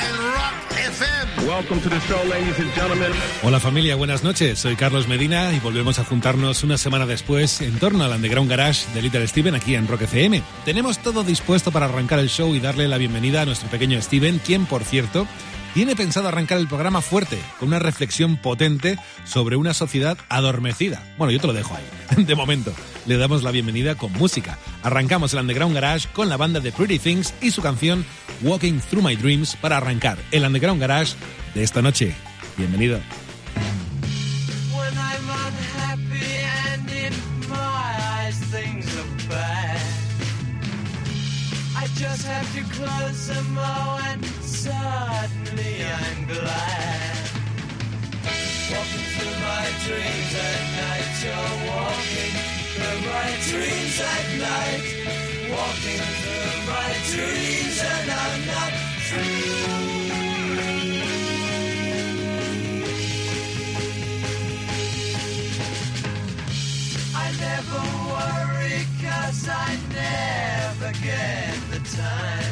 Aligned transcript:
and 0.00 0.18
Rock 0.18 0.54
FM. 0.70 1.46
Welcome 1.46 1.80
to 1.80 1.88
the 1.88 2.00
show, 2.00 2.22
ladies 2.28 2.58
and 2.58 2.72
gentlemen. 2.74 3.12
Hola 3.42 3.60
familia, 3.60 3.96
buenas 3.96 4.24
noches. 4.24 4.58
Soy 4.58 4.76
Carlos 4.76 5.08
Medina 5.08 5.52
y 5.52 5.60
volvemos 5.60 5.98
a 5.98 6.04
juntarnos 6.04 6.64
una 6.64 6.78
semana 6.78 7.06
después 7.06 7.60
en 7.60 7.78
torno 7.78 8.04
al 8.04 8.12
Underground 8.12 8.50
Garage 8.50 8.86
de 8.94 9.02
Little 9.02 9.26
Steven 9.26 9.54
aquí 9.54 9.74
en 9.74 9.86
Rock 9.86 10.02
FM. 10.02 10.42
Tenemos 10.64 10.98
todo 10.98 11.24
dispuesto 11.24 11.70
para 11.70 11.86
arrancar 11.86 12.18
el 12.18 12.28
show 12.28 12.54
y 12.54 12.60
darle 12.60 12.88
la 12.88 12.98
bienvenida 12.98 13.42
a 13.42 13.46
nuestro 13.46 13.68
pequeño 13.68 14.00
Steven, 14.00 14.38
quien 14.38 14.66
por 14.66 14.84
cierto 14.84 15.26
tiene 15.74 15.96
pensado 15.96 16.28
arrancar 16.28 16.58
el 16.58 16.68
programa 16.68 17.00
fuerte, 17.00 17.38
con 17.58 17.68
una 17.68 17.78
reflexión 17.78 18.36
potente 18.36 18.98
sobre 19.24 19.56
una 19.56 19.74
sociedad 19.74 20.18
adormecida. 20.28 21.02
Bueno, 21.16 21.30
yo 21.30 21.40
te 21.40 21.46
lo 21.46 21.52
dejo 21.52 21.74
ahí. 21.74 22.24
De 22.24 22.34
momento, 22.34 22.72
le 23.06 23.16
damos 23.16 23.42
la 23.42 23.50
bienvenida 23.50 23.94
con 23.94 24.12
música. 24.12 24.58
Arrancamos 24.82 25.32
el 25.32 25.40
Underground 25.40 25.74
Garage 25.74 26.08
con 26.12 26.28
la 26.28 26.36
banda 26.36 26.60
de 26.60 26.72
Pretty 26.72 26.98
Things 26.98 27.34
y 27.40 27.50
su 27.50 27.62
canción 27.62 28.04
Walking 28.42 28.80
Through 28.80 29.04
My 29.04 29.16
Dreams 29.16 29.56
para 29.56 29.76
arrancar 29.76 30.18
el 30.32 30.44
Underground 30.44 30.80
Garage 30.80 31.14
de 31.54 31.62
esta 31.62 31.82
noche. 31.82 32.14
Bienvenido. 32.56 33.00
Just 41.96 42.26
have 42.26 42.54
to 42.54 42.62
close 42.74 43.26
them 43.26 43.58
all 43.58 43.98
and 43.98 44.39
suddenly 44.70 45.74
I'm 45.82 46.20
glad. 46.30 47.16
Walking 48.70 49.06
through 49.14 49.36
my 49.50 49.66
dreams 49.84 50.32
at 50.48 50.62
night, 50.82 51.10
you're 51.24 51.56
walking 51.70 52.34
through 52.74 53.00
my 53.10 53.30
dreams 53.50 53.96
at 54.14 54.26
night. 54.48 54.84
Walking 55.54 56.02
through 56.22 56.58
my 56.72 56.90
dreams 57.12 57.78
and 57.94 58.08
I'm 58.24 58.40
not 58.52 58.72
I 67.12 67.26
never 67.46 67.82
worry 68.12 68.80
cause 69.02 69.42
I 69.48 69.70
never 69.90 70.90
get 71.02 71.58
the 71.72 71.80
time. 71.96 72.49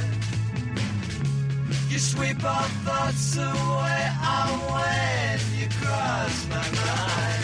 You 1.99 2.05
sweep 2.05 2.45
all 2.45 2.69
thoughts 2.87 3.37
away 3.37 4.03
oh, 4.23 4.55
when 4.71 5.39
you 5.59 5.67
cross 5.83 6.47
my 6.47 6.63
mind. 6.79 7.43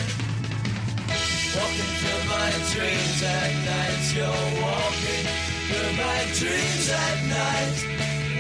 Walking 1.59 1.93
through 1.99 2.23
my 2.31 2.51
dreams 2.71 3.21
at 3.35 3.53
night, 3.67 4.03
you're 4.15 4.47
walking 4.63 5.27
through 5.67 5.93
my 5.99 6.21
dreams 6.39 6.87
at 6.89 7.19
night. 7.35 7.77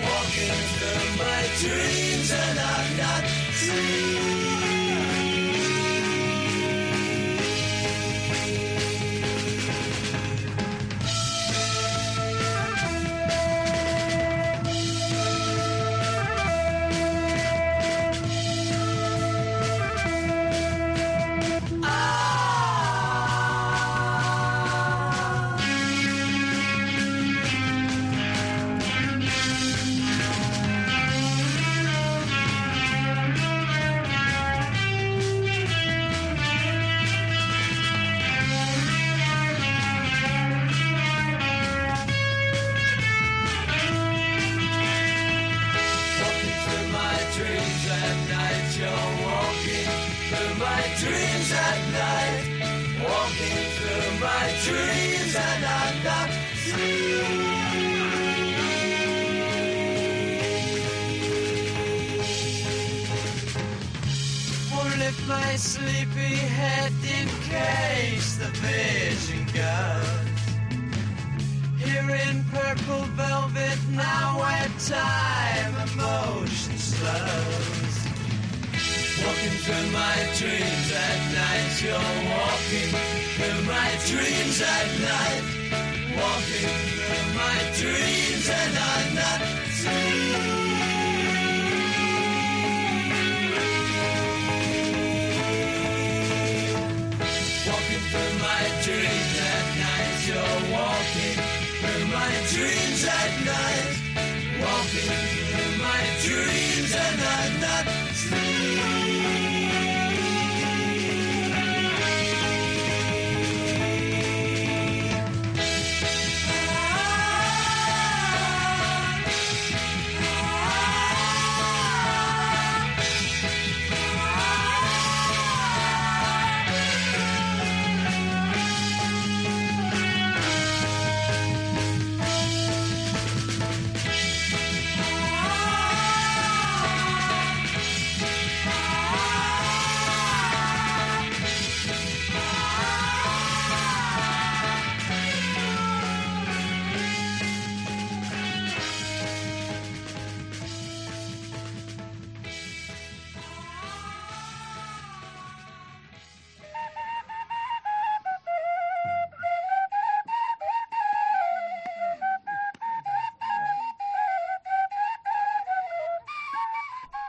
Walking 0.07 0.61
through 0.79 1.11
my 1.19 1.43
dreams 1.59 2.31
and 2.31 2.59
I'm 2.61 2.97
not 2.97 3.25
Walking 3.59 4.64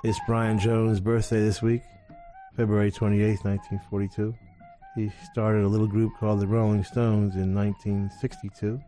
It's 0.07 0.19
Brian 0.27 0.59
Jones' 0.59 0.99
birthday 0.99 1.39
this 1.39 1.63
week, 1.63 1.81
February 2.55 2.91
28, 2.91 3.43
1942. 3.43 4.35
He 4.93 5.11
started 5.31 5.63
a 5.63 5.67
little 5.67 5.87
group 5.87 6.11
called 6.19 6.41
the 6.41 6.47
Rolling 6.47 6.83
Stones 6.83 7.33
in 7.33 7.55
1962. 7.55 8.79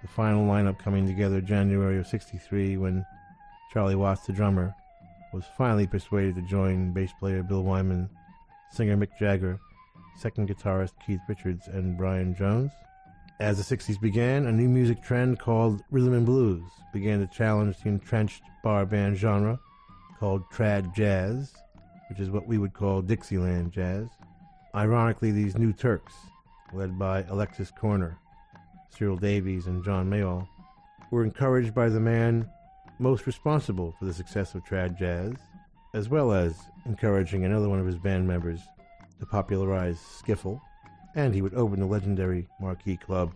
The 0.00 0.08
final 0.08 0.46
lineup 0.46 0.78
coming 0.78 1.06
together 1.06 1.42
January 1.42 1.98
of 1.98 2.06
63 2.06 2.78
when 2.78 3.04
Charlie 3.70 3.96
Watts, 3.96 4.24
the 4.24 4.32
drummer, 4.32 4.74
was 5.34 5.44
finally 5.58 5.86
persuaded 5.86 6.36
to 6.36 6.42
join 6.48 6.94
bass 6.94 7.12
player 7.20 7.42
Bill 7.42 7.64
Wyman, 7.64 8.08
singer 8.70 8.96
Mick 8.96 9.10
Jagger, 9.18 9.60
second 10.16 10.48
guitarist 10.48 10.94
Keith 11.06 11.20
Richards, 11.28 11.68
and 11.68 11.98
Brian 11.98 12.34
Jones. 12.34 12.72
As 13.40 13.58
the 13.58 13.76
60s 13.76 14.00
began, 14.00 14.46
a 14.46 14.52
new 14.52 14.70
music 14.70 15.02
trend 15.02 15.38
called 15.38 15.82
rhythm 15.90 16.14
and 16.14 16.24
blues 16.24 16.64
began 16.94 17.20
to 17.20 17.26
challenge 17.26 17.76
the 17.82 17.90
entrenched 17.90 18.42
bar 18.64 18.86
band 18.86 19.18
genre 19.18 19.60
called 20.22 20.48
trad 20.52 20.94
jazz, 20.94 21.52
which 22.08 22.20
is 22.20 22.30
what 22.30 22.46
we 22.46 22.56
would 22.56 22.72
call 22.72 23.02
Dixieland 23.02 23.72
jazz. 23.72 24.06
Ironically, 24.72 25.32
these 25.32 25.58
new 25.58 25.72
Turks, 25.72 26.14
led 26.72 26.96
by 26.96 27.24
Alexis 27.24 27.72
Korner, 27.72 28.14
Cyril 28.88 29.16
Davies, 29.16 29.66
and 29.66 29.82
John 29.82 30.08
Mayall, 30.08 30.46
were 31.10 31.24
encouraged 31.24 31.74
by 31.74 31.88
the 31.88 31.98
man 31.98 32.48
most 33.00 33.26
responsible 33.26 33.96
for 33.98 34.04
the 34.04 34.14
success 34.14 34.54
of 34.54 34.62
trad 34.62 34.96
jazz, 34.96 35.34
as 35.92 36.08
well 36.08 36.30
as 36.30 36.56
encouraging 36.86 37.44
another 37.44 37.68
one 37.68 37.80
of 37.80 37.86
his 37.86 37.98
band 37.98 38.24
members 38.24 38.60
to 39.18 39.26
popularize 39.26 39.98
skiffle, 39.98 40.60
and 41.16 41.34
he 41.34 41.42
would 41.42 41.54
open 41.54 41.80
the 41.80 41.86
legendary 41.86 42.46
Marquee 42.60 42.96
Club 42.96 43.32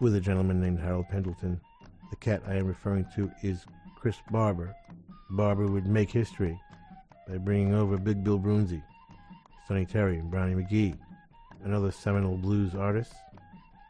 with 0.00 0.14
a 0.14 0.20
gentleman 0.20 0.62
named 0.62 0.80
Harold 0.80 1.10
Pendleton. 1.10 1.60
The 2.08 2.16
cat 2.16 2.42
I 2.48 2.54
am 2.54 2.66
referring 2.66 3.04
to 3.16 3.30
is 3.42 3.66
Chris 3.96 4.16
Barber. 4.30 4.74
Barber 5.32 5.66
would 5.66 5.86
make 5.86 6.10
history 6.10 6.60
by 7.26 7.38
bringing 7.38 7.74
over 7.74 7.96
Big 7.96 8.22
Bill 8.22 8.38
Broonzy, 8.38 8.82
Sonny 9.66 9.86
Terry, 9.86 10.18
and 10.18 10.30
Brownie 10.30 10.54
McGhee, 10.54 10.96
and 11.64 11.72
other 11.72 11.90
seminal 11.90 12.36
blues 12.36 12.74
artists. 12.74 13.14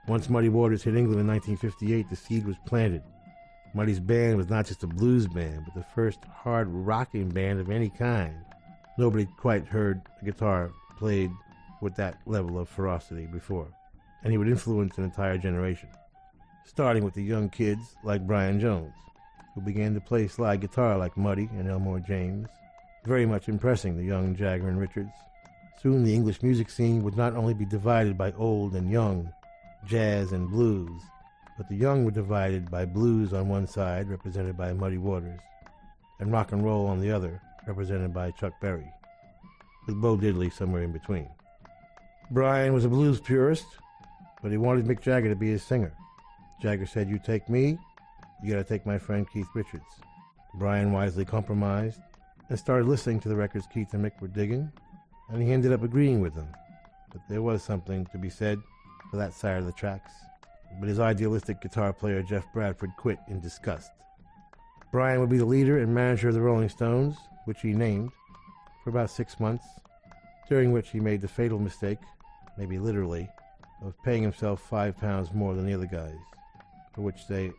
Once 0.06 0.30
Muddy 0.30 0.48
Waters 0.48 0.84
hit 0.84 0.96
England 0.96 1.20
in 1.20 1.26
1958, 1.26 2.08
the 2.08 2.16
seed 2.16 2.46
was 2.46 2.56
planted. 2.66 3.02
Muddy's 3.74 4.00
band 4.00 4.36
was 4.36 4.48
not 4.48 4.66
just 4.66 4.84
a 4.84 4.86
blues 4.86 5.26
band, 5.26 5.64
but 5.64 5.74
the 5.74 5.86
first 5.94 6.20
hard 6.26 6.68
rocking 6.68 7.28
band 7.28 7.58
of 7.58 7.70
any 7.70 7.88
kind. 7.88 8.34
Nobody 8.96 9.26
quite 9.36 9.66
heard 9.66 10.02
a 10.20 10.24
guitar 10.24 10.70
played 10.96 11.32
with 11.80 11.96
that 11.96 12.20
level 12.26 12.58
of 12.58 12.68
ferocity 12.68 13.26
before, 13.26 13.68
and 14.22 14.30
he 14.30 14.38
would 14.38 14.48
influence 14.48 14.96
an 14.98 15.04
entire 15.04 15.38
generation, 15.38 15.88
starting 16.64 17.02
with 17.02 17.14
the 17.14 17.22
young 17.22 17.48
kids 17.48 17.96
like 18.04 18.26
Brian 18.26 18.60
Jones, 18.60 18.94
who 19.54 19.60
began 19.60 19.94
to 19.94 20.00
play 20.00 20.28
slide 20.28 20.60
guitar 20.60 20.96
like 20.96 21.16
Muddy 21.16 21.48
and 21.52 21.68
Elmore 21.68 22.00
James, 22.00 22.48
very 23.04 23.26
much 23.26 23.48
impressing 23.48 23.96
the 23.96 24.04
young 24.04 24.34
Jagger 24.34 24.68
and 24.68 24.78
Richards. 24.78 25.12
Soon 25.80 26.04
the 26.04 26.14
English 26.14 26.42
music 26.42 26.70
scene 26.70 27.02
would 27.02 27.16
not 27.16 27.34
only 27.34 27.54
be 27.54 27.64
divided 27.64 28.16
by 28.16 28.32
old 28.32 28.74
and 28.74 28.90
young, 28.90 29.32
jazz 29.86 30.32
and 30.32 30.48
blues, 30.48 31.02
but 31.56 31.68
the 31.68 31.76
young 31.76 32.04
were 32.04 32.10
divided 32.10 32.70
by 32.70 32.84
blues 32.84 33.32
on 33.32 33.48
one 33.48 33.66
side, 33.66 34.08
represented 34.08 34.56
by 34.56 34.72
Muddy 34.72 34.98
Waters, 34.98 35.40
and 36.20 36.32
rock 36.32 36.52
and 36.52 36.64
roll 36.64 36.86
on 36.86 37.00
the 37.00 37.10
other, 37.10 37.40
represented 37.66 38.14
by 38.14 38.30
Chuck 38.30 38.52
Berry, 38.60 38.90
with 39.86 40.00
Bo 40.00 40.16
Diddley 40.16 40.52
somewhere 40.52 40.82
in 40.82 40.92
between. 40.92 41.28
Brian 42.30 42.72
was 42.72 42.84
a 42.84 42.88
blues 42.88 43.20
purist, 43.20 43.66
but 44.42 44.50
he 44.50 44.56
wanted 44.56 44.86
Mick 44.86 45.02
Jagger 45.02 45.28
to 45.28 45.36
be 45.36 45.50
his 45.50 45.62
singer. 45.62 45.92
Jagger 46.62 46.86
said, 46.86 47.10
You 47.10 47.18
take 47.18 47.48
me, 47.48 47.78
you 48.42 48.50
gotta 48.50 48.64
take 48.64 48.84
my 48.84 48.98
friend 48.98 49.26
Keith 49.30 49.48
Richards. 49.54 49.84
Brian 50.54 50.92
wisely 50.92 51.24
compromised 51.24 52.00
and 52.48 52.58
started 52.58 52.86
listening 52.86 53.20
to 53.20 53.28
the 53.28 53.36
records 53.36 53.66
Keith 53.72 53.94
and 53.94 54.04
Mick 54.04 54.20
were 54.20 54.28
digging, 54.28 54.70
and 55.28 55.42
he 55.42 55.52
ended 55.52 55.72
up 55.72 55.82
agreeing 55.82 56.20
with 56.20 56.34
them. 56.34 56.48
But 57.10 57.22
there 57.28 57.42
was 57.42 57.62
something 57.62 58.06
to 58.06 58.18
be 58.18 58.30
said 58.30 58.60
for 59.10 59.16
that 59.16 59.32
side 59.32 59.58
of 59.58 59.66
the 59.66 59.72
tracks. 59.72 60.12
But 60.80 60.88
his 60.88 61.00
idealistic 61.00 61.60
guitar 61.60 61.92
player 61.92 62.22
Geoff 62.22 62.46
Bradford 62.52 62.90
quit 62.96 63.18
in 63.28 63.40
disgust. 63.40 63.90
Brian 64.90 65.20
would 65.20 65.30
be 65.30 65.38
the 65.38 65.44
leader 65.44 65.78
and 65.78 65.94
manager 65.94 66.28
of 66.28 66.34
the 66.34 66.40
Rolling 66.40 66.68
Stones, 66.68 67.16
which 67.44 67.60
he 67.62 67.72
named, 67.72 68.10
for 68.82 68.90
about 68.90 69.10
six 69.10 69.38
months, 69.38 69.64
during 70.48 70.72
which 70.72 70.90
he 70.90 71.00
made 71.00 71.20
the 71.20 71.28
fatal 71.28 71.58
mistake, 71.58 71.98
maybe 72.58 72.78
literally, 72.78 73.28
of 73.82 73.94
paying 74.02 74.22
himself 74.22 74.60
five 74.60 74.96
pounds 74.98 75.32
more 75.32 75.54
than 75.54 75.66
the 75.66 75.74
other 75.74 75.86
guys, 75.86 76.18
for 76.94 77.00
which 77.02 77.26
they, 77.26 77.52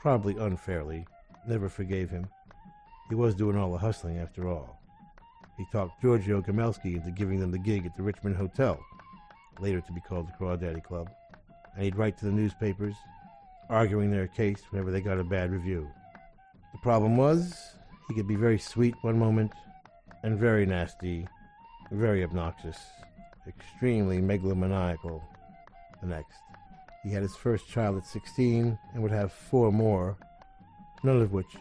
probably 0.00 0.36
unfairly, 0.36 1.06
never 1.46 1.68
forgave 1.68 2.10
him. 2.10 2.26
He 3.08 3.14
was 3.14 3.34
doing 3.34 3.56
all 3.56 3.72
the 3.72 3.78
hustling 3.78 4.18
after 4.18 4.48
all. 4.48 4.80
He 5.58 5.66
talked 5.70 6.00
Giorgio 6.00 6.40
Gomelsky 6.40 6.96
into 6.96 7.10
giving 7.10 7.38
them 7.38 7.50
the 7.50 7.58
gig 7.58 7.84
at 7.84 7.96
the 7.96 8.02
Richmond 8.02 8.36
Hotel, 8.36 8.80
later 9.60 9.80
to 9.80 9.92
be 9.92 10.00
called 10.00 10.26
the 10.26 10.32
Crawdaddy 10.32 10.82
Club, 10.82 11.10
and 11.74 11.84
he'd 11.84 11.96
write 11.96 12.16
to 12.18 12.24
the 12.24 12.32
newspapers, 12.32 12.94
arguing 13.68 14.10
their 14.10 14.26
case 14.26 14.62
whenever 14.70 14.90
they 14.90 15.00
got 15.00 15.18
a 15.18 15.24
bad 15.24 15.50
review. 15.50 15.86
The 16.72 16.78
problem 16.78 17.16
was, 17.16 17.74
he 18.08 18.14
could 18.14 18.28
be 18.28 18.36
very 18.36 18.58
sweet 18.58 18.94
one 19.02 19.18
moment 19.18 19.52
and 20.22 20.38
very 20.38 20.64
nasty, 20.64 21.26
very 21.90 22.24
obnoxious, 22.24 22.78
extremely 23.46 24.20
megalomaniacal 24.20 25.22
the 26.00 26.06
next. 26.06 26.38
He 27.02 27.10
had 27.10 27.22
his 27.22 27.34
first 27.34 27.68
child 27.68 27.96
at 27.96 28.06
16 28.06 28.78
and 28.92 29.02
would 29.02 29.10
have 29.10 29.32
four 29.32 29.72
more, 29.72 30.18
none 31.02 31.20
of 31.20 31.32
which 31.32 31.56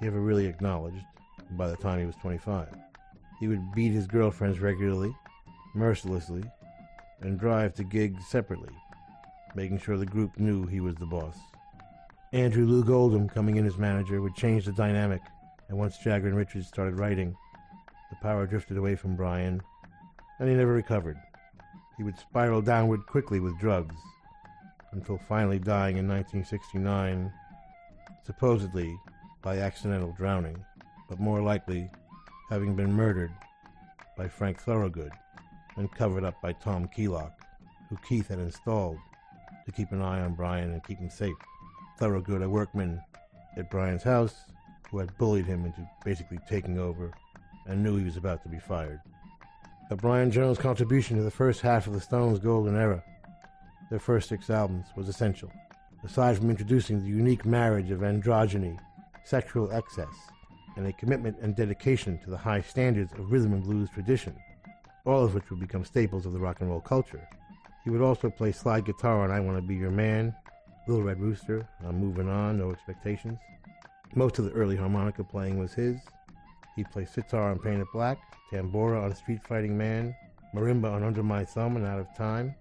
he 0.00 0.06
ever 0.06 0.20
really 0.20 0.46
acknowledged 0.46 1.04
by 1.52 1.68
the 1.68 1.76
time 1.76 1.98
he 1.98 2.06
was 2.06 2.16
25. 2.16 2.68
He 3.38 3.48
would 3.48 3.72
beat 3.72 3.92
his 3.92 4.06
girlfriends 4.06 4.60
regularly, 4.60 5.14
mercilessly, 5.74 6.42
and 7.20 7.38
drive 7.38 7.74
to 7.74 7.84
gigs 7.84 8.26
separately, 8.28 8.74
making 9.54 9.78
sure 9.78 9.96
the 9.96 10.06
group 10.06 10.38
knew 10.38 10.66
he 10.66 10.80
was 10.80 10.96
the 10.96 11.06
boss. 11.06 11.36
Andrew 12.32 12.66
Loog 12.66 12.90
Oldham, 12.90 13.28
coming 13.28 13.56
in 13.56 13.66
as 13.66 13.78
manager, 13.78 14.22
would 14.22 14.34
change 14.34 14.64
the 14.64 14.72
dynamic, 14.72 15.22
and 15.68 15.78
once 15.78 15.98
Jagger 15.98 16.28
and 16.28 16.36
Richards 16.36 16.66
started 16.66 16.98
writing, 16.98 17.34
the 18.10 18.16
power 18.22 18.46
drifted 18.46 18.76
away 18.76 18.96
from 18.96 19.16
Brian, 19.16 19.60
and 20.38 20.48
he 20.48 20.54
never 20.54 20.72
recovered. 20.72 21.18
He 21.96 22.04
would 22.04 22.18
spiral 22.18 22.62
downward 22.62 23.06
quickly 23.06 23.40
with 23.40 23.58
drugs, 23.58 23.94
until 24.92 25.18
finally 25.28 25.58
dying 25.58 25.96
in 25.96 26.08
1969, 26.08 27.32
supposedly 28.24 28.96
by 29.42 29.58
accidental 29.58 30.12
drowning, 30.16 30.64
but 31.08 31.20
more 31.20 31.42
likely 31.42 31.90
having 32.50 32.74
been 32.74 32.92
murdered 32.92 33.32
by 34.16 34.28
Frank 34.28 34.60
Thorogood 34.60 35.12
and 35.76 35.92
covered 35.92 36.24
up 36.24 36.40
by 36.42 36.52
Tom 36.52 36.88
Keylock, 36.88 37.32
who 37.88 37.96
Keith 38.08 38.28
had 38.28 38.38
installed 38.38 38.98
to 39.64 39.72
keep 39.72 39.92
an 39.92 40.02
eye 40.02 40.20
on 40.20 40.34
Brian 40.34 40.72
and 40.72 40.84
keep 40.84 40.98
him 40.98 41.10
safe. 41.10 41.36
Thorogood, 41.98 42.42
a 42.42 42.48
workman 42.48 43.00
at 43.56 43.70
Brian's 43.70 44.02
house, 44.02 44.34
who 44.90 44.98
had 44.98 45.16
bullied 45.18 45.46
him 45.46 45.64
into 45.64 45.88
basically 46.04 46.38
taking 46.48 46.78
over 46.78 47.12
and 47.66 47.82
knew 47.82 47.96
he 47.96 48.04
was 48.04 48.16
about 48.16 48.42
to 48.42 48.48
be 48.48 48.58
fired. 48.58 49.00
But 49.88 50.00
Brian 50.00 50.30
Jones' 50.30 50.58
contribution 50.58 51.16
to 51.16 51.22
the 51.22 51.30
first 51.30 51.60
half 51.60 51.86
of 51.86 51.92
the 51.92 52.00
Stones' 52.00 52.38
golden 52.38 52.76
era, 52.76 53.02
their 53.90 53.98
first 53.98 54.28
six 54.28 54.50
albums, 54.50 54.86
was 54.96 55.08
essential. 55.08 55.50
Aside 56.04 56.36
from 56.36 56.50
introducing 56.50 57.00
the 57.00 57.08
unique 57.08 57.44
marriage 57.44 57.90
of 57.90 58.00
androgyny, 58.00 58.78
sexual 59.24 59.72
excess, 59.72 60.14
and 60.76 60.86
a 60.86 60.92
commitment 60.92 61.36
and 61.40 61.56
dedication 61.56 62.18
to 62.18 62.30
the 62.30 62.36
high 62.36 62.60
standards 62.60 63.12
of 63.14 63.32
rhythm 63.32 63.52
and 63.52 63.64
blues 63.64 63.90
tradition, 63.90 64.36
all 65.04 65.24
of 65.24 65.34
which 65.34 65.50
would 65.50 65.60
become 65.60 65.84
staples 65.84 66.24
of 66.24 66.32
the 66.32 66.38
rock 66.38 66.60
and 66.60 66.70
roll 66.70 66.80
culture. 66.80 67.28
He 67.84 67.90
would 67.90 68.02
also 68.02 68.30
play 68.30 68.52
slide 68.52 68.84
guitar 68.84 69.22
on 69.22 69.30
I 69.30 69.40
Want 69.40 69.56
to 69.56 69.62
Be 69.62 69.74
Your 69.74 69.90
Man, 69.90 70.34
Little 70.86 71.02
Red 71.02 71.20
Rooster, 71.20 71.66
I'm 71.84 71.98
Moving 71.98 72.28
On, 72.28 72.58
No 72.58 72.70
Expectations. 72.70 73.38
Most 74.14 74.38
of 74.38 74.44
the 74.44 74.52
early 74.52 74.76
harmonica 74.76 75.24
playing 75.24 75.58
was 75.58 75.74
his. 75.74 75.96
He'd 76.76 76.90
play 76.90 77.04
sitar 77.04 77.50
on 77.50 77.58
Paint 77.58 77.80
It 77.80 77.88
Black, 77.92 78.18
tambura 78.52 79.02
on 79.02 79.14
Street 79.14 79.42
Fighting 79.42 79.76
Man, 79.76 80.14
marimba 80.54 80.92
on 80.92 81.02
Under 81.02 81.22
My 81.22 81.44
Thumb 81.44 81.76
and 81.76 81.84
Out 81.84 81.98
of 81.98 82.14
Time, 82.16 82.54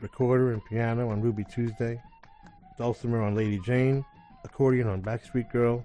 recorder 0.00 0.52
and 0.52 0.64
piano 0.66 1.10
on 1.10 1.20
Ruby 1.20 1.44
Tuesday, 1.44 2.00
dulcimer 2.76 3.22
on 3.22 3.34
Lady 3.34 3.58
Jane, 3.64 4.04
accordion 4.44 4.88
on 4.88 5.02
Backstreet 5.02 5.50
Girl, 5.52 5.84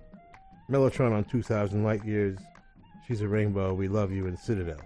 mellotron 0.69 1.13
on 1.13 1.23
2000 1.25 1.83
Light 1.83 2.05
Years, 2.05 2.39
She's 3.07 3.19
a 3.19 3.27
Rainbow, 3.27 3.73
We 3.73 3.89
Love 3.89 4.11
You, 4.13 4.27
and 4.27 4.39
Citadel. 4.39 4.79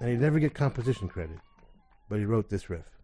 And 0.00 0.10
he'd 0.10 0.20
never 0.20 0.40
get 0.40 0.54
composition 0.54 1.08
credit, 1.08 1.38
but 2.08 2.18
he 2.18 2.24
wrote 2.24 2.50
this 2.50 2.68
riff. 2.68 2.97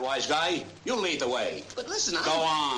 wise 0.00 0.26
guy. 0.26 0.64
You 0.84 0.96
lead 0.96 1.20
the 1.20 1.28
way. 1.28 1.64
But 1.74 1.88
listen, 1.88 2.14
Go 2.24 2.32
I'm... 2.32 2.77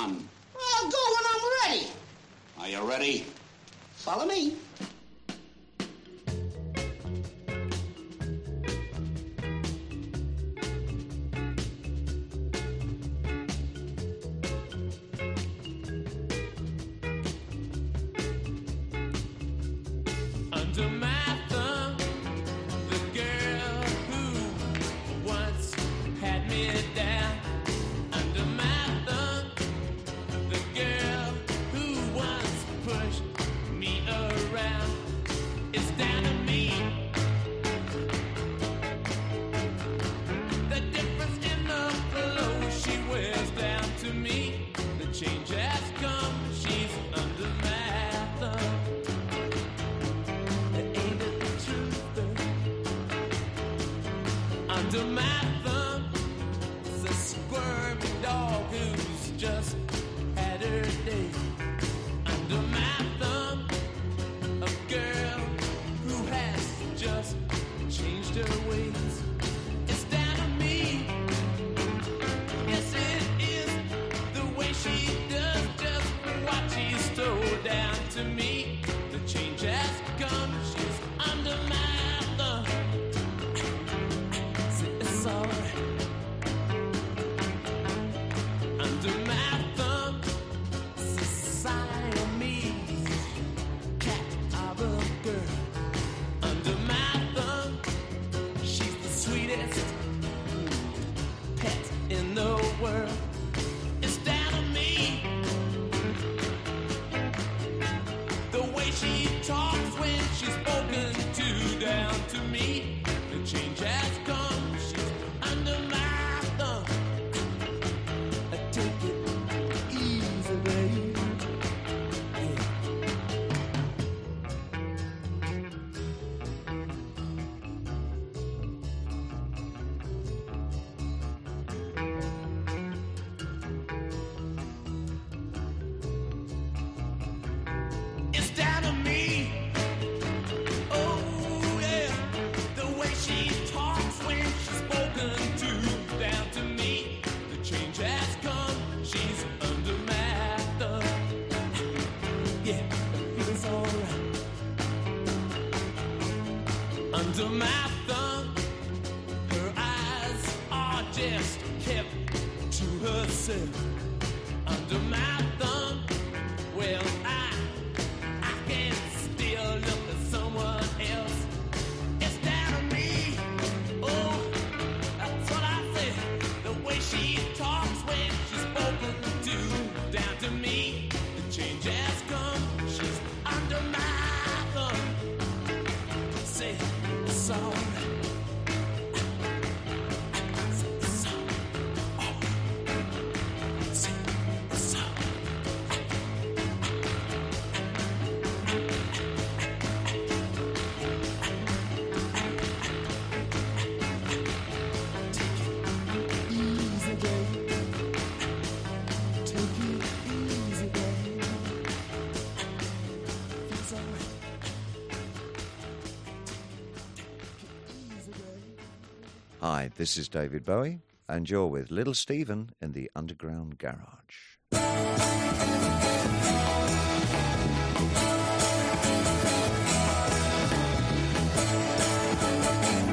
Hi, 219.61 219.91
this 219.95 220.17
is 220.17 220.27
David 220.27 220.65
Bowie, 220.65 221.01
and 221.29 221.47
you're 221.47 221.67
with 221.67 221.91
Little 221.91 222.15
Steven 222.15 222.71
in 222.81 222.93
the 222.93 223.11
Underground 223.15 223.77
Garage. 223.77 223.99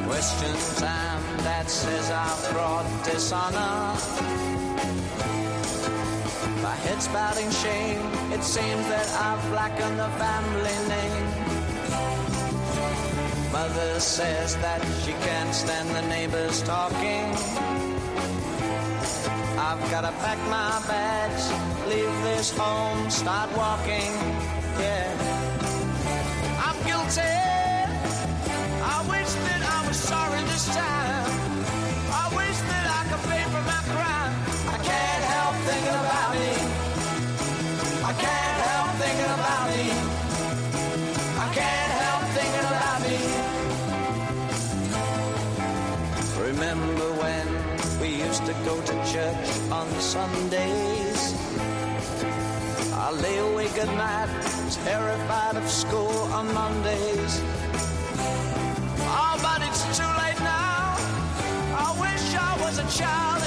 question 0.06 0.54
time 0.76 1.22
that 1.44 1.68
says 1.68 2.10
I've 2.10 2.50
brought 2.54 3.04
dishonor. 3.04 3.92
My 6.62 6.76
head's 6.76 7.04
spouting 7.04 7.50
shame, 7.50 8.00
it 8.32 8.42
seems 8.42 8.88
that 8.88 9.08
I've 9.20 9.50
blackened 9.50 9.98
the 9.98 10.08
family 10.16 10.88
name 10.88 11.27
mother 13.78 14.00
says 14.00 14.56
that 14.56 14.82
she 15.04 15.12
can't 15.12 15.54
stand 15.54 15.88
the 15.90 16.02
neighbors 16.08 16.62
talking. 16.62 17.26
I've 19.56 19.82
gotta 19.90 20.12
pack 20.18 20.38
my 20.50 20.82
bags, 20.88 21.44
leave 21.88 22.22
this 22.22 22.50
home, 22.56 23.08
start 23.08 23.50
walking. 23.56 24.37
church 49.12 49.48
on 49.70 49.88
Sundays. 50.00 51.34
I 52.92 53.10
lay 53.22 53.38
awake 53.38 53.78
at 53.78 53.88
night, 53.96 54.28
terrified 54.84 55.56
of 55.56 55.66
school 55.68 56.18
on 56.38 56.52
Mondays. 56.52 57.40
Oh, 59.20 59.38
but 59.40 59.62
it's 59.66 59.82
too 59.96 60.12
late 60.22 60.40
now. 60.40 60.96
I 61.84 61.88
wish 62.04 62.34
I 62.34 62.52
was 62.62 62.78
a 62.78 62.98
child. 62.98 63.37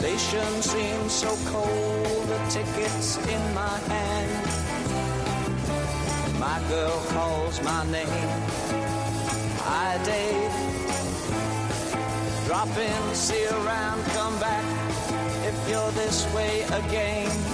Station 0.00 0.62
seems 0.62 1.12
so 1.12 1.28
cold, 1.50 2.26
the 2.26 2.38
ticket's 2.48 3.18
in 3.18 3.54
my 3.54 3.76
hand. 3.92 4.46
My 6.40 6.58
girl 6.70 7.04
calls 7.10 7.62
my 7.62 7.84
name. 7.90 8.30
Hi, 9.68 9.98
Dave. 10.02 10.54
Drop 12.46 12.74
in, 12.78 13.14
see 13.14 13.46
around, 13.48 14.02
come 14.16 14.38
back 14.38 14.64
if 15.44 15.68
you're 15.68 15.92
this 15.92 16.24
way 16.34 16.62
again. 16.62 17.49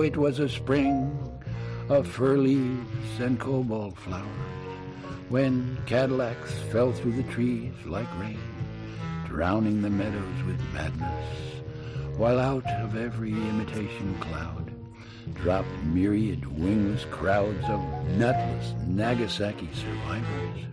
Oh, 0.00 0.02
it 0.02 0.16
was 0.16 0.38
a 0.38 0.48
spring 0.48 1.14
of 1.90 2.08
fir 2.08 2.38
leaves 2.38 3.20
and 3.20 3.38
cobalt 3.38 3.98
flowers 3.98 4.24
when 5.28 5.76
Cadillacs 5.84 6.54
fell 6.72 6.90
through 6.90 7.12
the 7.12 7.30
trees 7.34 7.74
like 7.84 8.08
rain, 8.18 8.40
drowning 9.26 9.82
the 9.82 9.90
meadows 9.90 10.42
with 10.46 10.58
madness, 10.72 11.62
while 12.16 12.38
out 12.38 12.64
of 12.80 12.96
every 12.96 13.32
imitation 13.32 14.18
cloud 14.20 14.72
dropped 15.34 15.68
myriad 15.84 16.46
wingless 16.58 17.04
crowds 17.10 17.68
of 17.68 17.80
nutless 18.16 18.72
Nagasaki 18.86 19.68
survivors, 19.74 20.64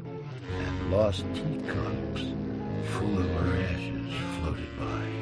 and 0.58 0.90
lost 0.90 1.26
teacups 1.34 2.32
full 2.94 3.20
of 3.20 3.36
our 3.36 3.56
ashes 3.58 4.14
floated 4.40 4.80
by. 4.80 5.17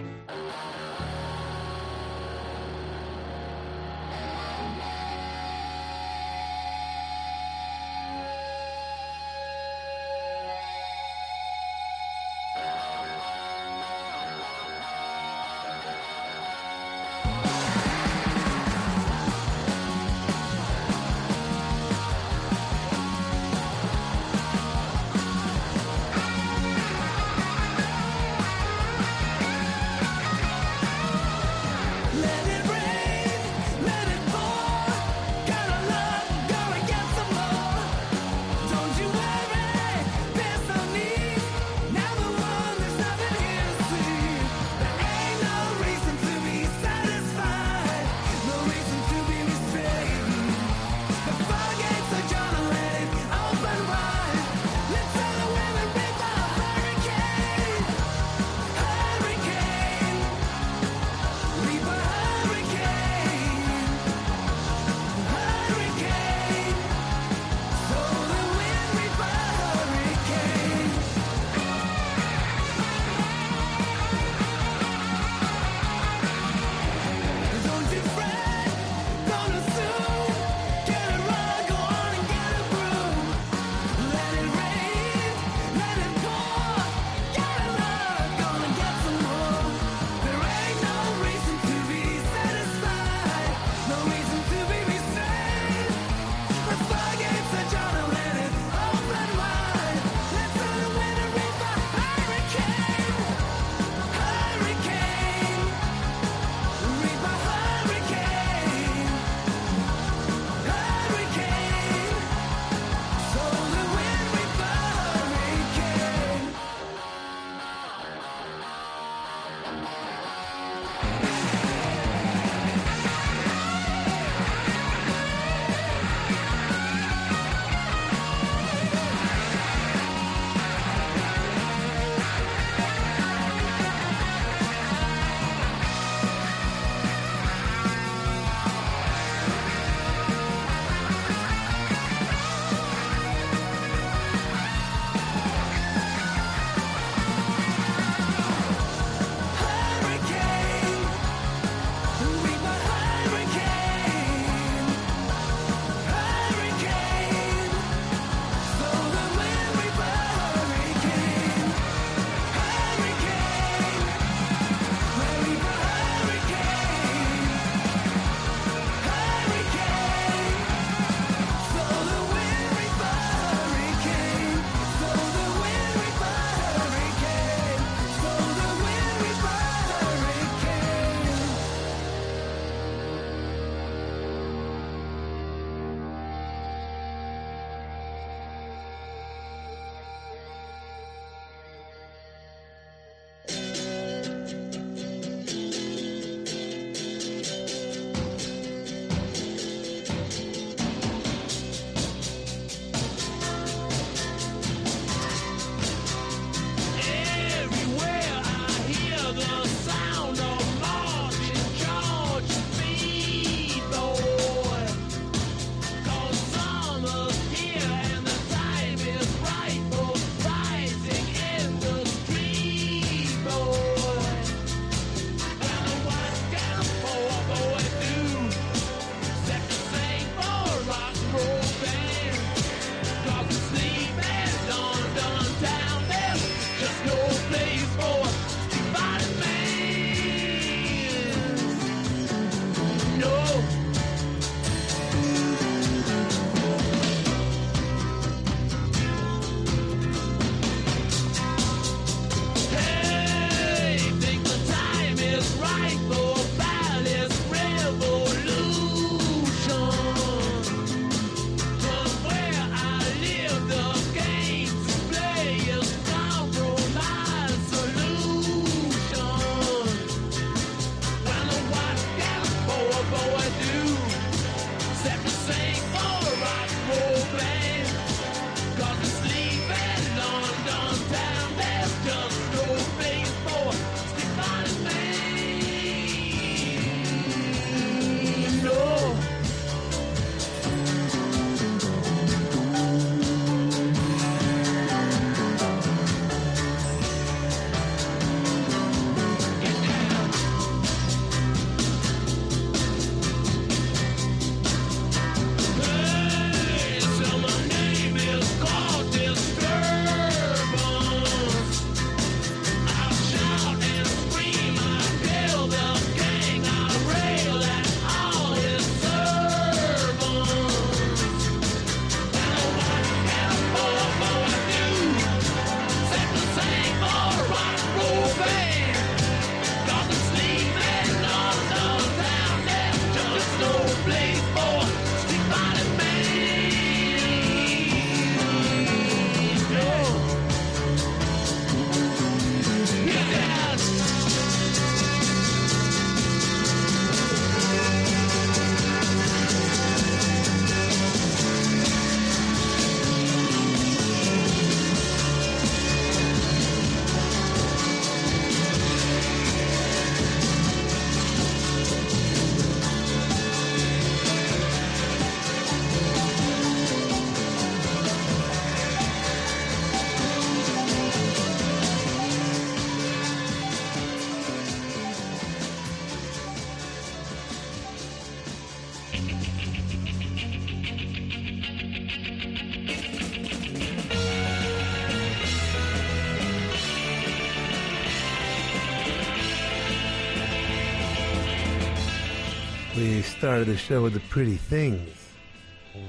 Started 393.46 393.68
the 393.68 393.78
show 393.78 394.02
with 394.02 394.14
the 394.14 394.20
pretty 394.22 394.56
things. 394.56 395.30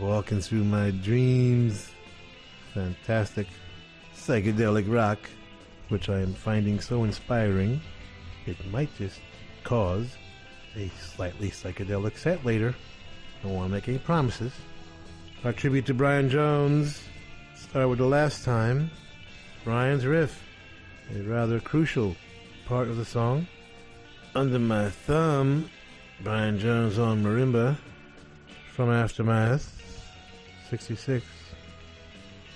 Walking 0.00 0.40
through 0.40 0.64
my 0.64 0.90
dreams. 0.90 1.90
Fantastic 2.72 3.46
psychedelic 4.16 4.90
rock, 4.90 5.18
which 5.90 6.08
I 6.08 6.20
am 6.20 6.32
finding 6.32 6.80
so 6.80 7.04
inspiring, 7.04 7.78
it 8.46 8.56
might 8.70 8.88
just 8.96 9.20
cause 9.64 10.16
a 10.76 10.90
slightly 10.98 11.50
psychedelic 11.50 12.16
set 12.16 12.42
later. 12.42 12.74
Don't 13.42 13.52
want 13.52 13.68
to 13.68 13.74
make 13.74 13.86
any 13.86 13.98
promises. 13.98 14.54
Our 15.44 15.52
tribute 15.52 15.84
to 15.86 15.94
Brian 15.94 16.30
Jones. 16.30 17.02
Start 17.54 17.90
with 17.90 17.98
the 17.98 18.06
last 18.06 18.46
time. 18.46 18.90
Brian's 19.62 20.06
riff, 20.06 20.42
a 21.14 21.20
rather 21.20 21.60
crucial 21.60 22.16
part 22.64 22.88
of 22.88 22.96
the 22.96 23.04
song. 23.04 23.46
Under 24.34 24.58
my 24.58 24.88
thumb, 24.88 25.68
Brian 26.22 26.58
Jones 26.58 26.98
on 26.98 27.22
marimba 27.22 27.76
from 28.74 28.90
Aftermath, 28.90 29.70
66. 30.70 31.24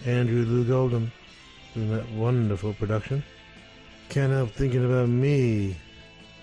Andrew 0.07 0.47
Loog 0.47 0.71
Oldham 0.71 1.13
doing 1.75 1.91
that 1.95 2.11
wonderful 2.13 2.73
production. 2.73 3.23
Can't 4.09 4.33
help 4.33 4.51
thinking 4.53 4.85
about 4.85 5.11
me. 5.11 5.77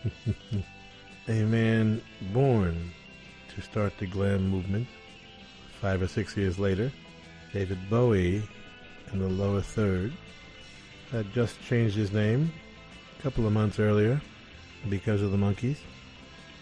a 1.27 1.43
man 1.43 2.01
born 2.33 2.91
to 3.55 3.61
start 3.61 3.97
the 3.97 4.05
glam 4.05 4.47
movement. 4.47 4.87
Five 5.81 6.03
or 6.03 6.07
six 6.07 6.37
years 6.37 6.59
later, 6.59 6.91
David 7.51 7.79
Bowie 7.89 8.47
in 9.11 9.19
the 9.19 9.27
lower 9.27 9.61
third 9.61 10.13
had 11.11 11.33
just 11.33 11.59
changed 11.63 11.95
his 11.95 12.11
name 12.11 12.51
a 13.17 13.21
couple 13.23 13.47
of 13.47 13.53
months 13.53 13.79
earlier 13.79 14.21
because 14.87 15.23
of 15.23 15.31
the 15.31 15.37
Monkees. 15.37 15.77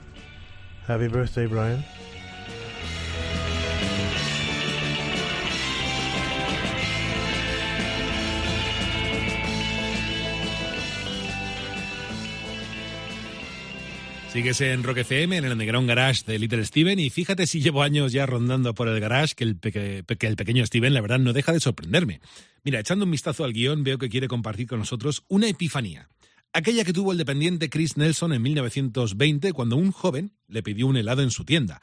Happy 0.87 1.09
birthday, 1.09 1.45
Brian. 1.45 1.85
Sigues 14.33 14.63
en 14.63 14.83
Rock 14.83 14.97
FM, 14.97 15.37
en 15.37 15.45
el 15.45 15.53
Underground 15.53 15.87
Garage 15.87 16.23
de 16.25 16.39
Little 16.39 16.65
Steven, 16.65 16.99
y 16.99 17.11
fíjate 17.11 17.47
si 17.47 17.61
llevo 17.61 17.83
años 17.83 18.13
ya 18.13 18.25
rondando 18.25 18.75
por 18.75 18.89
el 18.89 18.99
garage 18.99 19.35
que 19.35 19.45
el, 19.45 19.61
que 19.61 20.27
el 20.27 20.37
pequeño 20.37 20.65
Steven, 20.65 20.95
la 20.95 21.03
verdad, 21.03 21.19
no 21.19 21.35
deja 21.35 21.53
de 21.53 21.61
sorprenderme. 21.61 22.23
Mira, 22.65 22.81
echando 22.81 23.05
un 23.05 23.11
vistazo 23.11 23.45
al 23.45 23.53
guion, 23.53 23.85
veo 23.85 23.99
que 23.99 24.09
quiere 24.09 24.29
compartir 24.29 24.69
con 24.69 24.79
nosotros 24.79 25.23
una 25.29 25.49
epifanía. 25.49 26.09
Aquella 26.55 26.83
que 26.83 26.95
tuvo 26.95 27.13
el 27.13 27.19
dependiente 27.19 27.69
Chris 27.69 27.99
Nelson 27.99 28.33
en 28.33 28.41
1920, 28.41 29.53
cuando 29.53 29.77
un 29.77 29.93
joven 29.93 30.33
le 30.49 30.63
pidió 30.63 30.87
un 30.87 30.97
helado 30.97 31.21
en 31.21 31.31
su 31.31 31.45
tienda. 31.45 31.83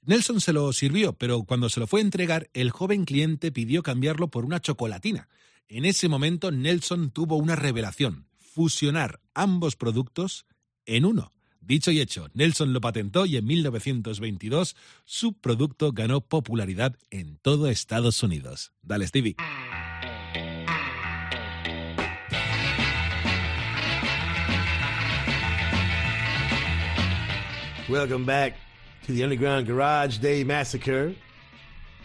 Nelson 0.00 0.40
se 0.40 0.54
lo 0.54 0.72
sirvió, 0.72 1.12
pero 1.12 1.42
cuando 1.42 1.68
se 1.68 1.80
lo 1.80 1.86
fue 1.86 2.00
a 2.00 2.04
entregar, 2.04 2.48
el 2.54 2.70
joven 2.70 3.04
cliente 3.04 3.52
pidió 3.52 3.82
cambiarlo 3.82 4.28
por 4.28 4.46
una 4.46 4.60
chocolatina. 4.60 5.28
En 5.68 5.84
ese 5.84 6.08
momento, 6.08 6.50
Nelson 6.50 7.10
tuvo 7.10 7.36
una 7.36 7.56
revelación: 7.56 8.26
fusionar 8.38 9.20
ambos 9.34 9.76
productos 9.76 10.46
en 10.86 11.04
uno. 11.04 11.34
Dicho 11.70 11.92
y 11.92 12.00
hecho, 12.00 12.26
Nelson 12.34 12.72
lo 12.72 12.80
patentó 12.80 13.26
y 13.26 13.36
en 13.36 13.46
1922 13.46 14.74
su 15.04 15.34
producto 15.34 15.92
ganó 15.92 16.20
popularidad 16.20 16.96
en 17.12 17.36
todo 17.36 17.68
Estados 17.68 18.24
Unidos. 18.24 18.72
Dale, 18.82 19.06
Stevie. 19.06 19.36
Welcome 27.88 28.24
back 28.24 28.54
to 29.06 29.12
the 29.12 29.22
Underground 29.22 29.68
Garage 29.68 30.18
Day 30.18 30.42
Massacre. 30.42 31.14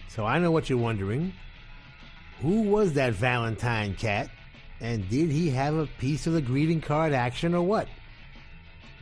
So 0.10 0.28
I 0.28 0.38
know 0.38 0.52
what 0.52 0.70
you're 0.70 0.78
wondering. 0.78 1.34
Who 2.44 2.70
was 2.70 2.94
that 2.94 3.14
Valentine 3.14 3.96
cat? 3.96 4.30
And 4.80 5.10
did 5.10 5.32
he 5.32 5.50
have 5.50 5.74
a 5.74 5.88
piece 6.00 6.28
of 6.28 6.34
the 6.34 6.42
greeting 6.42 6.82
card 6.82 7.14
action 7.14 7.56
or 7.56 7.64
what? 7.64 7.88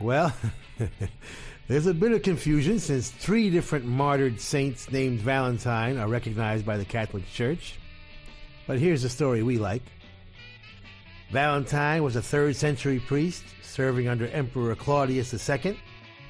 Well, 0.00 0.34
there's 1.68 1.86
a 1.86 1.94
bit 1.94 2.12
of 2.12 2.22
confusion 2.22 2.78
since 2.78 3.10
three 3.10 3.50
different 3.50 3.84
martyred 3.84 4.40
saints 4.40 4.90
named 4.90 5.20
Valentine 5.20 5.98
are 5.98 6.08
recognized 6.08 6.66
by 6.66 6.76
the 6.76 6.84
Catholic 6.84 7.26
Church. 7.28 7.78
But 8.66 8.78
here's 8.78 9.02
the 9.02 9.08
story 9.08 9.42
we 9.42 9.58
like. 9.58 9.82
Valentine 11.30 12.02
was 12.02 12.16
a 12.16 12.22
third 12.22 12.56
century 12.56 13.00
priest 13.00 13.44
serving 13.62 14.08
under 14.08 14.26
Emperor 14.28 14.74
Claudius 14.74 15.32
II, 15.48 15.78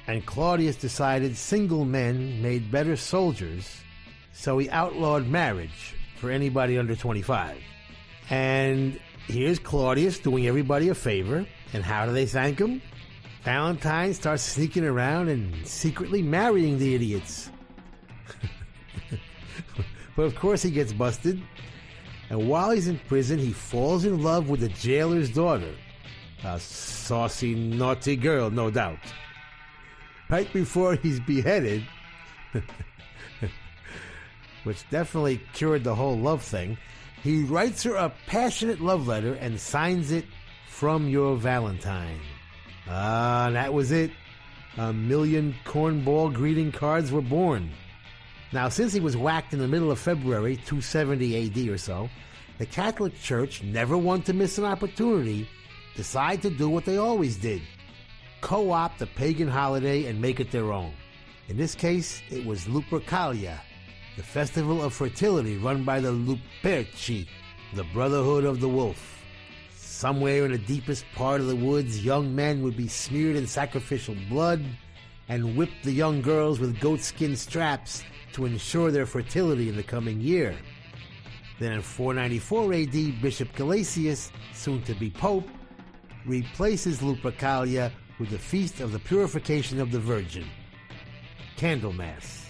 and 0.07 0.25
Claudius 0.25 0.75
decided 0.75 1.35
single 1.35 1.85
men 1.85 2.41
made 2.41 2.71
better 2.71 2.95
soldiers, 2.95 3.81
so 4.33 4.57
he 4.57 4.69
outlawed 4.69 5.27
marriage 5.27 5.95
for 6.17 6.31
anybody 6.31 6.77
under 6.77 6.95
25. 6.95 7.57
And 8.29 8.99
here's 9.27 9.59
Claudius 9.59 10.19
doing 10.19 10.47
everybody 10.47 10.89
a 10.89 10.95
favor, 10.95 11.45
and 11.73 11.83
how 11.83 12.05
do 12.05 12.13
they 12.13 12.25
thank 12.25 12.59
him? 12.59 12.81
Valentine 13.45 14.13
starts 14.15 14.41
sneaking 14.41 14.83
around 14.83 15.29
and 15.29 15.67
secretly 15.67 16.23
marrying 16.23 16.79
the 16.79 16.95
idiots. 16.95 17.51
but 20.15 20.23
of 20.23 20.35
course, 20.35 20.63
he 20.63 20.71
gets 20.71 20.91
busted. 20.91 21.39
And 22.31 22.49
while 22.49 22.71
he's 22.71 22.87
in 22.87 22.97
prison, 23.07 23.37
he 23.37 23.53
falls 23.53 24.03
in 24.03 24.23
love 24.23 24.49
with 24.49 24.61
the 24.61 24.69
jailer's 24.69 25.29
daughter. 25.29 25.75
A 26.43 26.59
saucy, 26.59 27.53
naughty 27.53 28.15
girl, 28.15 28.49
no 28.49 28.71
doubt. 28.71 28.97
Right 30.27 30.51
before 30.51 30.95
he's 30.95 31.19
beheaded, 31.19 31.85
which 34.63 34.89
definitely 34.89 35.39
cured 35.53 35.83
the 35.83 35.93
whole 35.93 36.17
love 36.17 36.41
thing, 36.41 36.79
he 37.21 37.43
writes 37.43 37.83
her 37.83 37.93
a 37.93 38.11
passionate 38.25 38.81
love 38.81 39.07
letter 39.07 39.35
and 39.35 39.59
signs 39.59 40.11
it 40.11 40.25
from 40.67 41.07
your 41.07 41.35
Valentine. 41.35 42.19
Ah, 42.87 43.49
that 43.51 43.73
was 43.73 43.91
it. 43.91 44.11
A 44.77 44.93
million 44.93 45.55
cornball 45.65 46.33
greeting 46.33 46.71
cards 46.71 47.11
were 47.11 47.21
born. 47.21 47.71
Now, 48.51 48.69
since 48.69 48.93
he 48.93 48.99
was 48.99 49.17
whacked 49.17 49.53
in 49.53 49.59
the 49.59 49.67
middle 49.67 49.91
of 49.91 49.99
February 49.99 50.55
270 50.57 51.47
AD 51.47 51.69
or 51.69 51.77
so, 51.77 52.09
the 52.57 52.65
Catholic 52.65 53.19
Church, 53.21 53.63
never 53.63 53.97
one 53.97 54.21
to 54.23 54.33
miss 54.33 54.57
an 54.57 54.65
opportunity, 54.65 55.47
decided 55.95 56.41
to 56.43 56.49
do 56.49 56.69
what 56.69 56.85
they 56.85 56.97
always 56.97 57.37
did 57.37 57.61
co 58.45 58.69
opt 58.71 59.01
a 59.01 59.07
pagan 59.07 59.47
holiday 59.47 60.05
and 60.05 60.21
make 60.21 60.39
it 60.39 60.51
their 60.51 60.71
own. 60.71 60.93
In 61.49 61.57
this 61.57 61.73
case, 61.73 62.21
it 62.29 62.45
was 62.45 62.65
Lupercalia, 62.65 63.57
the 64.17 64.21
festival 64.21 64.83
of 64.83 64.93
fertility 64.93 65.57
run 65.57 65.83
by 65.83 65.99
the 65.99 66.11
Luperci, 66.11 67.27
the 67.73 67.85
Brotherhood 67.85 68.45
of 68.45 68.59
the 68.59 68.69
Wolf. 68.69 69.14
Somewhere 69.95 70.43
in 70.43 70.51
the 70.51 70.57
deepest 70.57 71.05
part 71.15 71.39
of 71.39 71.47
the 71.47 71.55
woods, 71.55 72.03
young 72.03 72.35
men 72.35 72.61
would 72.63 72.75
be 72.75 72.89
smeared 72.89 73.37
in 73.37 73.47
sacrificial 73.47 74.13
blood 74.27 74.61
and 75.29 75.55
whipped 75.55 75.85
the 75.85 75.91
young 75.93 76.21
girls 76.21 76.59
with 76.59 76.81
goatskin 76.81 77.37
straps 77.37 78.03
to 78.33 78.43
ensure 78.43 78.91
their 78.91 79.05
fertility 79.05 79.69
in 79.69 79.77
the 79.77 79.83
coming 79.83 80.19
year. 80.19 80.53
Then 81.61 81.71
in 81.71 81.81
494 81.81 82.73
AD, 82.73 83.21
Bishop 83.21 83.55
Gelasius, 83.55 84.31
soon 84.53 84.81
to 84.83 84.93
be 84.95 85.11
Pope, 85.11 85.47
replaces 86.25 86.99
Lupercalia 86.99 87.89
with 88.19 88.31
the 88.31 88.37
Feast 88.37 88.81
of 88.81 88.91
the 88.91 88.99
Purification 88.99 89.79
of 89.79 89.93
the 89.93 89.99
Virgin, 89.99 90.45
Candlemas. 91.55 92.49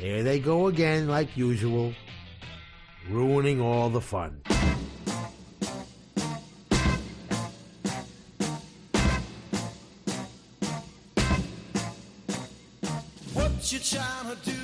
There 0.00 0.22
they 0.22 0.40
go 0.40 0.68
again, 0.68 1.08
like 1.08 1.36
usual, 1.36 1.92
ruining 3.10 3.60
all 3.60 3.90
the 3.90 4.00
fun. 4.00 4.40
trying 13.94 14.36
to 14.36 14.50
do 14.50 14.63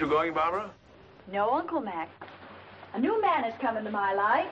are 0.00 0.04
you 0.04 0.10
going, 0.10 0.32
Barbara? 0.32 0.70
No, 1.32 1.50
Uncle 1.50 1.80
Mac. 1.80 2.08
A 2.94 3.00
new 3.00 3.20
man 3.20 3.42
has 3.42 3.54
come 3.60 3.76
into 3.76 3.90
my 3.90 4.14
life, 4.14 4.46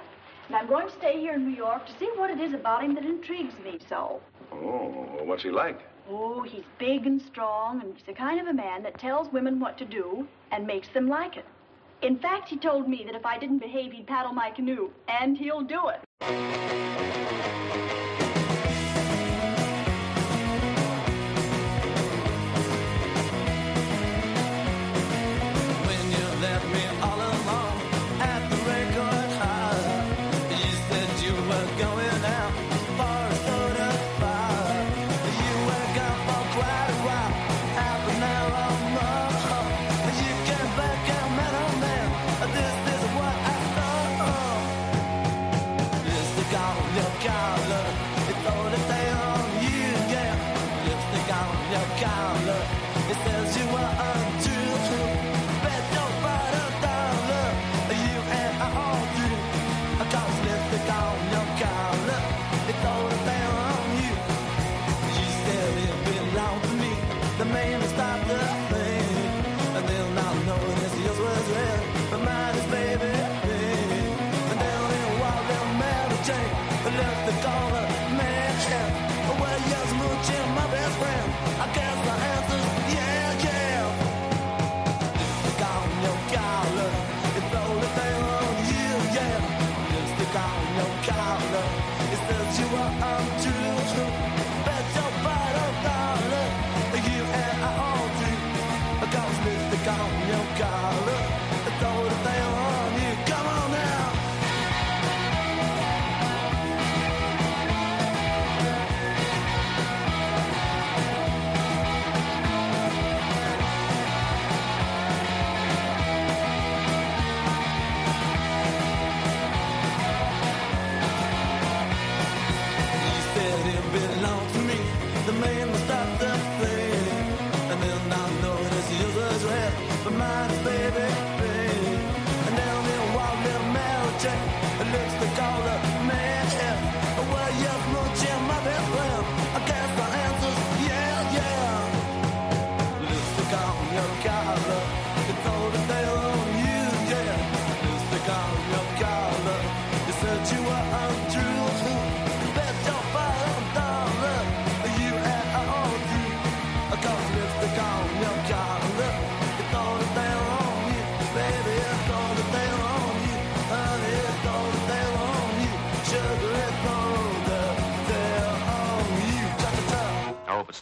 and 0.49 0.57
I'm 0.57 0.67
going 0.67 0.89
to 0.89 0.93
stay 0.95 1.21
here 1.21 1.35
in 1.35 1.49
New 1.49 1.55
York 1.55 1.87
to 1.87 1.93
see 1.99 2.11
what 2.17 2.31
it 2.31 2.41
is 2.41 2.53
about 2.53 2.83
him 2.83 2.95
that 2.97 3.05
intrigues 3.05 3.55
me 3.63 3.79
so. 3.89 4.21
Oh, 4.53 5.21
what's 5.23 5.45
he 5.45 5.51
like? 5.51 5.81
Oh, 6.11 6.43
he's 6.43 6.65
big 6.79 7.07
and 7.07 7.23
strong, 7.23 7.81
and 7.81 7.95
he's 7.95 8.07
the 8.07 8.13
kind 8.13 8.41
of 8.41 8.49
a 8.49 8.53
man 8.53 8.83
that 8.83 8.99
tells 8.99 9.33
women 9.33 9.61
what 9.61 9.79
to 9.79 9.85
do 9.85 10.27
and 10.51 10.67
makes 10.67 10.89
them 10.89 11.07
like 11.07 11.37
it. 11.37 11.45
In 12.03 12.19
fact, 12.19 12.49
he 12.49 12.57
told 12.57 12.89
me 12.89 13.05
that 13.07 13.15
if 13.15 13.25
I 13.25 13.39
didn't 13.39 13.59
behave, 13.59 13.93
he'd 13.93 14.07
paddle 14.07 14.33
my 14.33 14.51
canoe, 14.51 14.91
and 15.09 15.37
he'll 15.37 15.63
do 15.63 15.89
it. 15.89 17.56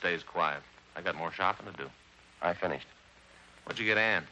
Stays 0.05 0.23
quiet. 0.23 0.61
I 0.97 1.01
got 1.01 1.17
more 1.17 1.33
shopping 1.33 1.65
to 1.65 1.73
do. 1.83 1.89
I 2.43 2.53
finished. 2.53 2.87
What'd 3.65 3.81
you 3.81 3.87
get 3.87 3.97
Ann? 3.97 4.25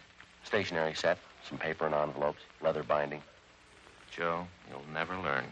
Stationery 0.44 0.92
set, 0.92 1.16
some 1.48 1.56
paper 1.56 1.86
and 1.86 1.94
envelopes, 1.94 2.42
leather 2.60 2.82
binding. 2.82 3.22
Joe, 4.10 4.46
you'll 4.68 4.82
never 4.92 5.16
learn. 5.16 5.46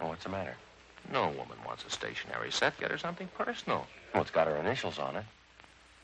Oh, 0.00 0.08
what's 0.08 0.24
the 0.24 0.28
matter? 0.28 0.56
No 1.12 1.28
woman 1.28 1.56
wants 1.64 1.84
a 1.86 1.90
stationery 1.90 2.50
set. 2.50 2.80
Get 2.80 2.90
her 2.90 2.98
something 2.98 3.28
personal. 3.38 3.86
Well, 4.12 4.22
it's 4.22 4.32
got 4.32 4.48
her 4.48 4.56
initials 4.56 4.98
on 4.98 5.14
it. 5.14 5.24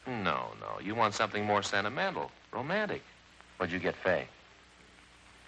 No, 0.06 0.46
no. 0.60 0.78
You 0.80 0.94
want 0.94 1.14
something 1.14 1.44
more 1.44 1.64
sentimental, 1.64 2.30
romantic. 2.52 3.02
What'd 3.56 3.72
you 3.72 3.80
get 3.80 3.96
Faye? 3.96 4.28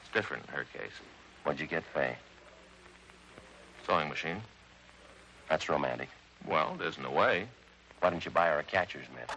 It's 0.02 0.12
different 0.12 0.44
in 0.48 0.54
her 0.54 0.64
case. 0.72 0.90
What'd 1.44 1.60
you 1.60 1.68
get 1.68 1.84
Faye? 1.94 2.16
Sewing 3.86 4.08
machine. 4.08 4.42
That's 5.48 5.68
romantic. 5.68 6.08
Well, 6.44 6.76
it 6.80 6.84
isn't 6.84 7.04
a 7.04 7.10
way. 7.12 7.46
Why 8.00 8.10
don't 8.10 8.24
you 8.24 8.30
buy 8.30 8.48
her 8.48 8.58
a 8.58 8.64
catcher's 8.64 9.06
mitt? 9.14 9.30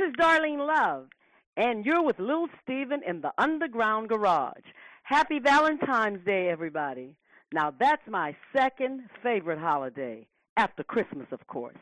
Is 0.00 0.12
Darlene 0.14 0.66
Love, 0.66 1.08
and 1.56 1.84
you're 1.84 2.02
with 2.02 2.18
Little 2.18 2.48
Steven 2.62 3.00
in 3.06 3.20
the 3.20 3.32
Underground 3.38 4.08
Garage. 4.08 4.64
Happy 5.02 5.38
Valentine's 5.38 6.24
Day, 6.24 6.48
everybody. 6.48 7.14
Now, 7.52 7.72
that's 7.78 8.02
my 8.08 8.36
second 8.54 9.02
favorite 9.22 9.58
holiday, 9.58 10.26
after 10.56 10.82
Christmas, 10.82 11.26
of 11.32 11.46
course. 11.46 11.76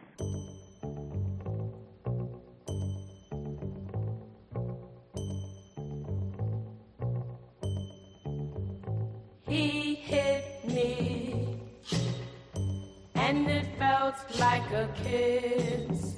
He 9.48 9.94
hit 9.96 10.44
me, 10.66 11.58
and 13.14 13.48
it 13.48 13.66
felt 13.78 14.14
like 14.38 14.70
a 14.70 14.88
kiss. 15.02 16.16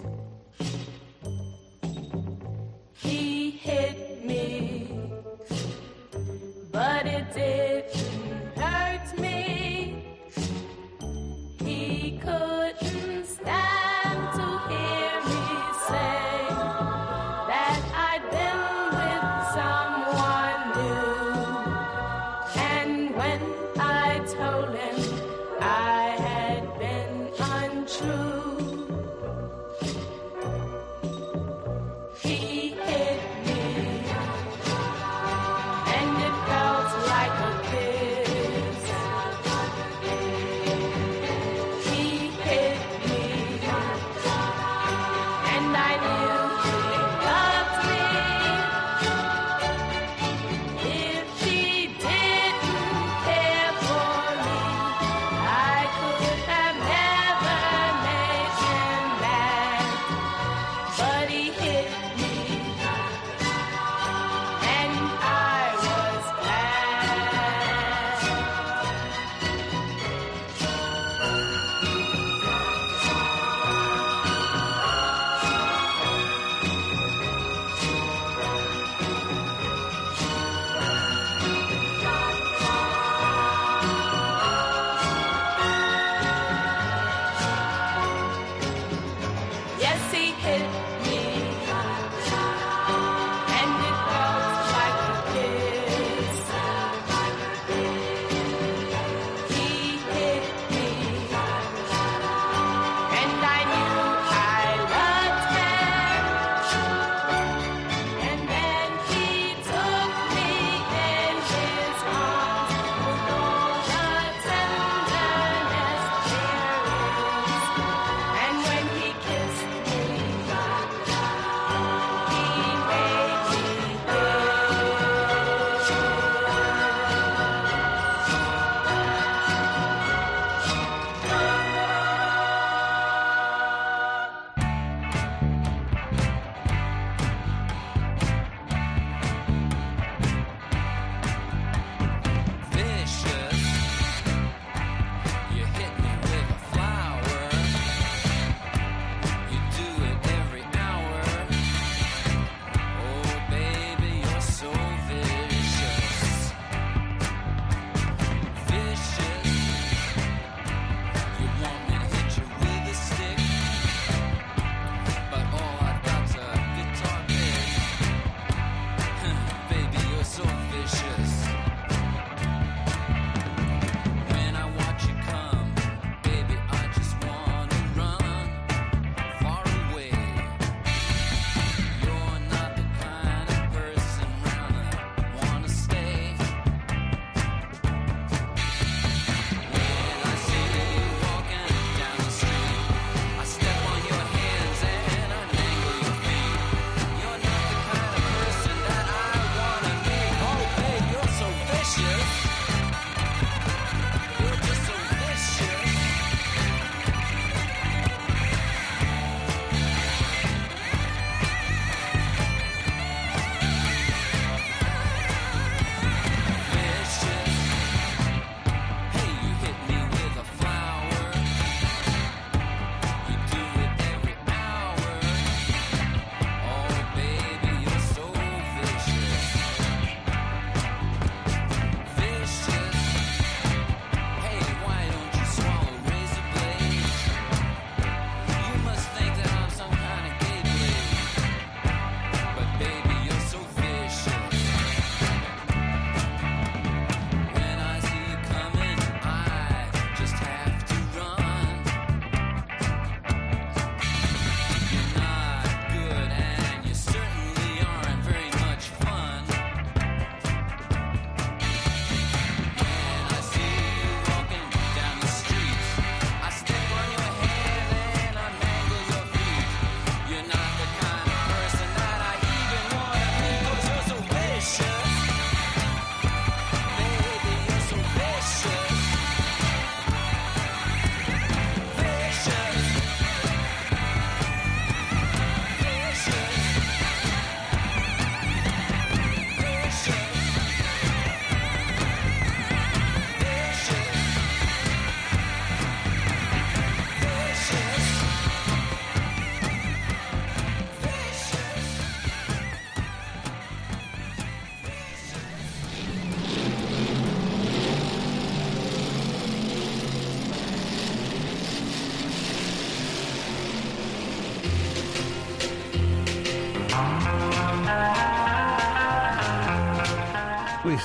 He 3.09 3.53
hit 3.53 4.23
me, 4.23 4.91
but 6.71 7.07
it 7.07 7.27
didn't 7.33 8.59
hurt 8.59 9.19
me. 9.19 10.05
He 11.65 12.21
couldn't 12.23 13.25
stand 13.25 14.08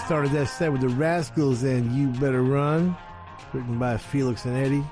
started 0.06 0.32
that 0.34 0.48
set 0.48 0.72
with 0.72 0.82
the 0.82 0.90
Rascals 0.90 1.64
and 1.64 1.96
You 1.96 2.08
Better 2.20 2.44
Run, 2.44 2.96
written 3.54 3.80
by 3.80 3.96
Felix 3.96 4.44
and 4.44 4.58
Eddie. 4.58 4.84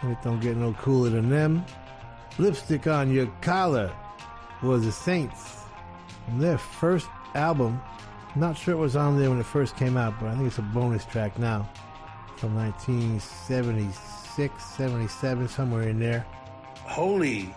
And 0.00 0.12
it 0.12 0.22
don't 0.22 0.40
get 0.40 0.56
no 0.56 0.72
cooler 0.74 1.10
than 1.10 1.28
them. 1.28 1.64
Lipstick 2.38 2.86
on 2.86 3.12
Your 3.12 3.26
Collar 3.40 3.92
was 4.62 4.84
the 4.84 4.92
Saints. 4.92 5.64
From 6.24 6.38
their 6.38 6.58
first 6.58 7.08
album, 7.34 7.82
not 8.36 8.56
sure 8.56 8.74
it 8.74 8.78
was 8.78 8.94
on 8.94 9.18
there 9.18 9.28
when 9.28 9.40
it 9.40 9.46
first 9.46 9.76
came 9.76 9.96
out, 9.96 10.14
but 10.20 10.28
I 10.28 10.34
think 10.34 10.46
it's 10.46 10.58
a 10.58 10.62
bonus 10.62 11.04
track 11.04 11.36
now. 11.36 11.68
From 12.36 12.54
1976, 12.54 14.64
77, 14.64 15.48
somewhere 15.48 15.88
in 15.88 15.98
there. 15.98 16.24
Holy 16.84 17.52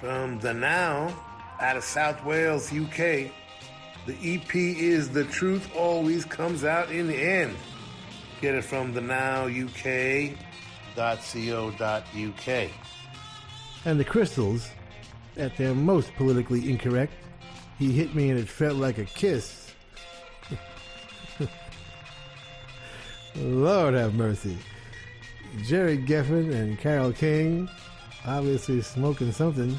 from 0.00 0.38
the 0.40 0.52
Now 0.52 1.14
out 1.60 1.78
of 1.78 1.84
South 1.84 2.22
Wales, 2.26 2.70
UK. 2.70 3.32
The 4.06 4.36
EP 4.36 4.54
is 4.54 5.10
The 5.10 5.24
Truth 5.24 5.74
Always 5.74 6.24
Comes 6.24 6.62
Out 6.62 6.92
in 6.92 7.08
the 7.08 7.16
End. 7.16 7.56
Get 8.40 8.54
it 8.54 8.62
from 8.62 8.92
the 8.92 9.00
Now 9.00 9.46
UK.co.uk. 9.46 10.36
And 13.84 13.98
the 13.98 14.04
Crystals, 14.04 14.70
at 15.36 15.56
their 15.56 15.74
most 15.74 16.14
politically 16.14 16.70
incorrect, 16.70 17.14
he 17.80 17.90
hit 17.90 18.14
me 18.14 18.30
and 18.30 18.38
it 18.38 18.48
felt 18.48 18.76
like 18.76 18.98
a 18.98 19.06
kiss. 19.06 19.72
Lord 23.34 23.94
have 23.94 24.14
mercy. 24.14 24.56
Gerry 25.64 25.98
Goffin 25.98 26.54
and 26.54 26.78
Carol 26.78 27.12
King, 27.12 27.68
obviously 28.24 28.82
smoking 28.82 29.32
something, 29.32 29.76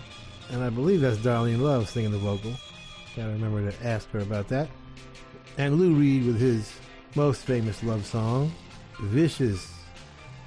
and 0.51 0.63
I 0.63 0.69
believe 0.69 0.99
that's 0.99 1.17
Darlene 1.19 1.61
Love 1.61 1.87
singing 1.87 2.11
the 2.11 2.17
vocal. 2.17 2.53
Gotta 3.17 3.31
remember 3.31 3.71
to 3.71 3.85
ask 3.85 4.07
her 4.11 4.19
about 4.19 4.47
that. 4.49 4.69
And 5.57 5.79
Lou 5.79 5.95
Reed 5.95 6.27
with 6.27 6.39
his 6.39 6.71
most 7.15 7.45
famous 7.45 7.81
love 7.83 8.05
song, 8.05 8.53
Vicious, 9.01 9.73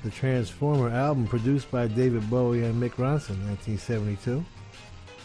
the 0.04 0.10
Transformer 0.10 0.88
album 0.88 1.26
produced 1.26 1.68
by 1.72 1.88
David 1.88 2.30
Bowie 2.30 2.62
and 2.62 2.80
Mick 2.80 2.92
Ronson, 2.92 3.44
1972. 3.48 4.44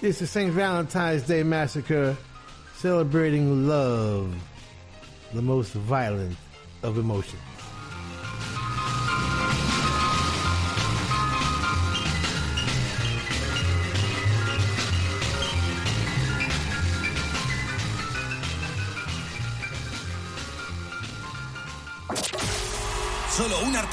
It's 0.01 0.17
the 0.17 0.25
St. 0.25 0.51
Valentine's 0.53 1.21
Day 1.21 1.43
Massacre 1.43 2.17
celebrating 2.77 3.67
love, 3.67 4.35
the 5.35 5.41
most 5.43 5.73
violent 5.73 6.37
of 6.81 6.97
emotions. 6.97 7.54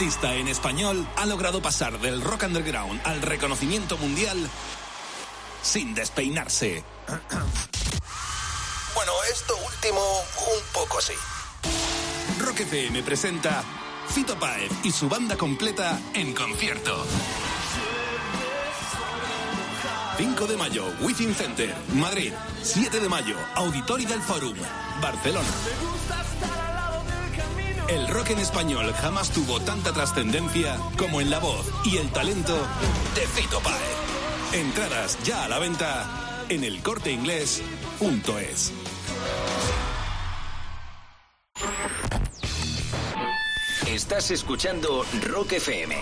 Artista 0.02 0.34
en 0.34 0.48
español 0.48 1.06
ha 1.14 1.26
logrado 1.26 1.62
pasar 1.62 2.00
del 2.00 2.22
rock 2.22 2.42
underground 2.42 3.00
al 3.04 3.22
reconocimiento 3.22 3.96
mundial 3.98 4.36
sin 5.62 5.94
despeinarse. 5.94 6.82
Bueno, 8.94 9.12
esto 9.32 9.54
último 9.64 10.00
un 10.00 10.72
poco 10.72 10.98
así. 10.98 11.14
Rock 12.40 12.60
FM 12.60 13.02
presenta 13.04 13.62
Fito 14.08 14.38
Páez 14.38 14.70
y 14.82 14.90
su 14.90 15.08
banda 15.08 15.36
completa 15.36 15.98
en 16.14 16.34
concierto. 16.34 17.06
5 20.18 20.46
de 20.46 20.56
mayo, 20.56 20.84
Within 21.00 21.34
Center, 21.34 21.74
Madrid. 21.94 22.32
7 22.62 23.00
de 23.00 23.08
mayo, 23.08 23.36
Auditori 23.54 24.04
del 24.04 24.20
Forum, 24.20 24.56
Barcelona. 25.00 25.48
El 27.88 28.08
rock 28.08 28.30
en 28.30 28.38
español 28.38 28.92
jamás 28.94 29.30
tuvo 29.30 29.60
tanta 29.60 29.92
trascendencia 29.92 30.76
como 30.96 31.20
en 31.20 31.30
la 31.30 31.38
voz 31.38 31.66
y 31.84 31.98
el 31.98 32.08
talento 32.10 32.56
de 33.14 33.26
Fito 33.26 33.60
Páez. 33.60 33.96
Entradas 34.52 35.18
ya 35.24 35.44
a 35.44 35.48
la 35.48 35.58
venta 35.58 36.44
en 36.48 36.64
elcorteinglés.es. 36.64 38.72
Estás 43.86 44.30
escuchando 44.30 45.04
Rock 45.28 45.52
FM. 45.52 45.96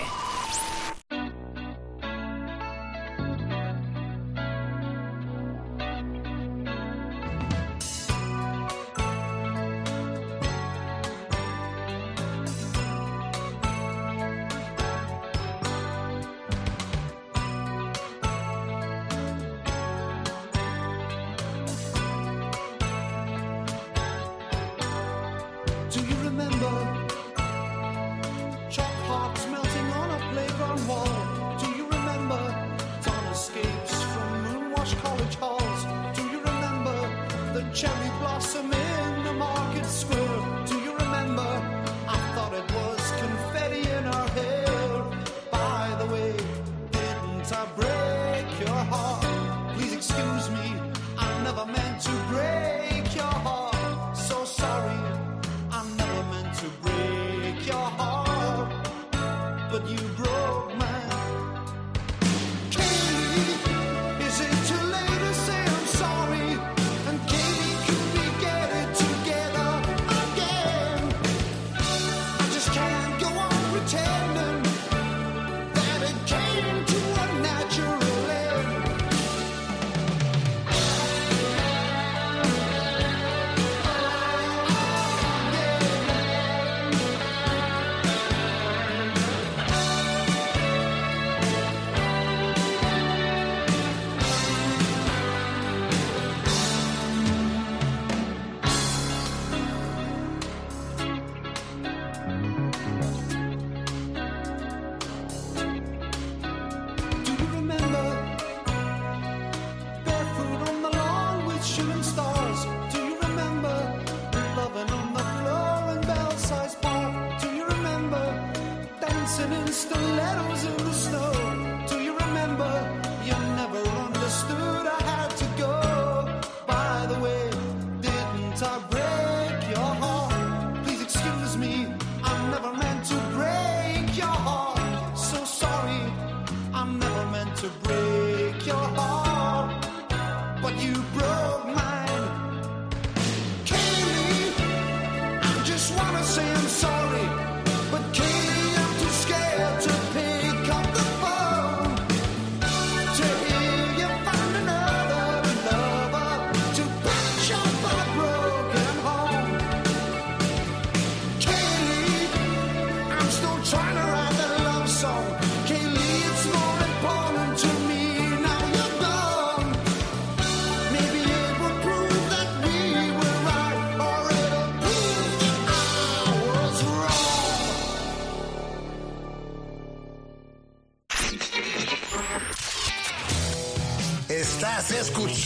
heart. 48.85 49.77
Please 49.77 49.93
excuse 49.93 50.49
me, 50.49 50.75
I 51.17 51.43
never 51.43 51.65
meant 51.65 52.01
to 52.01 52.11
break. 52.29 52.70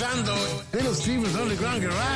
Escuchando 0.06 0.36
Little 0.72 0.93
Steven's 0.93 1.36
Underground 1.36 1.82
Garage 1.82 2.14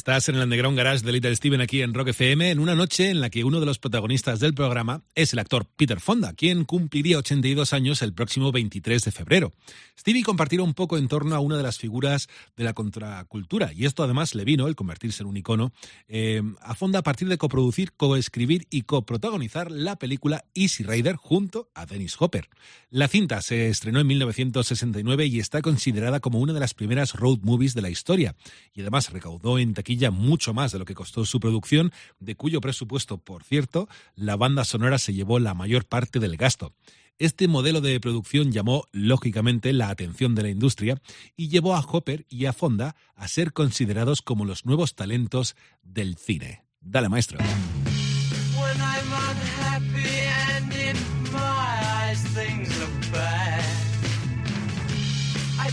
Estás 0.00 0.30
en 0.30 0.36
el 0.36 0.44
Underground 0.44 0.78
Garage 0.78 1.04
de 1.04 1.12
Little 1.12 1.36
Steven 1.36 1.60
aquí 1.60 1.82
en 1.82 1.92
Rock 1.92 2.08
FM 2.08 2.52
en 2.52 2.58
una 2.58 2.74
noche 2.74 3.10
en 3.10 3.20
la 3.20 3.28
que 3.28 3.44
uno 3.44 3.60
de 3.60 3.66
los 3.66 3.78
protagonistas 3.78 4.40
del 4.40 4.54
programa 4.54 5.02
es 5.14 5.34
el 5.34 5.38
actor 5.40 5.66
Peter 5.76 6.00
Fonda, 6.00 6.32
quien 6.32 6.64
cumpliría 6.64 7.18
82 7.18 7.74
años 7.74 8.00
el 8.00 8.14
próximo 8.14 8.50
23 8.50 9.04
de 9.04 9.12
febrero. 9.12 9.52
Stevie 9.98 10.22
compartirá 10.22 10.62
un 10.62 10.72
poco 10.72 10.96
en 10.96 11.06
torno 11.06 11.36
a 11.36 11.40
una 11.40 11.58
de 11.58 11.62
las 11.62 11.76
figuras 11.76 12.30
de 12.56 12.64
la 12.64 12.72
contracultura 12.72 13.74
y 13.74 13.84
esto 13.84 14.02
además 14.02 14.34
le 14.34 14.46
vino, 14.46 14.66
el 14.68 14.74
convertirse 14.74 15.22
en 15.22 15.28
un 15.28 15.36
icono, 15.36 15.70
eh, 16.08 16.40
a 16.62 16.74
Fonda 16.74 17.00
a 17.00 17.02
partir 17.02 17.28
de 17.28 17.36
coproducir, 17.36 17.92
coescribir 17.92 18.66
y 18.70 18.84
coprotagonizar 18.84 19.70
la 19.70 19.96
película 19.96 20.46
Easy 20.54 20.82
Rider 20.82 21.16
junto 21.16 21.68
a 21.74 21.84
Dennis 21.84 22.16
Hopper. 22.18 22.48
La 22.88 23.06
cinta 23.06 23.42
se 23.42 23.68
estrenó 23.68 24.00
en 24.00 24.06
1969 24.06 25.26
y 25.26 25.40
está 25.40 25.60
considerada 25.60 26.20
como 26.20 26.38
una 26.38 26.54
de 26.54 26.60
las 26.60 26.72
primeras 26.72 27.12
road 27.12 27.40
movies 27.42 27.74
de 27.74 27.82
la 27.82 27.90
historia 27.90 28.34
y 28.72 28.80
además 28.80 29.10
recaudó 29.10 29.58
en 29.58 29.74
taquilla 29.74 29.89
mucho 30.10 30.54
más 30.54 30.72
de 30.72 30.78
lo 30.78 30.84
que 30.84 30.94
costó 30.94 31.24
su 31.24 31.40
producción, 31.40 31.92
de 32.18 32.34
cuyo 32.34 32.60
presupuesto, 32.60 33.18
por 33.18 33.44
cierto, 33.44 33.88
la 34.14 34.36
banda 34.36 34.64
sonora 34.64 34.98
se 34.98 35.12
llevó 35.12 35.38
la 35.38 35.54
mayor 35.54 35.84
parte 35.84 36.20
del 36.20 36.36
gasto. 36.36 36.72
Este 37.18 37.48
modelo 37.48 37.82
de 37.82 38.00
producción 38.00 38.50
llamó 38.50 38.84
lógicamente 38.92 39.74
la 39.74 39.90
atención 39.90 40.34
de 40.34 40.42
la 40.42 40.48
industria 40.48 41.02
y 41.36 41.48
llevó 41.48 41.74
a 41.74 41.80
Hopper 41.80 42.24
y 42.30 42.46
a 42.46 42.54
Fonda 42.54 42.96
a 43.14 43.28
ser 43.28 43.52
considerados 43.52 44.22
como 44.22 44.46
los 44.46 44.64
nuevos 44.64 44.94
talentos 44.94 45.54
del 45.82 46.16
cine. 46.16 46.64
Dale, 46.80 47.10
maestro. 47.10 47.38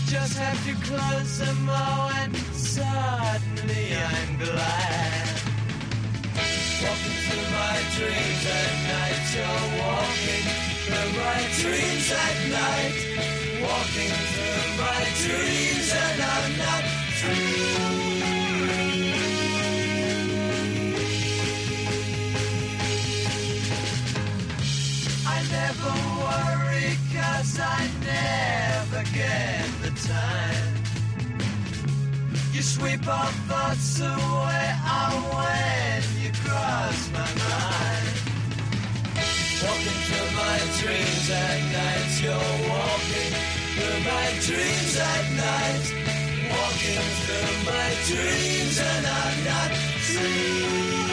Just 0.08 0.38
have 0.38 0.64
to 0.64 0.72
close 0.86 1.38
them 1.38 1.68
all 1.68 2.08
and 2.22 2.34
suddenly 2.56 3.92
I'm 3.92 4.38
glad. 4.38 5.28
Walking 6.80 7.18
through 7.24 7.48
my 7.52 7.76
dreams 7.92 8.44
at 8.56 8.74
night, 8.88 9.26
you're 9.36 9.66
walking 9.84 10.44
through 10.84 11.10
my 11.12 11.40
dreams 11.60 12.08
at 12.24 12.36
night. 12.56 12.96
Walking 13.60 14.14
through 14.32 14.68
my 14.80 15.02
dreams 15.24 15.88
and 15.92 16.22
I'm 16.22 16.52
not 16.56 16.84
I 25.26 25.38
never 25.52 25.92
worry 26.24 26.96
cause 27.12 27.58
I 27.60 27.97
sweep 32.68 33.08
all 33.08 33.32
thoughts 33.48 33.98
away 34.00 34.66
oh, 34.84 35.14
when 35.32 36.02
you 36.22 36.30
cross 36.44 37.00
my 37.16 37.30
mind. 37.44 38.06
Walking 39.64 39.98
through 40.06 40.30
my 40.44 40.58
dreams 40.80 41.26
at 41.46 41.60
night, 41.78 42.12
you're 42.22 42.52
walking 42.68 43.32
through 43.74 44.00
my 44.12 44.26
dreams 44.46 44.94
at 45.12 45.24
night. 45.46 45.86
Walking 46.52 47.08
through 47.24 47.56
my 47.72 47.88
dreams 48.10 48.76
and 48.92 49.04
I'm 49.22 49.36
not 49.50 49.70
Walking 50.12 51.07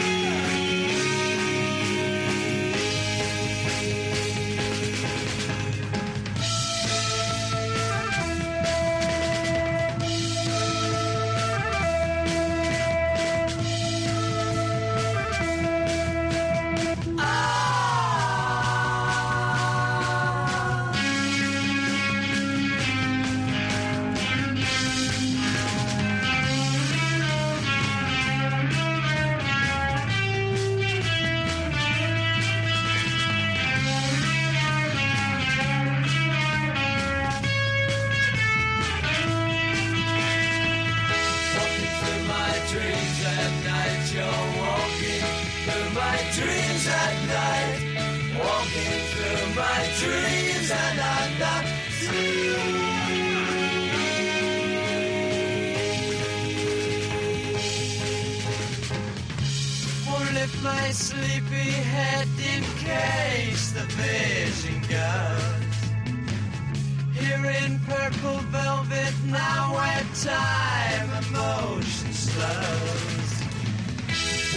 now 69.30 69.74
where 69.74 70.04
time 70.22 71.10
and 71.18 71.30
motion 71.32 72.12
slows. 72.12 73.30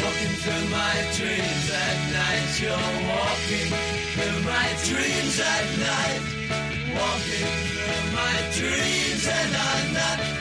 Walking 0.02 0.36
through 0.42 0.66
my 0.70 0.96
dreams 1.18 1.68
at 1.88 1.98
night, 2.20 2.50
you're 2.62 2.92
walking 3.10 3.70
through 4.14 4.40
my 4.46 4.68
dreams 4.88 5.40
at 5.40 5.66
night. 5.90 6.24
Walking 6.96 7.50
through 7.68 8.06
my 8.16 8.36
dreams 8.58 9.28
and 9.28 9.56
I'm 9.56 9.94
not 9.94 10.39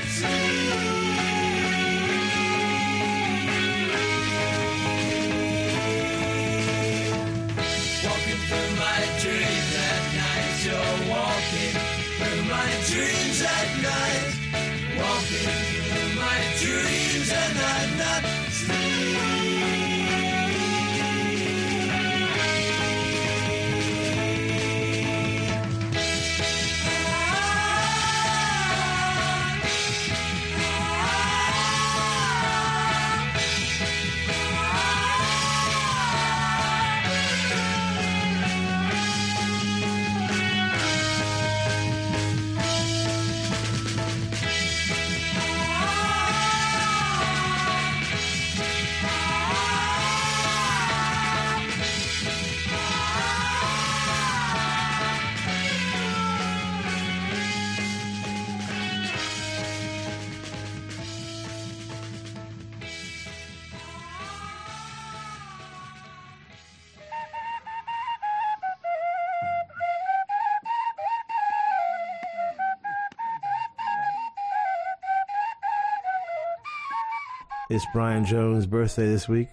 It's 77.79 77.87
Brian 77.93 78.25
Jones' 78.25 78.67
birthday 78.67 79.07
this 79.07 79.29
week, 79.29 79.47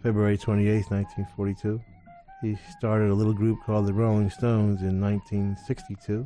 February 0.00 0.38
28, 0.38 0.92
1942. 0.92 1.82
He 2.40 2.56
started 2.70 3.10
a 3.10 3.14
little 3.14 3.32
group 3.32 3.58
called 3.66 3.88
the 3.88 3.92
Rolling 3.92 4.30
Stones 4.30 4.82
in 4.82 5.00
1962. 5.00 6.24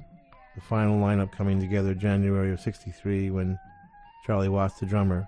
The 0.54 0.60
final 0.60 1.00
lineup 1.00 1.32
coming 1.32 1.58
together 1.58 1.94
January 1.94 2.52
of 2.52 2.60
63 2.60 3.30
when 3.30 3.58
Charlie 4.26 4.50
Watts, 4.50 4.78
the 4.78 4.84
drummer, 4.84 5.26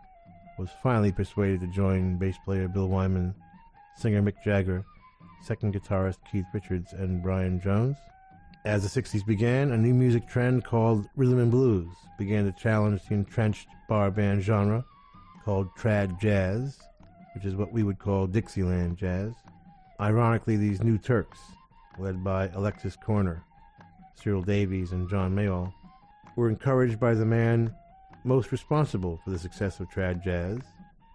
was 0.59 0.68
finally 0.82 1.11
persuaded 1.11 1.62
to 1.62 1.68
join 1.68 2.18
bass 2.18 2.36
player 2.44 2.68
Bill 2.68 2.90
Wyman, 2.90 3.34
singer 3.96 4.20
Mick 4.20 4.42
Jagger, 4.44 4.84
second 5.40 5.72
guitarist 5.72 6.18
Keith 6.30 6.44
Richards, 6.52 6.92
and 6.92 7.22
Brian 7.22 7.59
Jones. 7.59 7.96
As 8.66 8.82
the 8.82 9.02
60s 9.02 9.24
began, 9.24 9.72
a 9.72 9.78
new 9.78 9.94
music 9.94 10.28
trend 10.28 10.66
called 10.66 11.09
rhythm 11.16 11.38
and 11.38 11.50
blues 11.50 11.88
began 12.18 12.44
to 12.44 12.52
challenge 12.52 13.00
the 13.09 13.14
entrenched 13.14 13.68
bar 13.88 14.11
band 14.11 14.42
genre 14.42 14.84
called 15.45 15.68
trad 15.76 16.18
jazz, 16.18 16.78
which 17.34 17.45
is 17.45 17.55
what 17.55 17.72
we 17.72 17.82
would 17.82 17.99
call 17.99 18.26
Dixieland 18.26 18.97
jazz. 18.97 19.34
Ironically, 20.01 20.57
these 20.57 20.82
new 20.82 20.99
Turks, 20.99 21.38
led 21.99 22.24
by 22.24 22.49
Alexis 22.49 22.97
Korner, 22.97 23.42
Cyril 24.14 24.42
Davies, 24.42 24.92
and 24.92 25.09
John 25.09 25.34
Mayall, 25.34 25.72
were 26.36 26.49
encouraged 26.49 26.99
by 26.99 27.14
the 27.14 27.26
man 27.26 27.74
most 28.24 28.53
responsible 28.53 29.20
for 29.22 29.30
the 29.30 29.38
success 29.38 29.80
of 29.80 29.88
trad 29.90 30.24
jazz, 30.24 30.59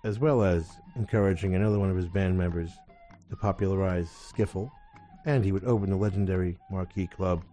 as 0.04 0.20
well 0.20 0.44
as 0.44 0.70
encouraging 0.96 1.56
another 1.56 1.80
one 1.80 1.90
of 1.90 1.98
his 1.98 2.08
band 2.08 2.38
members 2.38 2.72
to 3.30 3.36
popularize 3.36 4.10
skiffle, 4.10 4.70
and 5.26 5.44
he 5.44 5.52
would 5.52 5.66
open 5.66 5.90
the 5.90 5.96
legendary 5.96 6.58
Marquee 6.72 7.08
Club 7.08 7.44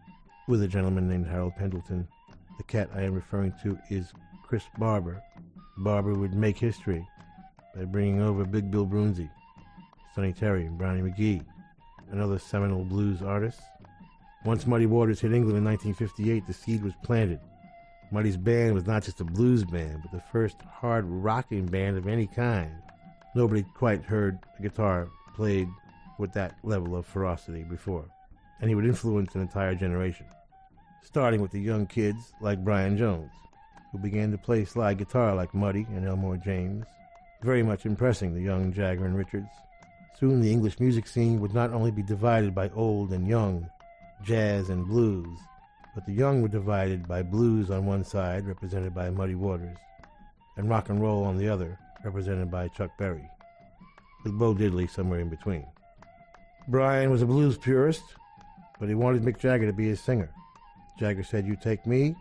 with 0.46 0.62
a 0.62 0.68
gentleman 0.68 1.08
named 1.08 1.26
Harold 1.26 1.56
Pendleton. 1.56 2.06
The 2.58 2.64
cat 2.64 2.90
I 2.94 3.02
am 3.02 3.14
referring 3.14 3.52
to 3.62 3.78
is 3.90 4.12
Chris 4.46 4.64
Barber. 4.78 5.22
Barber 5.78 6.14
would 6.14 6.34
make 6.34 6.58
history 6.58 7.06
by 7.74 7.84
bringing 7.84 8.22
over 8.22 8.44
Big 8.44 8.70
Bill 8.70 8.86
Broonzy, 8.86 9.28
Sonny 10.14 10.32
Terry, 10.32 10.66
and 10.66 10.78
Brownie 10.78 11.02
McGhee, 11.02 11.44
and 12.10 12.20
other 12.20 12.38
seminal 12.38 12.84
blues 12.84 13.22
artists. 13.22 13.62
Once 14.44 14.66
Muddy 14.66 14.86
Waters 14.86 15.20
hit 15.20 15.32
England 15.32 15.58
in 15.58 15.64
1958, 15.64 16.46
the 16.46 16.52
seed 16.52 16.82
was 16.82 16.94
planted. 17.02 17.40
Muddy's 18.10 18.36
band 18.36 18.74
was 18.74 18.86
not 18.86 19.02
just 19.02 19.20
a 19.20 19.24
blues 19.24 19.64
band, 19.64 20.00
but 20.02 20.12
the 20.12 20.24
first 20.32 20.62
hard 20.62 21.04
rocking 21.06 21.66
band 21.66 21.96
of 21.96 22.06
any 22.06 22.26
kind. 22.26 22.70
Nobody 23.34 23.64
quite 23.74 24.04
heard 24.04 24.38
a 24.58 24.62
guitar 24.62 25.08
played 25.34 25.68
with 26.18 26.32
that 26.32 26.56
level 26.62 26.96
of 26.96 27.04
ferocity 27.04 27.64
before, 27.64 28.06
and 28.60 28.70
he 28.70 28.74
would 28.74 28.86
influence 28.86 29.34
an 29.34 29.42
entire 29.42 29.74
generation, 29.74 30.26
starting 31.02 31.42
with 31.42 31.50
the 31.50 31.60
young 31.60 31.86
kids 31.86 32.32
like 32.40 32.64
Brian 32.64 32.96
Jones, 32.96 33.32
who 33.96 34.02
began 34.02 34.30
to 34.30 34.36
play 34.36 34.62
slide 34.62 34.98
guitar 34.98 35.34
like 35.34 35.54
Muddy 35.54 35.86
and 35.94 36.06
Elmore 36.06 36.36
James, 36.36 36.84
very 37.42 37.62
much 37.62 37.86
impressing 37.86 38.34
the 38.34 38.42
young 38.42 38.70
Jagger 38.70 39.06
and 39.06 39.16
Richards. 39.16 39.48
Soon 40.18 40.40
the 40.40 40.50
English 40.50 40.78
music 40.78 41.06
scene 41.06 41.40
would 41.40 41.54
not 41.54 41.72
only 41.72 41.90
be 41.90 42.02
divided 42.02 42.54
by 42.54 42.68
old 42.70 43.12
and 43.12 43.26
young, 43.26 43.66
jazz 44.22 44.68
and 44.68 44.86
blues, 44.86 45.38
but 45.94 46.04
the 46.04 46.12
young 46.12 46.42
were 46.42 46.48
divided 46.48 47.08
by 47.08 47.22
blues 47.22 47.70
on 47.70 47.86
one 47.86 48.04
side, 48.04 48.46
represented 48.46 48.94
by 48.94 49.08
Muddy 49.08 49.34
Waters, 49.34 49.78
and 50.58 50.68
rock 50.68 50.90
and 50.90 51.00
roll 51.00 51.24
on 51.24 51.38
the 51.38 51.48
other, 51.48 51.78
represented 52.04 52.50
by 52.50 52.68
Chuck 52.68 52.90
Berry, 52.98 53.26
with 54.24 54.38
Bo 54.38 54.54
Diddley 54.54 54.90
somewhere 54.90 55.20
in 55.20 55.30
between. 55.30 55.64
Brian 56.68 57.10
was 57.10 57.22
a 57.22 57.26
blues 57.26 57.56
purist, 57.56 58.04
but 58.78 58.90
he 58.90 58.94
wanted 58.94 59.22
Mick 59.22 59.38
Jagger 59.38 59.66
to 59.66 59.72
be 59.72 59.88
his 59.88 60.00
singer. 60.00 60.30
Jagger 60.98 61.22
said, 61.22 61.46
You 61.46 61.56
take 61.56 61.86
me, 61.86 62.14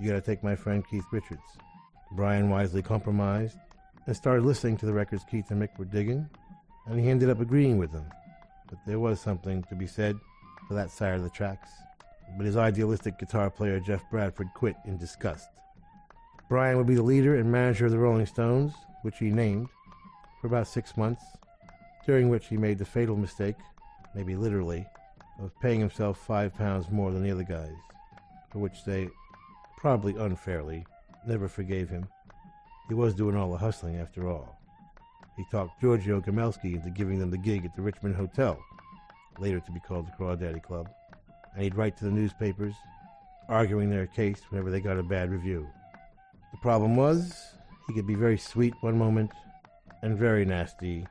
you 0.00 0.08
gotta 0.08 0.20
take 0.20 0.42
my 0.42 0.54
friend 0.54 0.86
Keith 0.88 1.06
Richards. 1.10 1.42
Brian 2.12 2.50
wisely 2.50 2.82
compromised 2.82 3.58
and 4.06 4.16
started 4.16 4.44
listening 4.44 4.76
to 4.78 4.86
the 4.86 4.92
records 4.92 5.24
Keith 5.30 5.50
and 5.50 5.60
Mick 5.60 5.78
were 5.78 5.84
digging, 5.84 6.28
and 6.86 7.00
he 7.00 7.08
ended 7.08 7.30
up 7.30 7.40
agreeing 7.40 7.78
with 7.78 7.92
them. 7.92 8.06
But 8.68 8.78
there 8.86 9.00
was 9.00 9.20
something 9.20 9.62
to 9.64 9.74
be 9.74 9.86
said 9.86 10.16
for 10.68 10.74
that 10.74 10.90
side 10.90 11.14
of 11.14 11.22
the 11.22 11.30
tracks. 11.30 11.70
But 12.36 12.46
his 12.46 12.56
idealistic 12.56 13.18
guitar 13.18 13.50
player 13.50 13.80
Geoff 13.80 14.02
Bradford 14.10 14.48
quit 14.54 14.76
in 14.84 14.98
disgust. 14.98 15.48
Brian 16.48 16.76
would 16.76 16.86
be 16.86 16.94
the 16.94 17.02
leader 17.02 17.36
and 17.36 17.50
manager 17.50 17.86
of 17.86 17.92
the 17.92 17.98
Rolling 17.98 18.26
Stones, 18.26 18.72
which 19.02 19.18
he 19.18 19.30
named, 19.30 19.68
for 20.40 20.46
about 20.46 20.68
six 20.68 20.96
months, 20.96 21.24
during 22.04 22.28
which 22.28 22.46
he 22.46 22.56
made 22.56 22.78
the 22.78 22.84
fatal 22.84 23.16
mistake, 23.16 23.56
maybe 24.14 24.36
literally, 24.36 24.86
of 25.40 25.58
paying 25.60 25.80
himself 25.80 26.18
five 26.18 26.54
pounds 26.54 26.90
more 26.90 27.10
than 27.10 27.22
the 27.22 27.30
other 27.30 27.42
guys, 27.42 27.74
for 28.50 28.60
which 28.60 28.84
they, 28.84 29.08
probably 29.86 30.16
unfairly, 30.16 30.84
never 31.28 31.46
forgave 31.46 31.88
him. 31.88 32.08
He 32.88 32.94
was 32.94 33.14
doing 33.14 33.36
all 33.36 33.52
the 33.52 33.56
hustling 33.56 34.00
after 34.00 34.28
all. 34.28 34.58
He 35.36 35.44
talked 35.48 35.80
Giorgio 35.80 36.20
Gomelsky 36.20 36.74
into 36.74 36.90
giving 36.90 37.20
them 37.20 37.30
the 37.30 37.38
gig 37.38 37.64
at 37.64 37.76
the 37.76 37.82
Richmond 37.82 38.16
Hotel, 38.16 38.58
later 39.38 39.60
to 39.60 39.70
be 39.70 39.78
called 39.78 40.08
the 40.08 40.16
Crawdaddy 40.18 40.60
Club, 40.60 40.88
and 41.54 41.62
he'd 41.62 41.76
write 41.76 41.96
to 41.98 42.04
the 42.04 42.10
newspapers, 42.10 42.74
arguing 43.48 43.88
their 43.88 44.08
case 44.08 44.40
whenever 44.48 44.72
they 44.72 44.80
got 44.80 44.98
a 44.98 45.04
bad 45.04 45.30
review. 45.30 45.68
The 46.50 46.58
problem 46.58 46.96
was, 46.96 47.52
he 47.86 47.94
could 47.94 48.08
be 48.08 48.16
very 48.16 48.38
sweet 48.38 48.74
one 48.80 48.98
moment 48.98 49.30
and 50.02 50.18
very 50.18 50.44
nasty, 50.44 51.06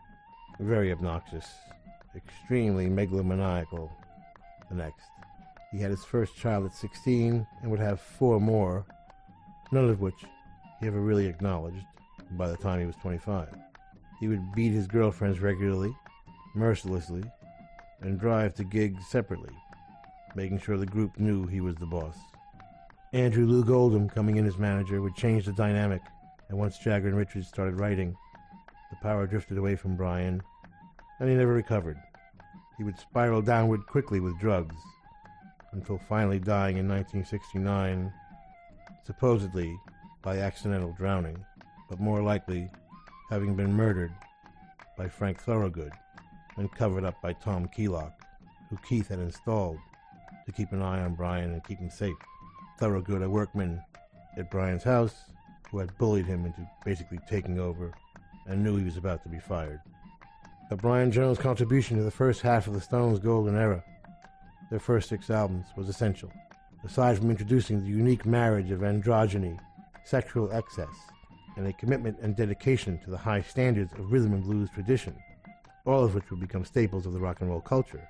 very 0.59 0.91
obnoxious, 0.91 1.47
extremely 2.13 2.87
megalomaniacal 2.87 3.89
the 4.67 4.75
next. 4.75 5.14
He 5.75 5.81
had 5.81 5.91
his 5.91 6.05
first 6.05 6.37
child 6.37 6.63
at 6.65 6.73
16 6.73 7.45
and 7.61 7.69
would 7.69 7.81
have 7.81 7.99
four 7.99 8.39
more, 8.39 8.85
none 9.73 9.89
of 9.89 9.99
which 9.99 10.23
he 10.79 10.87
ever 10.87 11.01
really 11.01 11.27
acknowledged 11.27 11.85
by 12.31 12.47
the 12.47 12.55
time 12.55 12.79
he 12.79 12.85
was 12.85 12.95
25. 12.95 13.49
He 14.21 14.29
would 14.29 14.53
beat 14.53 14.71
his 14.71 14.87
girlfriends 14.87 15.41
regularly, 15.41 15.93
mercilessly, 16.55 17.25
and 17.99 18.17
drive 18.17 18.53
to 18.53 18.63
gigs 18.63 19.05
separately, 19.09 19.51
making 20.33 20.59
sure 20.59 20.77
the 20.77 20.85
group 20.85 21.19
knew 21.19 21.45
he 21.45 21.59
was 21.59 21.75
the 21.75 21.85
boss. 21.85 22.15
Andrew 23.11 23.45
Loog 23.45 23.69
Oldham, 23.69 24.07
coming 24.07 24.37
in 24.37 24.45
as 24.45 24.57
manager, 24.57 25.01
would 25.01 25.15
change 25.17 25.45
the 25.45 25.51
dynamic, 25.51 26.01
and 26.47 26.57
once 26.57 26.77
Jagger 26.77 27.09
and 27.09 27.17
Richards 27.17 27.49
started 27.49 27.81
writing, 27.81 28.15
the 28.91 28.97
power 29.01 29.27
drifted 29.27 29.57
away 29.57 29.75
from 29.75 29.97
Brian, 29.97 30.41
and 31.19 31.27
he 31.27 31.35
never 31.35 31.53
recovered. 31.53 31.97
He 32.77 32.85
would 32.85 32.97
spiral 32.97 33.41
downward 33.41 33.85
quickly 33.87 34.21
with 34.21 34.39
drugs, 34.39 34.75
until 35.75 35.97
finally 35.97 36.39
dying 36.39 36.77
in 36.77 36.87
1969, 36.87 38.11
supposedly 39.05 39.77
by 40.21 40.39
accidental 40.39 40.93
drowning, 40.97 41.37
but 41.89 41.99
more 41.99 42.23
likely 42.23 42.69
having 43.29 43.55
been 43.55 43.73
murdered 43.73 44.11
by 44.97 45.07
Frank 45.07 45.41
Thorogood 45.41 45.91
and 46.57 46.71
covered 46.71 47.03
up 47.03 47.21
by 47.21 47.33
Tom 47.33 47.67
Keylock, 47.67 48.13
who 48.69 48.77
Keith 48.87 49.09
had 49.09 49.19
installed 49.19 49.77
to 50.45 50.51
keep 50.51 50.71
an 50.71 50.81
eye 50.81 51.01
on 51.01 51.15
Brian 51.15 51.51
and 51.51 51.63
keep 51.63 51.79
him 51.79 51.89
safe. 51.89 52.15
Thorogood, 52.79 53.21
a 53.21 53.29
workman 53.29 53.81
at 54.37 54.49
Brian's 54.49 54.83
house, 54.83 55.25
who 55.69 55.79
had 55.79 55.97
bullied 55.97 56.25
him 56.25 56.45
into 56.45 56.67
basically 56.83 57.19
taking 57.29 57.59
over 57.59 57.93
and 58.47 58.63
knew 58.63 58.77
he 58.77 58.85
was 58.85 58.97
about 58.97 59.23
to 59.23 59.29
be 59.29 59.39
fired. 59.39 59.81
But 60.69 60.81
Brian 60.81 61.11
Jones' 61.11 61.37
contribution 61.37 61.97
to 61.97 62.03
the 62.03 62.11
first 62.11 62.41
half 62.41 62.67
of 62.67 62.73
the 62.73 62.81
Stones' 62.81 63.19
golden 63.19 63.55
era, 63.55 63.83
their 64.69 64.79
first 64.79 65.09
six 65.09 65.29
albums, 65.29 65.67
was 65.75 65.89
essential. 65.89 66.31
Aside 66.83 67.17
from 67.17 67.31
introducing 67.31 67.81
the 67.81 67.89
unique 67.89 68.25
marriage 68.25 68.71
of 68.71 68.81
androgyny, 68.81 69.59
sexual 70.03 70.51
excess, 70.51 70.95
and 71.57 71.67
a 71.67 71.73
commitment 71.73 72.19
and 72.21 72.35
dedication 72.35 72.99
to 72.99 73.09
the 73.09 73.17
high 73.17 73.41
standards 73.41 73.93
of 73.93 74.11
rhythm 74.11 74.33
and 74.33 74.43
blues 74.43 74.69
tradition, 74.69 75.15
all 75.85 76.03
of 76.03 76.13
which 76.13 76.29
would 76.29 76.39
become 76.39 76.65
staples 76.65 77.05
of 77.05 77.13
the 77.13 77.19
rock 77.19 77.41
and 77.41 77.49
roll 77.49 77.61
culture. 77.61 78.07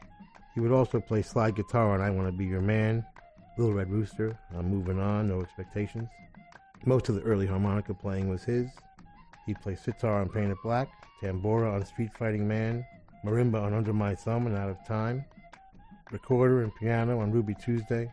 He 0.54 0.62
would 0.62 0.72
also 0.72 1.00
play 1.00 1.22
slide 1.22 1.56
guitar 1.56 1.92
on 1.92 2.02
I 2.02 2.10
Want 2.10 2.28
to 2.28 2.32
Be 2.32 2.46
Your 2.46 2.62
Man, 2.62 3.06
Little 3.58 3.74
Red 3.74 3.90
Rooster, 3.90 4.38
I'm 4.58 4.70
Moving 4.70 5.00
On, 5.00 5.28
No 5.28 5.42
Expectations. 5.42 6.10
Most 6.86 7.10
of 7.10 7.16
the 7.16 7.22
early 7.22 7.46
harmonica 7.46 7.94
playing 7.94 8.30
was 8.30 8.44
his. 8.44 8.70
He'd 9.46 9.62
play 9.62 9.76
sitar 9.76 10.22
on 10.22 10.30
Paint 10.30 10.52
It 10.52 10.58
Black, 10.64 10.90
tambura 11.22 11.74
on 11.74 11.86
Street 11.86 12.12
Fighting 12.18 12.48
Man, 12.48 12.86
marimba 13.26 13.62
on 13.62 13.74
Under 13.74 13.94
My 13.94 14.16
Thumb 14.16 14.48
and 14.48 14.56
Out 14.56 14.70
of 14.70 14.86
Time, 14.88 15.24
recorder 16.12 16.64
and 16.64 16.76
piano 16.76 17.20
on 17.20 17.32
Ruby 17.32 17.56
Tuesday, 17.56 18.12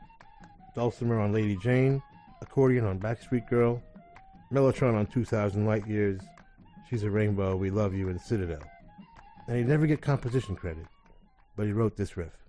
dulcimer 0.75 1.21
on 1.21 1.33
Lady 1.33 1.57
Jane, 1.57 2.03
accordion 2.41 2.85
on 2.85 2.99
Backstreet 2.99 3.49
Girl, 3.49 3.83
Mellotron 4.53 4.95
on 4.95 5.07
2000 5.07 5.67
Light 5.67 5.87
Years, 5.87 6.21
She's 6.93 7.05
a 7.05 7.11
Rainbow, 7.11 7.57
We 7.57 7.71
Love 7.71 7.95
You, 7.95 8.11
and 8.11 8.21
Citadel. 8.21 8.63
And 9.49 9.57
he'd 9.57 9.67
never 9.67 9.87
get 9.87 10.03
composition 10.03 10.55
credit, 10.55 10.85
but 11.57 11.65
he 11.65 11.73
wrote 11.73 11.97
this 11.97 12.19
riff. 12.19 12.42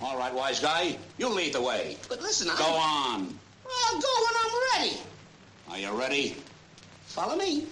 All 0.00 0.16
right, 0.16 0.32
wise 0.32 0.60
guy, 0.60 0.96
you 1.18 1.28
lead 1.28 1.52
the 1.52 1.60
way. 1.60 1.96
But 2.08 2.20
listen, 2.22 2.48
I... 2.48 2.56
Go 2.56 2.64
on. 2.64 3.38
I'll 3.66 4.00
go 4.00 4.08
when 4.24 4.34
I'm 4.44 4.82
ready. 4.82 4.96
Are 5.70 5.78
you 5.78 5.98
ready? 5.98 6.36
Follow 7.06 7.36
me. 7.36 7.66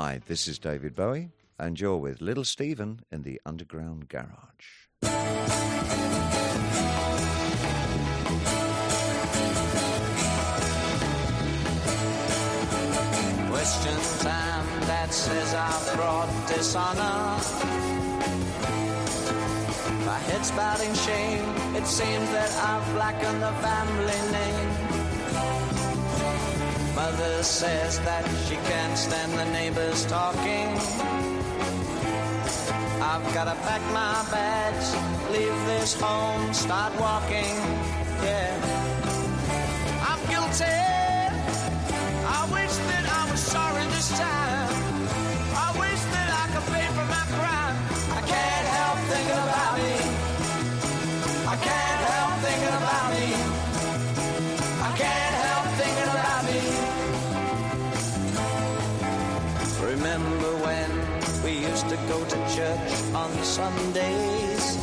Hi, 0.00 0.20
this 0.28 0.46
is 0.46 0.60
David 0.60 0.94
Bowie, 0.94 1.32
and 1.58 1.80
you're 1.80 1.96
with 1.96 2.20
Little 2.20 2.44
Steven 2.44 3.00
in 3.10 3.22
the 3.22 3.40
Underground 3.44 4.08
Garage. 4.08 4.28
question 13.50 13.98
time 14.20 14.66
that 14.86 15.08
says 15.10 15.52
I've 15.52 15.96
brought 15.96 16.30
dishonor. 16.46 17.40
My 20.06 20.18
head's 20.30 20.52
bowed 20.52 20.80
in 20.80 20.94
shame. 20.94 21.74
It 21.74 21.86
seems 21.88 22.30
that 22.30 22.52
I've 22.70 22.94
blackened 22.94 23.42
the 23.42 23.52
family 23.66 24.30
name. 24.30 24.77
Mother 26.98 27.44
says 27.44 28.00
that 28.00 28.26
she 28.48 28.56
can't 28.56 28.98
stand 28.98 29.32
the 29.34 29.44
neighbors 29.52 30.04
talking. 30.06 30.66
I've 33.00 33.22
gotta 33.32 33.54
pack 33.62 33.82
my 33.92 34.26
bags, 34.32 34.88
leave 35.30 35.54
this 35.66 35.94
home, 35.94 36.52
start 36.52 36.92
walking. 36.98 37.54
Yeah. 38.24 38.57
Sundays. 63.58 64.78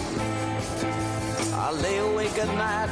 I 1.54 1.72
lay 1.82 1.98
awake 2.00 2.38
at 2.38 2.52
night, 2.58 2.90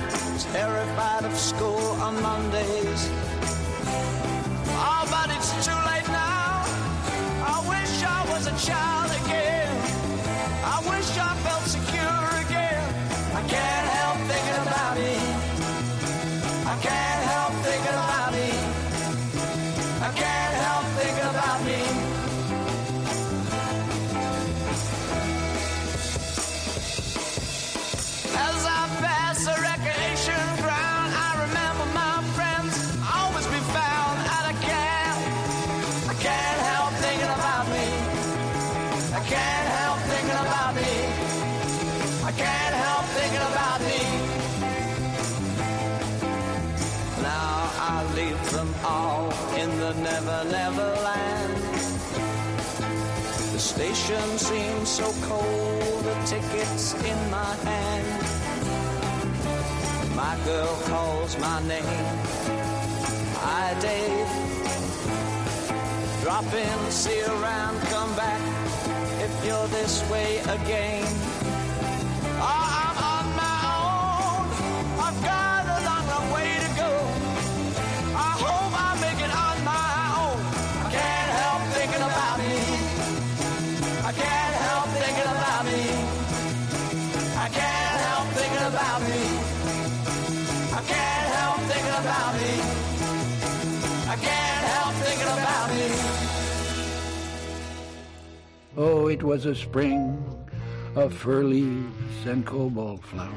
terrified 0.53 1.25
of 1.25 1.37
school 1.37 1.87
on 2.05 2.21
Mondays. 2.21 3.01
Oh, 4.87 5.03
but 5.11 5.27
it's 5.35 5.51
too 5.65 5.79
late 5.91 6.07
now. 6.07 6.63
I 7.53 7.57
wish 7.67 8.01
I 8.01 8.19
was 8.31 8.47
a 8.47 8.55
child. 8.65 9.02
Station 54.03 54.37
seems 54.37 54.89
so 54.89 55.13
cold, 55.29 56.03
the 56.03 56.13
ticket's 56.25 56.93
in 56.93 57.31
my 57.31 57.55
hand. 57.63 58.07
My 60.13 60.37
girl 60.43 60.75
calls 60.87 61.37
my 61.39 61.61
name. 61.65 62.17
Hi, 63.39 63.73
Dave. 63.79 64.27
Drop 66.21 66.53
in, 66.53 66.91
see 66.91 67.21
around, 67.23 67.79
come 67.83 68.13
back 68.17 68.41
if 69.23 69.45
you're 69.45 69.67
this 69.67 70.03
way 70.11 70.39
again. 70.39 71.07
Oh, 72.41 72.82
Oh, 98.75 99.07
it 99.07 99.21
was 99.21 99.45
a 99.45 99.53
spring 99.53 100.17
of 100.95 101.13
fir 101.13 101.43
leaves 101.43 102.25
and 102.25 102.43
cobalt 102.43 103.03
flowers 103.03 103.31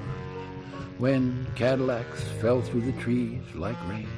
when 0.97 1.47
Cadillacs 1.55 2.23
fell 2.41 2.63
through 2.63 2.81
the 2.81 2.99
trees 3.03 3.43
like 3.55 3.77
rain, 3.87 4.09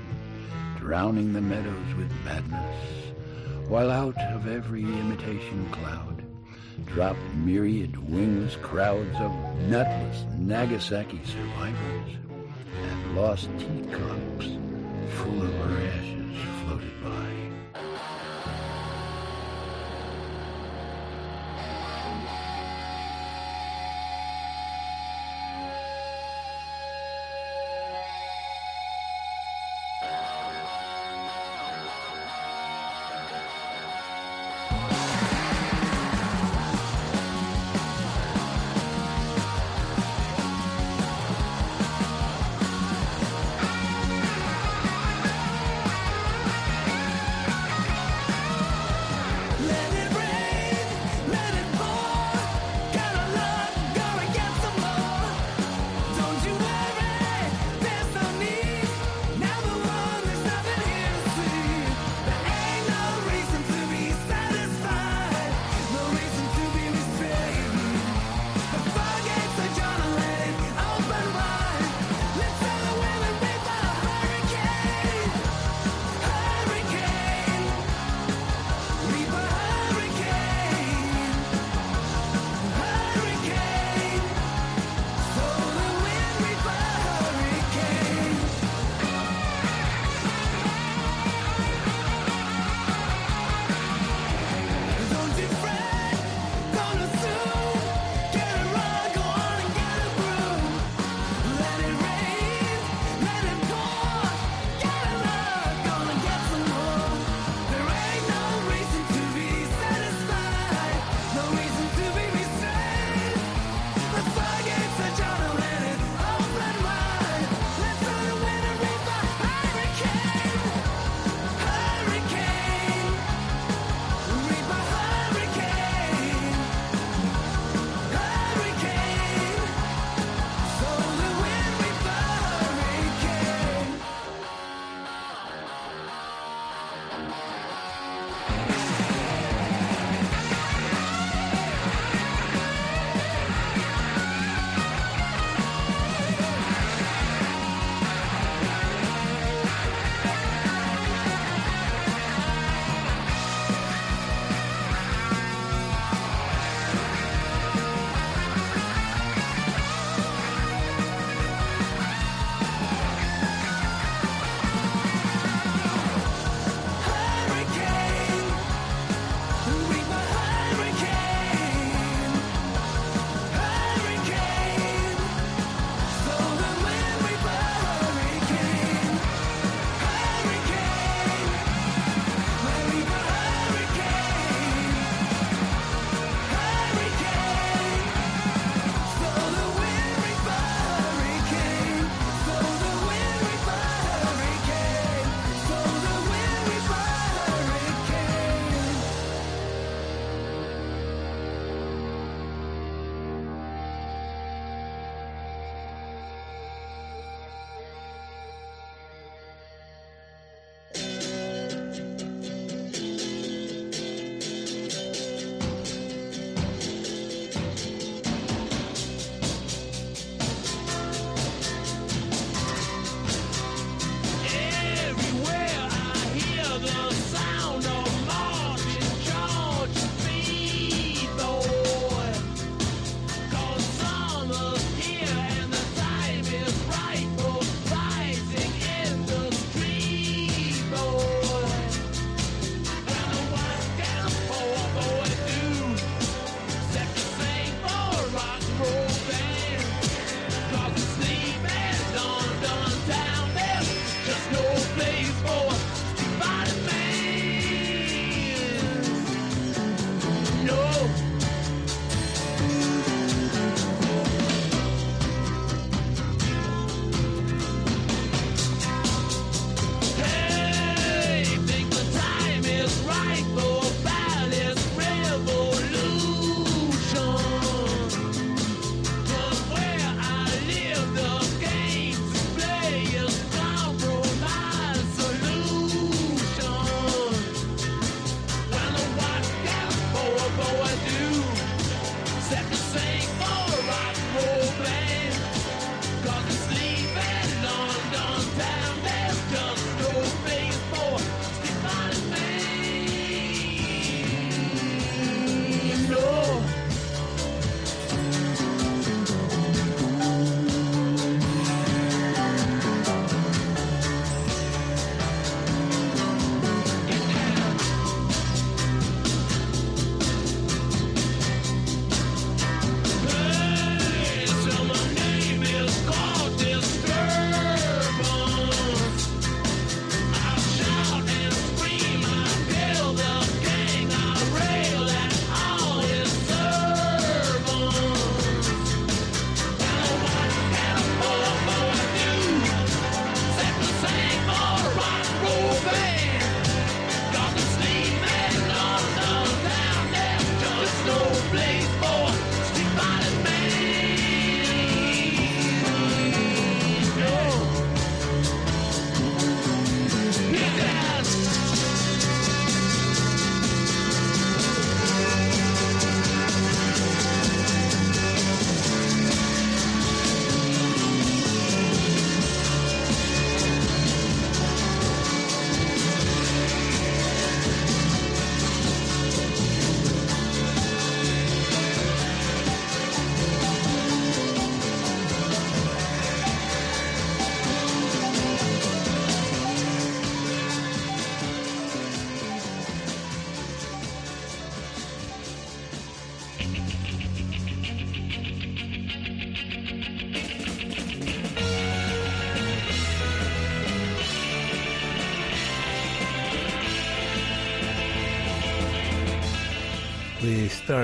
drowning 0.77 1.33
the 1.33 1.41
meadows 1.41 1.95
with 1.97 2.13
madness, 2.25 3.13
while 3.67 3.91
out 3.91 4.17
of 4.33 4.47
every 4.47 4.85
imitation 4.85 5.69
cloud 5.73 6.23
dropped 6.87 7.35
myriad 7.35 7.97
wingless 8.09 8.55
crowds 8.63 9.17
of 9.17 9.33
nutless 9.63 10.25
Nagasaki 10.39 11.21
survivors, 11.25 12.17
and 12.81 13.17
lost 13.17 13.49
teacups 13.59 14.57
full 15.17 15.43
of 15.43 15.53
her 15.53 15.79
ashes 15.89 16.37
floated 16.63 17.03
by. 17.03 17.38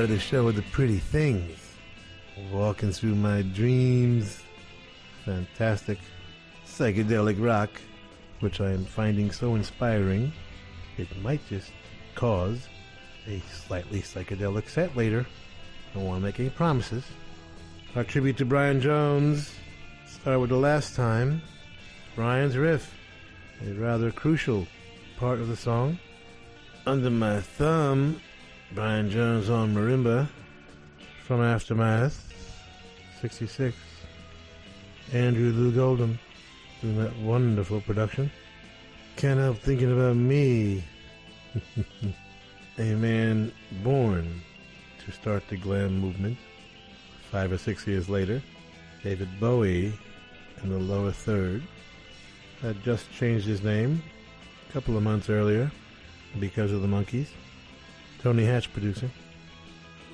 The 0.07 0.19
show 0.19 0.45
with 0.45 0.57
the 0.57 0.63
pretty 0.71 0.99
things. 0.99 1.59
Walking 2.53 2.93
through 2.93 3.15
my 3.15 3.41
dreams. 3.41 4.43
Fantastic 5.25 5.99
psychedelic 6.67 7.43
rock, 7.43 7.71
which 8.41 8.61
I 8.61 8.73
am 8.73 8.85
finding 8.85 9.33
so 9.33 9.55
inspiring. 9.55 10.31
It 10.99 11.09
might 11.23 11.41
just 11.49 11.73
cause 12.15 12.69
a 13.27 13.41
slightly 13.51 14.03
psychedelic 14.03 14.69
set 14.69 14.95
later. 14.95 15.25
Don't 15.95 16.05
want 16.05 16.21
to 16.21 16.27
make 16.27 16.39
any 16.39 16.51
promises. 16.51 17.05
Our 17.97 18.05
tribute 18.05 18.37
to 18.37 18.45
Brian 18.45 18.83
Jones 18.83 19.55
started 20.07 20.39
with 20.39 20.51
the 20.51 20.57
last 20.57 20.95
time. 20.95 21.41
Brian's 22.15 22.59
riff, 22.59 22.95
a 23.67 23.73
rather 23.73 24.13
crucial 24.13 24.67
part 25.17 25.41
of 25.41 25.49
the 25.49 25.57
song. 25.57 25.99
Under 26.87 27.09
my 27.11 27.41
thumb, 27.41 28.21
Brian 28.75 29.09
Jones 29.09 29.51
on 29.51 29.73
marimba 29.73 30.29
from 31.23 31.41
Aftermath, 31.41 32.33
66. 33.21 33.77
Andrew 35.13 35.53
Loog 35.53 35.79
Oldham 35.79 36.19
doing 36.83 36.99
that 36.99 37.17
wonderful 37.19 37.81
production. 37.83 38.33
Can't 39.15 39.39
help 39.39 39.59
thinking 39.59 39.93
about 39.93 40.17
me. 40.17 40.83
a 42.79 42.95
man 42.97 43.53
born 43.85 44.43
to 45.05 45.13
start 45.13 45.47
the 45.49 45.57
glam 45.57 46.01
movement. 46.01 46.37
Five 47.31 47.53
or 47.53 47.59
six 47.59 47.87
years 47.87 48.09
later, 48.09 48.43
David 49.05 49.29
Bowie 49.39 49.93
in 50.65 50.69
the 50.69 50.81
lower 50.81 51.13
third 51.13 51.63
had 52.61 52.83
just 52.83 53.09
changed 53.13 53.47
his 53.47 53.63
name 53.63 54.03
a 54.69 54.73
couple 54.73 54.97
of 54.97 55.05
months 55.05 55.31
earlier 55.31 55.71
because 56.41 56.73
of 56.73 56.83
the 56.83 56.89
Monkees. 56.89 57.29
Tony 58.25 58.45
Hatch 58.47 58.73
producing. 58.73 59.13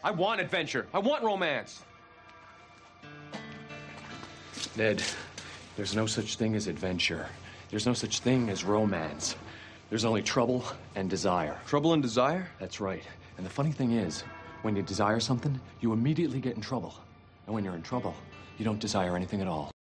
I 0.06 0.12
want 0.12 0.40
adventure. 0.40 0.86
I 0.94 1.00
want 1.00 1.24
romance. 1.24 1.82
Ned, 4.76 5.02
there's 5.76 5.96
no 5.96 6.06
such 6.06 6.36
thing 6.36 6.54
as 6.56 6.68
adventure. 6.68 7.26
There's 7.72 7.88
no 7.88 7.94
such 7.94 8.20
thing 8.20 8.52
as 8.52 8.64
romance. 8.64 9.36
There's 9.90 10.06
only 10.06 10.22
trouble 10.22 10.64
and 10.94 11.10
desire. 11.10 11.58
Trouble 11.66 11.94
and 11.94 12.04
desire? 12.04 12.48
That's 12.60 12.80
right. 12.80 13.02
And 13.38 13.46
the 13.48 13.50
funny 13.50 13.72
thing 13.72 13.94
is, 13.94 14.24
when 14.62 14.76
you 14.76 14.84
desire 14.84 15.20
something, 15.20 15.60
you 15.82 15.92
immediately 15.92 16.40
get 16.40 16.56
in 16.56 16.62
trouble. 16.62 16.94
And 17.48 17.56
when 17.56 17.66
you're 17.66 17.76
in 17.76 17.82
trouble, 17.82 18.14
you 18.60 18.64
don't 18.64 18.80
desire 18.80 19.16
anything 19.16 19.42
at 19.42 19.48
all. 19.48 19.75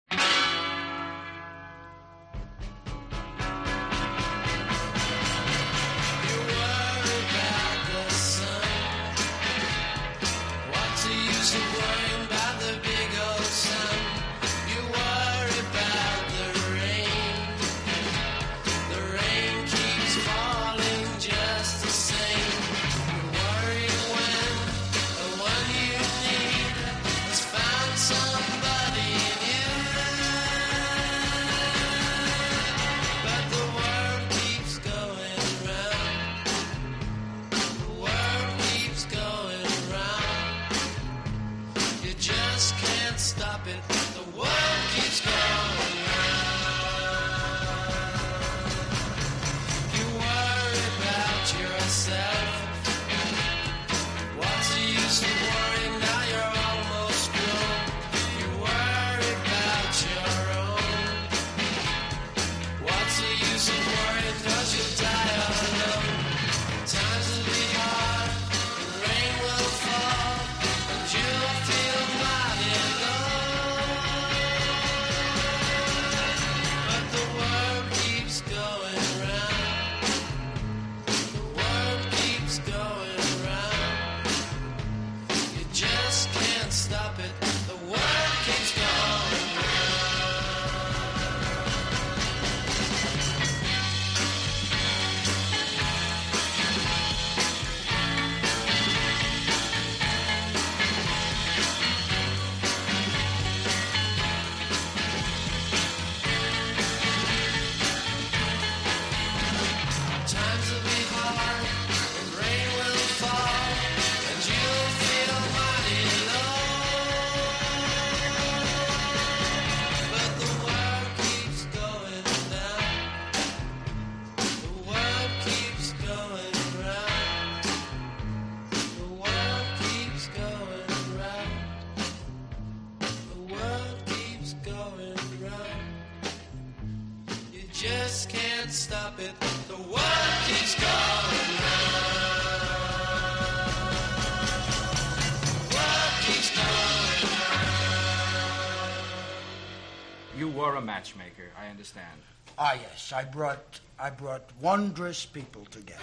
I 153.22 153.24
brought 153.24 153.78
I 154.00 154.10
brought 154.10 154.50
wondrous 154.60 155.24
people 155.24 155.64
together. 155.66 156.00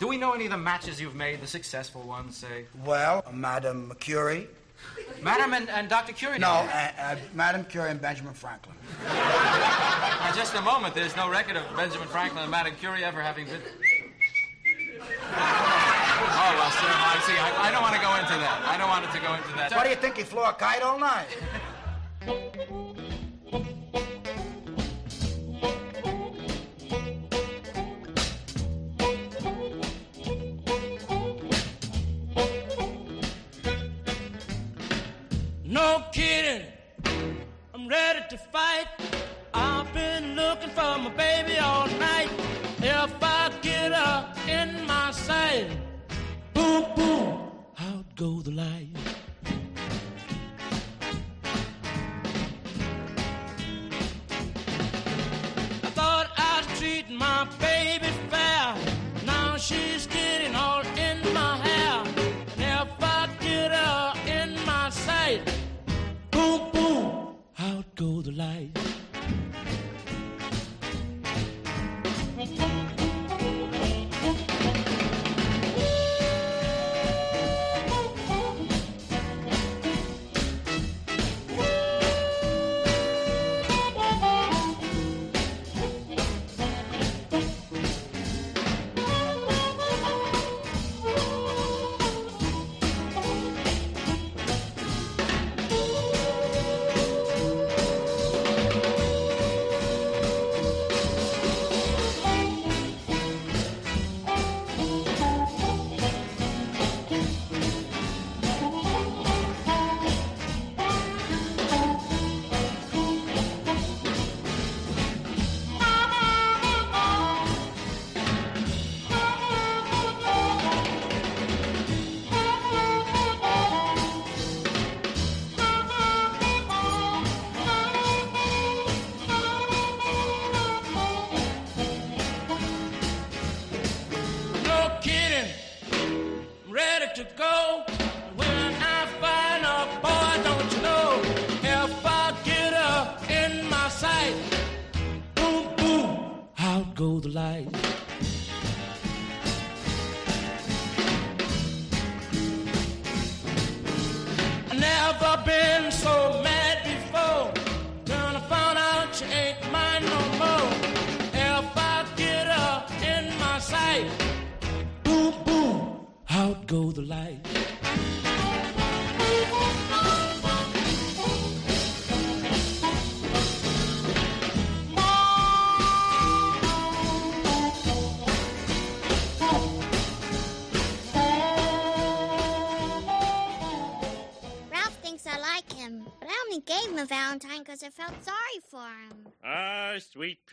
Do 0.00 0.08
we 0.08 0.16
know 0.16 0.32
any 0.32 0.46
of 0.46 0.50
the 0.50 0.58
matches 0.58 1.00
you've 1.00 1.14
made, 1.14 1.40
the 1.40 1.46
successful 1.46 2.02
ones, 2.02 2.36
say? 2.36 2.64
Well, 2.84 3.24
Madame 3.32 3.92
Curie. 4.00 4.48
Madam 5.22 5.54
and, 5.54 5.70
and 5.70 5.88
Dr. 5.88 6.12
Curie? 6.12 6.40
No, 6.40 6.48
uh, 6.48 6.90
uh, 6.98 7.16
Madame 7.34 7.64
Curie 7.66 7.90
and 7.90 8.00
Benjamin 8.00 8.34
Franklin. 8.34 8.74
Now, 9.04 10.32
just 10.34 10.56
a 10.56 10.60
moment. 10.60 10.96
There's 10.96 11.14
no 11.14 11.30
record 11.30 11.54
of 11.56 11.62
Benjamin 11.76 12.08
Franklin 12.08 12.42
and 12.42 12.50
Madame 12.50 12.74
Curie 12.80 13.04
ever 13.04 13.22
having 13.22 13.46
been. 13.46 13.62
Oh, 14.98 15.20
well, 16.58 16.70
sir, 16.72 16.90
I 16.90 17.22
see. 17.26 17.38
I, 17.38 17.68
I 17.68 17.70
don't 17.70 17.82
want 17.82 17.94
to 17.94 18.00
go 18.00 18.12
into 18.16 18.34
that. 18.42 18.60
I 18.66 18.76
don't 18.76 18.88
want 18.88 19.04
it 19.04 19.12
to 19.12 19.20
go 19.20 19.34
into 19.34 19.56
that. 19.56 19.70
What 19.70 19.84
do 19.84 19.90
you 19.90 19.96
think? 19.96 20.16
He 20.16 20.24
flew 20.24 20.42
a 20.42 20.52
kite 20.52 20.82
all 20.82 20.98
night. 20.98 21.28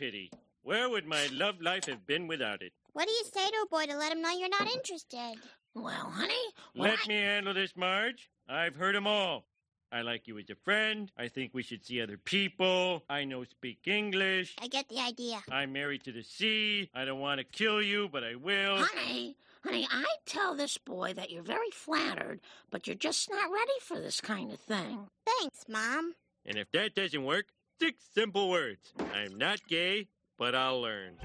pity. 0.04 0.30
Where 0.62 0.88
would 0.90 1.06
my 1.06 1.28
love 1.32 1.60
life 1.62 1.86
have 1.86 2.06
been 2.06 2.26
without 2.26 2.60
it? 2.62 2.72
What 2.92 3.06
do 3.06 3.12
you 3.12 3.24
say 3.32 3.46
to 3.48 3.64
a 3.64 3.68
boy 3.70 3.86
to 3.86 3.96
let 3.96 4.12
him 4.12 4.20
know 4.20 4.30
you're 4.30 4.48
not 4.50 4.68
interested? 4.70 5.36
Well, 5.74 6.10
honey, 6.10 6.34
Let 6.74 7.06
me 7.08 7.14
handle 7.14 7.54
this, 7.54 7.72
Marge. 7.76 8.28
I've 8.48 8.76
heard 8.76 8.96
'em 8.96 9.06
all. 9.06 9.46
I 9.90 10.02
like 10.02 10.26
you 10.28 10.38
as 10.38 10.50
a 10.50 10.56
friend. 10.56 11.10
I 11.16 11.28
think 11.28 11.54
we 11.54 11.62
should 11.62 11.84
see 11.84 12.00
other 12.02 12.18
people. 12.18 13.02
I 13.08 13.24
know 13.24 13.44
speak 13.44 13.86
English. 13.86 14.54
I 14.58 14.68
get 14.68 14.88
the 14.88 15.00
idea. 15.00 15.42
I'm 15.50 15.72
married 15.72 16.04
to 16.04 16.12
the 16.12 16.22
sea. 16.22 16.90
I 16.94 17.04
don't 17.06 17.20
want 17.20 17.38
to 17.38 17.44
kill 17.44 17.80
you, 17.80 18.08
but 18.08 18.24
I 18.24 18.34
will. 18.34 18.84
honey, 18.84 19.36
honey, 19.62 19.88
I 19.90 20.04
tell 20.26 20.54
this 20.54 20.76
boy 20.78 21.14
that 21.14 21.30
you're 21.30 21.42
very 21.42 21.70
flattered, 21.70 22.40
but 22.70 22.86
you're 22.86 22.96
just 22.96 23.30
not 23.30 23.50
ready 23.50 23.78
for 23.80 23.98
this 24.00 24.20
kind 24.20 24.52
of 24.52 24.60
thing. 24.60 25.08
Thanks, 25.24 25.64
Mom. 25.68 26.14
And 26.44 26.58
if 26.58 26.70
that 26.72 26.94
doesn't 26.94 27.24
work, 27.24 27.46
six 27.84 28.02
simple 28.14 28.48
words. 28.48 28.94
I'm 29.12 29.36
not 29.36 29.58
gay, 29.68 30.08
but 30.38 30.54
I'll 30.54 30.80
learn. 30.80 31.18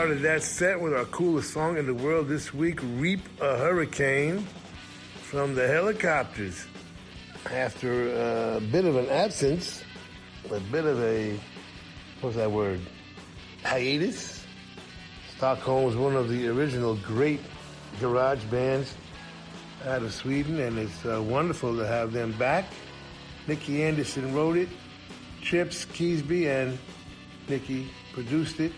Started 0.00 0.22
that 0.22 0.42
set 0.42 0.80
with 0.80 0.94
our 0.94 1.04
coolest 1.04 1.52
song 1.52 1.76
in 1.76 1.84
the 1.84 1.92
world 1.92 2.26
this 2.26 2.54
week, 2.54 2.80
Reap 2.82 3.20
a 3.38 3.58
Hurricane, 3.58 4.46
from 5.20 5.54
the 5.54 5.60
Hellacopters. 5.60 6.64
After 7.52 8.08
a 8.56 8.60
bit 8.60 8.86
of 8.86 8.96
an 8.96 9.10
absence, 9.10 9.82
a 10.50 10.58
bit 10.58 10.86
of 10.86 10.98
a, 11.02 11.38
what's 12.22 12.36
that 12.36 12.50
word? 12.50 12.80
Hiatus. 13.62 14.42
Stockholm 15.36 15.84
was 15.84 15.96
one 15.96 16.16
of 16.16 16.30
the 16.30 16.48
original 16.48 16.96
great 16.96 17.40
garage 18.00 18.42
bands 18.44 18.94
out 19.84 20.02
of 20.02 20.14
Sweden, 20.14 20.60
and 20.60 20.78
it's 20.78 21.04
uh, 21.04 21.22
wonderful 21.22 21.76
to 21.76 21.86
have 21.86 22.12
them 22.12 22.32
back. 22.38 22.64
Nicke 23.46 23.80
Andersson 23.80 24.32
wrote 24.32 24.56
it, 24.56 24.70
Chips 25.42 25.84
Kiesbye 25.84 26.46
and 26.46 26.78
Nicke 27.48 27.86
produced 28.14 28.60
it. 28.60 28.72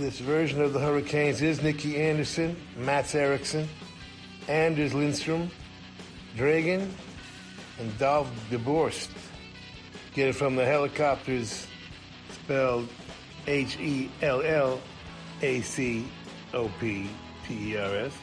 This 0.00 0.18
version 0.18 0.60
of 0.62 0.72
the 0.72 0.78
Hurricanes 0.78 1.42
is 1.42 1.58
Nicke 1.58 1.98
Andersson, 1.98 2.56
Mats 2.74 3.14
Eriksson, 3.14 3.68
Anders 4.48 4.94
Lindstrom, 4.94 5.50
Dregen, 6.34 6.88
and 7.78 7.98
Dolph 7.98 8.30
DeBorst. 8.50 9.10
Get 10.14 10.28
it 10.28 10.34
from 10.34 10.56
the 10.56 10.62
Hellacopters, 10.62 11.66
spelled 12.32 12.88
H 13.46 13.78
E 13.78 14.10
L 14.22 14.40
L 14.40 14.80
A 15.42 15.60
C 15.60 16.06
O 16.54 16.70
P 16.80 17.10
T 17.46 17.72
E 17.72 17.76
R 17.76 17.96
S. 17.96 18.14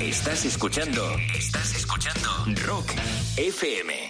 Estás 0.00 0.44
escuchando. 0.46 1.02
Estás 1.34 1.74
escuchando. 1.74 2.30
Rock 2.66 2.90
FM. 3.36 4.09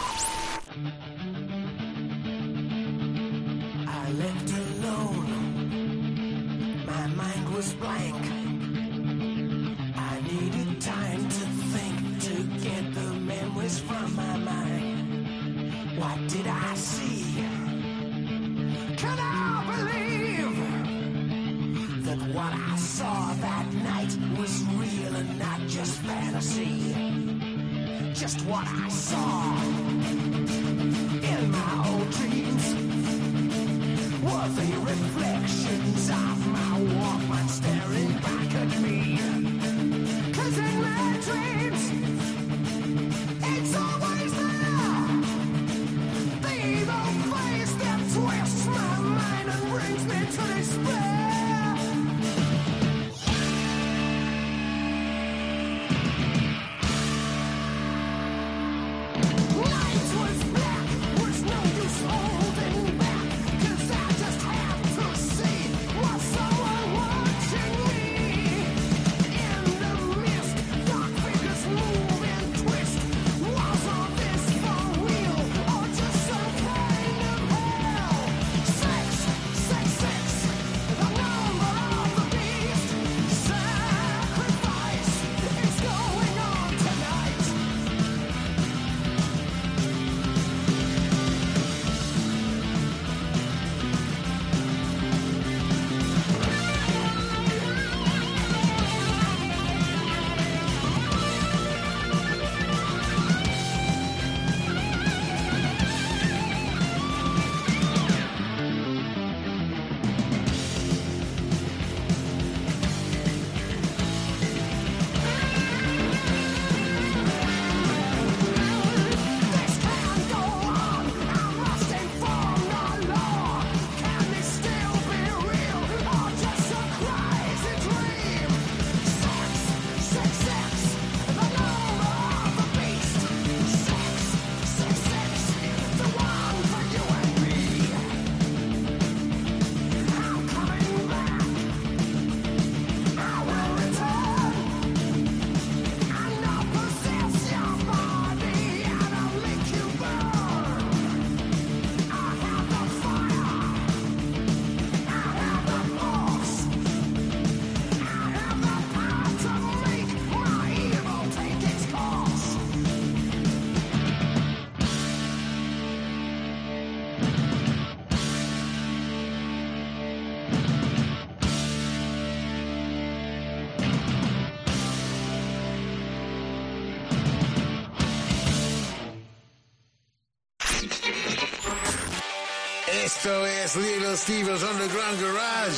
Esto 183.23 183.45
es 183.45 183.75
Little 183.75 184.17
Steve's 184.17 184.63
Underground 184.63 185.21
Garage. 185.21 185.77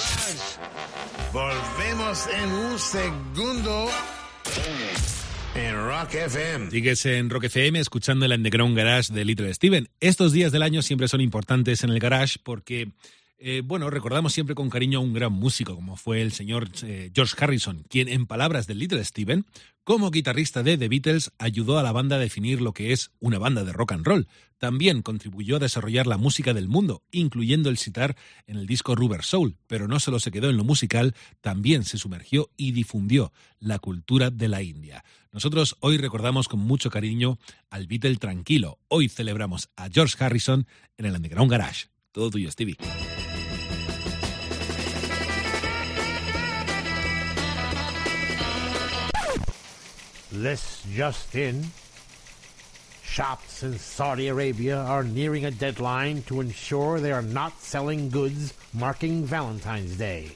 Volvemos 1.34 2.26
en 2.28 2.50
un 2.50 2.80
segundo 2.80 3.90
en 5.54 5.76
Rock 5.76 6.14
FM. 6.14 6.72
Sigues 6.72 7.06
en 7.06 7.30
Rock 7.30 7.44
FM 7.44 7.80
escuchando 7.80 8.26
el 8.26 8.32
Underground 8.32 8.78
Garage 8.78 9.12
de 9.12 9.26
Little 9.26 9.54
Steven. 9.54 9.90
Estos 10.00 10.32
días 10.32 10.54
del 10.54 10.64
año 10.64 10.82
siempre 10.82 11.10
son 11.10 11.20
importantes 11.20 11.84
en 11.84 11.90
el 11.90 12.00
garage 12.00 12.38
porque, 12.42 12.94
eh, 13.46 13.62
bueno, 13.62 13.90
recordamos 13.90 14.32
siempre 14.32 14.56
con 14.56 14.70
cariño 14.70 15.00
a 15.00 15.02
un 15.02 15.12
gran 15.12 15.34
músico 15.34 15.76
como 15.76 15.98
fue 15.98 16.22
el 16.22 16.32
señor 16.32 16.70
eh, 16.84 17.12
George 17.14 17.36
Harrison, 17.38 17.84
quien 17.90 18.08
en 18.08 18.26
palabras 18.26 18.68
de 18.68 18.76
Little 18.76 19.04
Steven 19.04 19.46
Como 19.84 20.12
guitarrista 20.12 20.64
de 20.64 20.78
The 20.78 20.88
Beatles, 20.88 21.34
ayudó 21.40 21.78
a 21.78 21.84
la 21.84 21.92
banda 21.92 22.16
a 22.16 22.20
definir 22.20 22.62
lo 22.62 22.74
que 22.74 22.94
es 22.94 23.12
una 23.20 23.40
banda 23.40 23.66
de 23.66 23.74
rock 23.74 23.92
and 23.92 24.06
roll. 24.06 24.30
También 24.60 25.02
contribuyó 25.02 25.58
a 25.58 25.60
desarrollar 25.60 26.08
la 26.08 26.16
música 26.16 26.54
del 26.54 26.70
mundo, 26.70 27.04
incluyendo 27.12 27.70
el 27.70 27.78
sitar 27.78 28.16
en 28.48 28.56
el 28.56 28.66
disco 28.66 28.96
Rubber 28.96 29.24
Soul, 29.24 29.58
pero 29.68 29.90
no 29.90 30.00
solo 30.00 30.20
se 30.20 30.32
quedó 30.32 30.50
en 30.50 30.56
lo 30.56 30.64
musical, 30.64 31.14
también 31.42 31.84
se 31.84 31.98
sumergió 31.98 32.50
y 32.56 32.72
difundió 32.72 33.34
la 33.60 33.78
cultura 33.80 34.30
de 34.30 34.48
la 34.48 34.62
India. 34.62 35.04
Nosotros 35.34 35.76
hoy 35.82 35.98
recordamos 35.98 36.48
con 36.48 36.62
mucho 36.62 36.90
cariño 36.90 37.40
al 37.70 37.88
Beatle 37.88 38.16
tranquilo. 38.16 38.80
Hoy 38.88 39.10
celebramos 39.10 39.70
a 39.76 39.90
George 39.90 40.16
Harrison 40.24 40.66
en 40.96 41.08
el 41.08 41.16
Underground 41.16 41.52
Garage. 41.52 41.88
Todo 42.14 42.30
tuyo, 42.30 42.50
Stevie. 42.50 42.78
This 50.36 50.84
just 50.92 51.36
in. 51.36 51.64
Shops 53.04 53.62
in 53.62 53.78
Saudi 53.78 54.30
Arabia 54.30 54.80
are 54.80 55.04
nearing 55.04 55.46
a 55.46 55.52
deadline 55.52 56.24
to 56.24 56.42
ensure 56.42 57.00
they 57.00 57.12
are 57.12 57.22
not 57.22 57.62
selling 57.62 58.10
goods 58.10 58.56
marking 58.74 59.26
Valentine's 59.26 59.96
Day. 59.96 60.32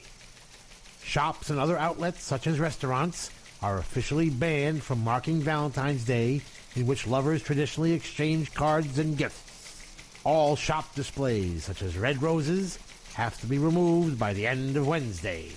Shops 1.02 1.50
and 1.50 1.58
other 1.58 1.76
outlets, 1.76 2.22
such 2.22 2.46
as 2.46 2.60
restaurants, 2.60 3.32
are 3.60 3.78
officially 3.78 4.30
banned 4.30 4.84
from 4.84 5.02
marking 5.02 5.40
Valentine's 5.40 6.04
Day, 6.04 6.42
in 6.76 6.86
which 6.86 7.08
lovers 7.08 7.42
traditionally 7.42 7.92
exchange 7.92 8.54
cards 8.54 9.00
and 9.00 9.18
gifts. 9.18 9.82
All 10.22 10.54
shop 10.54 10.94
displays, 10.94 11.64
such 11.64 11.82
as 11.82 11.98
red 11.98 12.22
roses, 12.22 12.78
have 13.14 13.40
to 13.40 13.46
be 13.48 13.58
removed 13.58 14.16
by 14.16 14.32
the 14.32 14.46
end 14.46 14.76
of 14.76 14.86
Wednesday. 14.86 15.50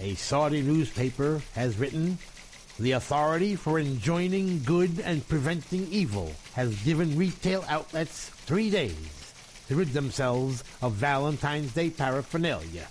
A 0.00 0.14
Saudi 0.14 0.62
newspaper 0.62 1.42
has 1.54 1.76
written 1.76 2.16
the 2.80 2.92
authority 2.92 3.56
for 3.56 3.78
enjoining 3.78 4.62
good 4.64 5.00
and 5.00 5.26
preventing 5.28 5.86
evil 5.92 6.32
has 6.54 6.82
given 6.82 7.16
retail 7.16 7.62
outlets 7.68 8.30
three 8.46 8.70
days 8.70 9.34
to 9.68 9.76
rid 9.76 9.88
themselves 9.88 10.64
of 10.80 10.92
Valentine's 10.94 11.74
Day 11.74 11.90
paraphernalia. 11.90 12.86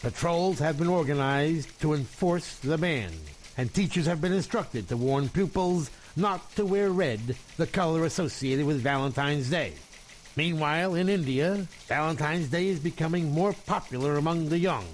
Patrols 0.00 0.58
have 0.58 0.76
been 0.76 0.88
organized 0.88 1.68
to 1.80 1.94
enforce 1.94 2.56
the 2.56 2.76
ban, 2.76 3.12
and 3.56 3.72
teachers 3.72 4.06
have 4.06 4.20
been 4.20 4.32
instructed 4.32 4.88
to 4.88 4.96
warn 4.96 5.28
pupils 5.28 5.88
not 6.16 6.54
to 6.56 6.66
wear 6.66 6.90
red, 6.90 7.36
the 7.56 7.66
color 7.68 8.04
associated 8.04 8.66
with 8.66 8.82
Valentine's 8.82 9.48
Day. 9.48 9.74
Meanwhile, 10.34 10.96
in 10.96 11.08
India, 11.08 11.68
Valentine's 11.86 12.48
Day 12.48 12.66
is 12.66 12.80
becoming 12.80 13.30
more 13.30 13.52
popular 13.66 14.16
among 14.16 14.48
the 14.48 14.58
young, 14.58 14.86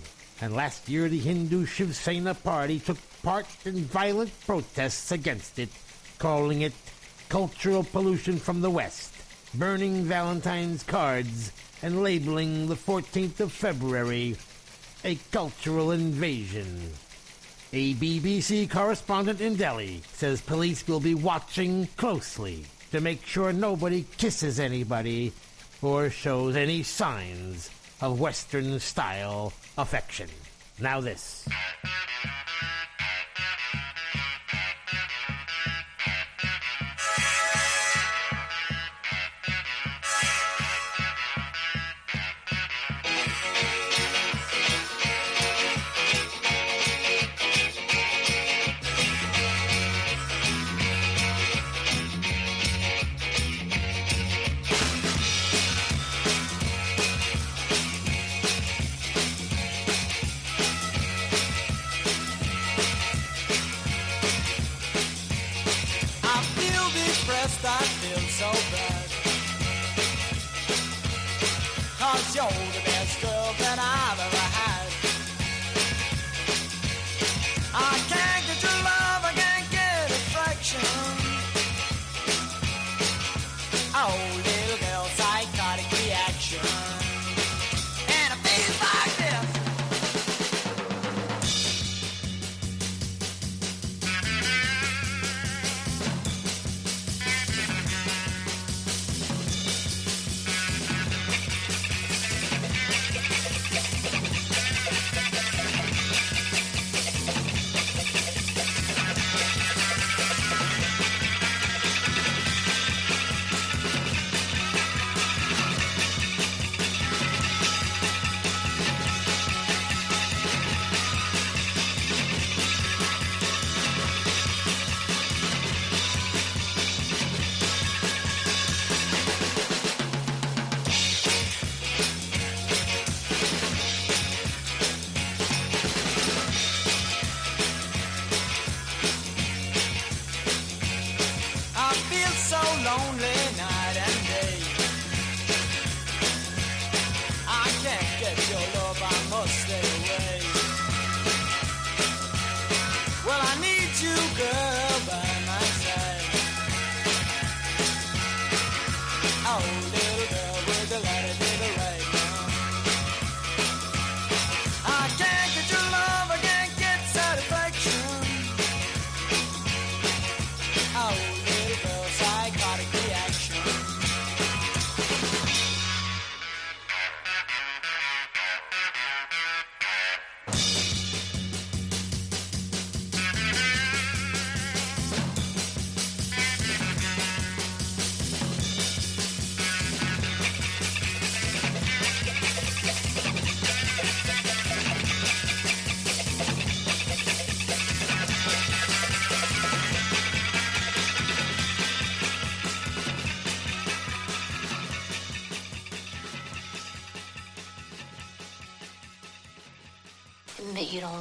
and 0.43 0.55
last 0.55 0.87
year 0.87 1.09
the 1.09 1.19
Hindu 1.19 1.65
Shiv 1.65 1.97
Sena 1.97 2.35
party 2.35 2.79
took 2.79 2.99
part 3.23 3.47
in 3.65 3.85
violent 3.85 4.33
protests 4.47 5.13
against 5.13 5.59
it, 5.59 5.69
calling 6.19 6.63
it 6.63 6.73
cultural 7.29 7.85
pollution 7.85 8.39
from 8.39 8.61
the 8.61 8.71
West, 8.71 9.15
burning 9.55 10.05
Valentine's 10.05 10.83
cards, 10.83 11.53
and 11.83 12.03
labeling 12.03 12.67
the 12.67 12.75
14th 12.75 13.41
of 13.41 13.53
February 13.53 14.37
a 15.05 15.17
cultural 15.31 15.93
invasion. 15.93 16.93
A 17.73 17.95
BBC 17.95 18.69
correspondent 18.69 19.41
in 19.41 19.57
Delhi 19.57 20.03
says 20.15 20.41
police 20.41 20.87
will 20.89 21.01
be 21.01 21.15
watching 21.15 21.87
closely 21.97 22.65
to 22.91 23.01
make 23.01 23.25
sure 23.27 23.53
nobody 23.53 24.07
kisses 24.17 24.59
anybody 24.59 25.33
or 25.83 26.11
shows 26.11 26.57
any 26.57 26.83
signs 26.83 27.71
of 28.01 28.21
Western 28.21 28.81
style 28.81 29.53
affection. 29.77 30.29
Now, 30.81 31.01
this. 31.01 31.47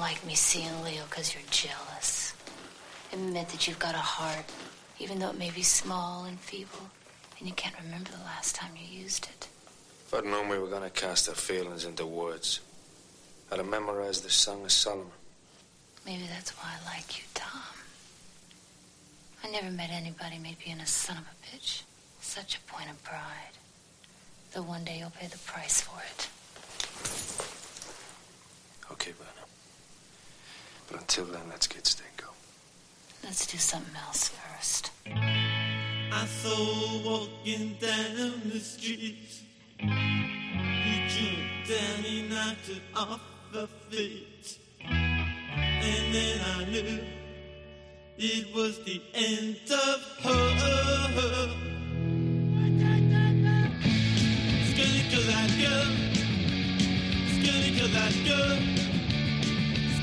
Like 0.08 0.26
me 0.26 0.36
seeing 0.36 0.84
Leo 0.86 1.04
because 1.10 1.34
you're 1.34 1.44
jealous. 1.52 2.34
Admit 3.12 3.50
that 3.50 3.68
you've 3.68 3.78
got 3.78 3.94
a 3.94 3.98
heart, 3.98 4.46
even 5.00 5.20
though 5.20 5.32
it 5.32 5.38
may 5.38 5.50
be 5.50 5.62
small 5.62 6.24
and 6.24 6.40
feeble, 6.40 6.88
and 7.38 7.46
you 7.46 7.54
can't 7.54 7.76
remember 7.84 8.10
the 8.12 8.24
last 8.24 8.56
time 8.56 8.72
you 8.78 9.02
used 9.04 9.26
it. 9.26 9.50
If 10.06 10.14
I'd 10.14 10.24
known 10.24 10.48
we 10.48 10.60
were 10.60 10.70
going 10.70 10.84
to 10.84 10.90
cast 10.90 11.28
our 11.28 11.36
feelings 11.36 11.84
into 11.84 12.06
words, 12.06 12.62
I'd 13.52 13.58
have 13.58 13.68
memorized 13.68 14.24
the 14.24 14.30
Song 14.30 14.64
of 14.64 14.72
Solomon. 14.72 15.12
Maybe 16.06 16.24
that's 16.34 16.52
why 16.52 16.70
I 16.80 16.96
like 16.96 17.18
you, 17.20 17.26
Tom. 17.34 17.76
I 19.44 19.50
never 19.50 19.70
met 19.70 19.90
anybody 19.92 20.40
made 20.40 20.56
being 20.64 20.80
a 20.80 20.88
son 20.88 21.18
of 21.18 21.24
a 21.24 21.36
bitch 21.46 21.82
such 22.22 22.56
a 22.56 22.62
point 22.72 22.90
of 22.90 23.04
pride. 23.04 23.58
Though 24.54 24.62
one 24.62 24.86
day 24.86 25.00
you'll 25.00 25.10
pay 25.10 25.28
the 25.28 25.38
price 25.40 25.82
for 25.82 26.00
it. 26.00 26.30
Okay, 28.94 29.12
Verna. 29.12 29.27
But 30.90 31.00
until 31.02 31.26
then, 31.26 31.42
let's 31.50 31.68
get 31.68 31.84
Stinko. 31.84 32.30
Let's 33.24 33.46
do 33.46 33.58
something 33.58 33.96
else 34.06 34.30
first. 34.30 34.92
I 35.06 36.26
saw 36.26 37.02
walking 37.04 37.76
down 37.80 38.42
the 38.52 38.60
street. 38.60 39.44
He 39.80 41.08
jumped 41.10 41.70
down, 41.70 42.04
he 42.04 42.28
knocked 42.30 42.70
it 42.70 42.82
off 42.96 43.22
her 43.54 43.68
feet. 43.90 44.58
And 44.82 46.14
then 46.14 46.40
I 46.56 46.66
knew 46.66 47.00
it 48.18 48.56
was 48.56 48.80
the 48.84 49.02
end 49.14 49.58
of 49.70 50.02
her. 50.24 51.50
Skinny 54.72 55.04
kill 55.10 55.24
that 55.24 55.50
girl. 55.60 55.88
Skinny 57.36 57.70
kill 57.78 57.90
that 57.90 57.90
girl. 57.90 57.90
Skinny 57.90 57.90
kill 57.90 57.90
that 57.90 58.14
girl 58.26 58.26
tonight, 58.26 58.26
tonight. 58.26 58.26
Skinny 58.26 58.26
kill 58.26 58.26
that 58.26 58.26
girl. 58.26 58.26
Hey, 58.26 58.26
skinny 58.26 58.26
kill 58.26 58.26
that 58.26 58.26
girl. 58.26 58.56
Hey, 58.56 58.56
skinny 58.56 58.56
kill 58.56 58.58
that 58.58 58.58
girl 58.58 58.58
tonight, 58.58 58.66
tonight. 58.66 58.66
When 58.66 58.66
I 58.68 58.94
saw 58.94 58.97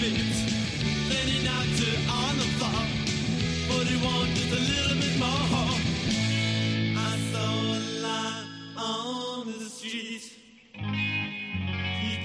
Then 0.00 1.26
he 1.26 1.44
knocked 1.44 1.80
he's 1.80 1.98
on 2.08 2.38
the 2.38 2.48
floor, 2.56 2.82
but 3.68 3.86
he 3.86 3.96
wanted 4.04 4.50
a 4.50 4.60
little 4.60 4.96
bit 4.96 5.18
more. 5.18 5.99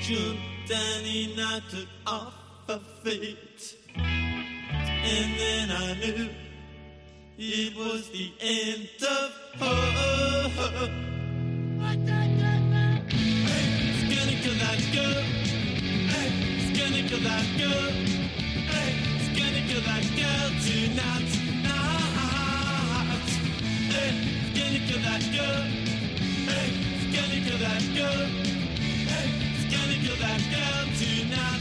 Jumped 0.07 0.69
he 1.01 1.35
knocked 1.35 1.73
it 1.73 1.87
off 2.05 2.33
her 2.67 2.79
feet. 3.03 3.75
And 3.95 5.39
then 5.39 5.71
I 5.71 5.93
knew 5.99 6.29
it 7.39 7.75
was 7.75 8.09
the 8.11 8.31
end 8.39 8.87
of 9.01 9.33
her. 9.59 10.89
Hey, 13.49 13.65
skinny 14.05 14.35
kill 14.43 14.57
that 14.61 14.81
girl. 14.93 15.23
Hey, 16.13 16.29
skinny 16.69 17.01
kill 17.09 17.21
that 17.21 17.47
girl. 17.57 17.89
Hey, 18.69 18.91
skinny 19.25 19.61
kill 19.67 19.81
that 19.81 20.05
girl 20.21 20.49
tonight. 20.65 21.33
Hey, 23.89 24.11
skinny 24.53 24.79
kill 24.87 25.01
that 25.01 25.23
girl. 25.33 25.63
Hey, 26.45 26.67
skinny 27.09 27.37
kill 27.43 27.57
that 27.57 27.83
girl. 27.95 28.54
Girl 30.35 30.41
tonight, 30.51 30.89
tonight. 30.99 31.54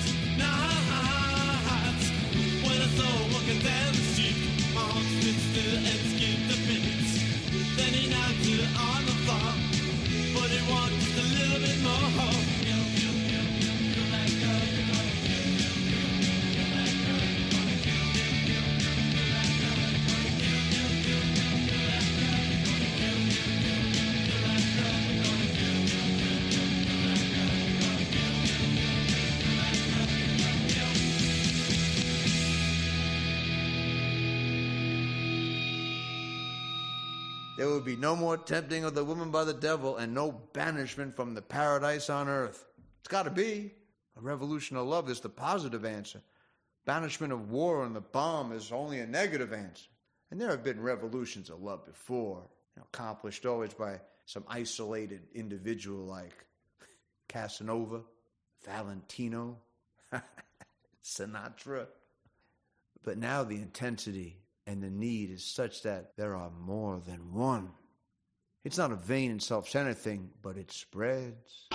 Will 37.75 37.81
be 37.81 37.97
no 37.97 38.15
more 38.15 38.37
tempting 38.37 38.85
of 38.85 38.95
the 38.95 39.05
woman 39.05 39.33
by 39.33 39.43
the 39.43 39.53
devil 39.53 39.97
and 39.97 40.15
no 40.15 40.31
banishment 40.53 41.15
from 41.17 41.35
the 41.35 41.43
paradise 41.43 42.09
on 42.09 42.29
earth. 42.29 42.67
It's 43.01 43.09
got 43.09 43.25
to 43.25 43.31
be. 43.31 43.73
A 44.17 44.21
revolution 44.21 44.77
of 44.77 44.87
love 44.87 45.11
is 45.11 45.19
the 45.19 45.29
positive 45.29 45.85
answer. 45.85 46.21
Banishment 46.85 47.33
of 47.33 47.51
war 47.51 47.85
and 47.85 47.97
the 47.97 48.01
bomb 48.01 48.53
is 48.53 48.71
only 48.71 49.01
a 49.01 49.07
negative 49.09 49.53
answer. 49.53 49.89
And 50.31 50.41
there 50.41 50.51
have 50.51 50.63
been 50.63 50.81
revolutions 50.81 51.51
of 51.51 51.63
love 51.63 51.85
before, 51.85 52.47
you 52.77 52.81
know, 52.81 52.87
accomplished 52.93 53.45
always 53.45 53.75
by 53.75 54.01
some 54.25 54.45
isolated 54.49 55.23
individual 55.35 56.05
like 56.05 56.47
Casanova, 57.29 58.03
Valentino, 58.65 59.59
Sinatra. 61.05 61.89
But 63.03 63.19
now 63.19 63.43
the 63.43 63.57
intensity 63.57 64.37
and 64.67 64.83
the 64.83 64.91
need 64.91 65.31
is 65.31 65.45
such 65.45 65.83
that 65.83 66.13
there 66.17 66.35
are 66.37 66.51
more 66.51 67.01
than 67.07 67.33
one. 67.33 67.71
It's 68.65 68.79
not 68.79 68.93
a 68.93 68.97
vain 68.97 69.31
and 69.31 69.43
self 69.43 69.69
centered 69.69 69.99
thing, 69.99 70.31
but 70.43 70.57
it 70.57 70.73
spreads. 70.73 71.69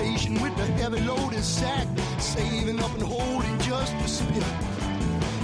Station 0.00 0.32
with 0.40 0.56
the 0.56 0.64
heavy 0.80 1.00
loaded 1.00 1.44
sack, 1.44 1.86
saving 2.18 2.80
up 2.80 2.92
and 2.94 3.02
holding 3.02 3.58
just 3.58 3.94
a 4.06 4.08
spit. 4.08 4.44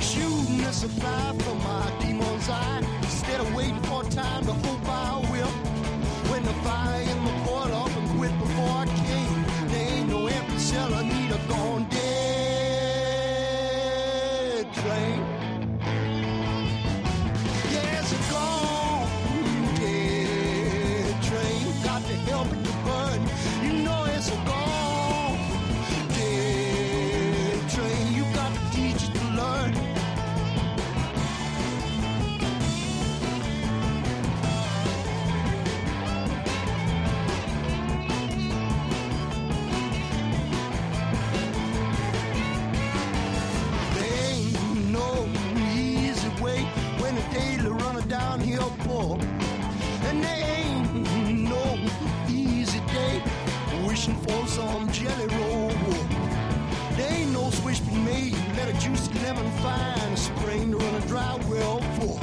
Shooting 0.00 0.60
a 0.60 0.72
supply 0.72 1.34
from 1.44 1.58
my 1.58 1.84
demon's 2.00 2.48
eye, 2.48 2.82
instead 3.02 3.38
of 3.40 3.54
waiting 3.54 3.82
for 3.82 4.02
time 4.04 4.44
to 4.46 4.54
hope 4.64 4.75
for 54.14 54.46
some 54.46 54.90
jelly 54.92 55.26
roll. 55.38 55.70
There 56.96 57.12
ain't 57.12 57.32
no 57.32 57.50
switch 57.50 57.84
be 57.86 57.96
made, 57.96 58.34
let 58.56 58.68
a 58.68 58.72
juicy 58.74 59.12
lemon 59.24 59.50
find 59.62 60.12
a 60.12 60.16
spring 60.16 60.70
to 60.70 60.76
run 60.76 60.94
a 60.94 61.06
dry 61.06 61.34
well 61.50 61.80
for. 61.96 62.18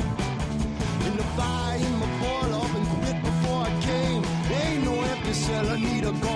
And 1.06 1.20
the 1.20 1.24
fire 1.36 1.78
in 1.78 1.94
my 2.00 2.10
boil 2.22 2.56
up 2.62 2.76
and 2.76 2.88
quit 2.88 3.22
before 3.22 3.64
I 3.64 3.82
came. 3.82 4.22
There 4.50 4.68
ain't 4.72 4.84
no 4.86 4.96
empty 5.02 5.34
cell, 5.34 5.68
I 5.70 5.78
need 5.78 6.06
a 6.06 6.12
gun. 6.12 6.33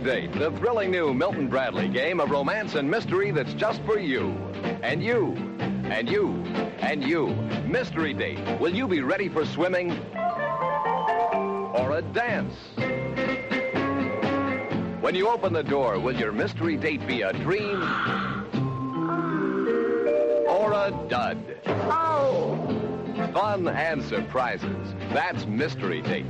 date, 0.00 0.32
the 0.32 0.50
thrilling 0.52 0.90
new 0.90 1.12
Milton 1.12 1.48
Bradley 1.48 1.88
game 1.88 2.20
of 2.20 2.30
romance 2.30 2.74
and 2.74 2.90
mystery 2.90 3.30
that's 3.30 3.52
just 3.54 3.82
for 3.82 3.98
you. 3.98 4.30
And 4.82 5.02
you. 5.02 5.34
And 5.84 6.08
you. 6.08 6.30
And 6.80 7.04
you. 7.04 7.28
Mystery 7.66 8.14
date. 8.14 8.38
Will 8.58 8.74
you 8.74 8.88
be 8.88 9.00
ready 9.02 9.28
for 9.28 9.44
swimming? 9.44 9.92
Or 11.74 11.98
a 11.98 12.02
dance? 12.12 12.54
When 15.02 15.14
you 15.14 15.28
open 15.28 15.52
the 15.52 15.62
door, 15.62 15.98
will 15.98 16.16
your 16.16 16.32
mystery 16.32 16.76
date 16.76 17.06
be 17.06 17.22
a 17.22 17.32
dream? 17.32 17.82
Or 20.48 20.72
a 20.72 21.06
dud? 21.08 21.58
Oh! 21.66 22.56
Fun 23.34 23.68
and 23.68 24.02
surprises. 24.02 24.94
That's 25.12 25.46
mystery 25.46 26.00
date. 26.00 26.26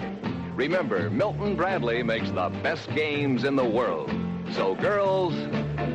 Remember, 0.60 1.08
Milton 1.08 1.56
Bradley 1.56 2.02
makes 2.02 2.30
the 2.32 2.50
best 2.62 2.94
games 2.94 3.44
in 3.44 3.56
the 3.56 3.64
world. 3.64 4.10
So, 4.52 4.74
girls, 4.74 5.32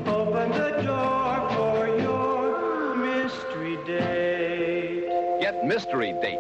open 0.07 0.49
the 0.53 0.81
door 0.83 1.49
for 1.51 1.87
your 1.99 2.95
mystery 2.95 3.77
date. 3.85 5.39
Get 5.39 5.63
Mystery 5.67 6.13
Date. 6.19 6.39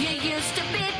Yeah, 0.00 0.40
to 0.40 0.72
be. 0.72 0.91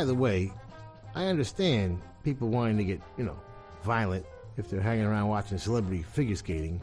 By 0.00 0.06
the 0.06 0.14
way, 0.14 0.50
I 1.14 1.26
understand 1.26 2.00
people 2.24 2.48
wanting 2.48 2.78
to 2.78 2.84
get, 2.84 3.02
you 3.18 3.24
know, 3.24 3.38
violent 3.82 4.24
if 4.56 4.70
they're 4.70 4.80
hanging 4.80 5.04
around 5.04 5.28
watching 5.28 5.58
celebrity 5.58 6.02
figure 6.02 6.36
skating, 6.36 6.80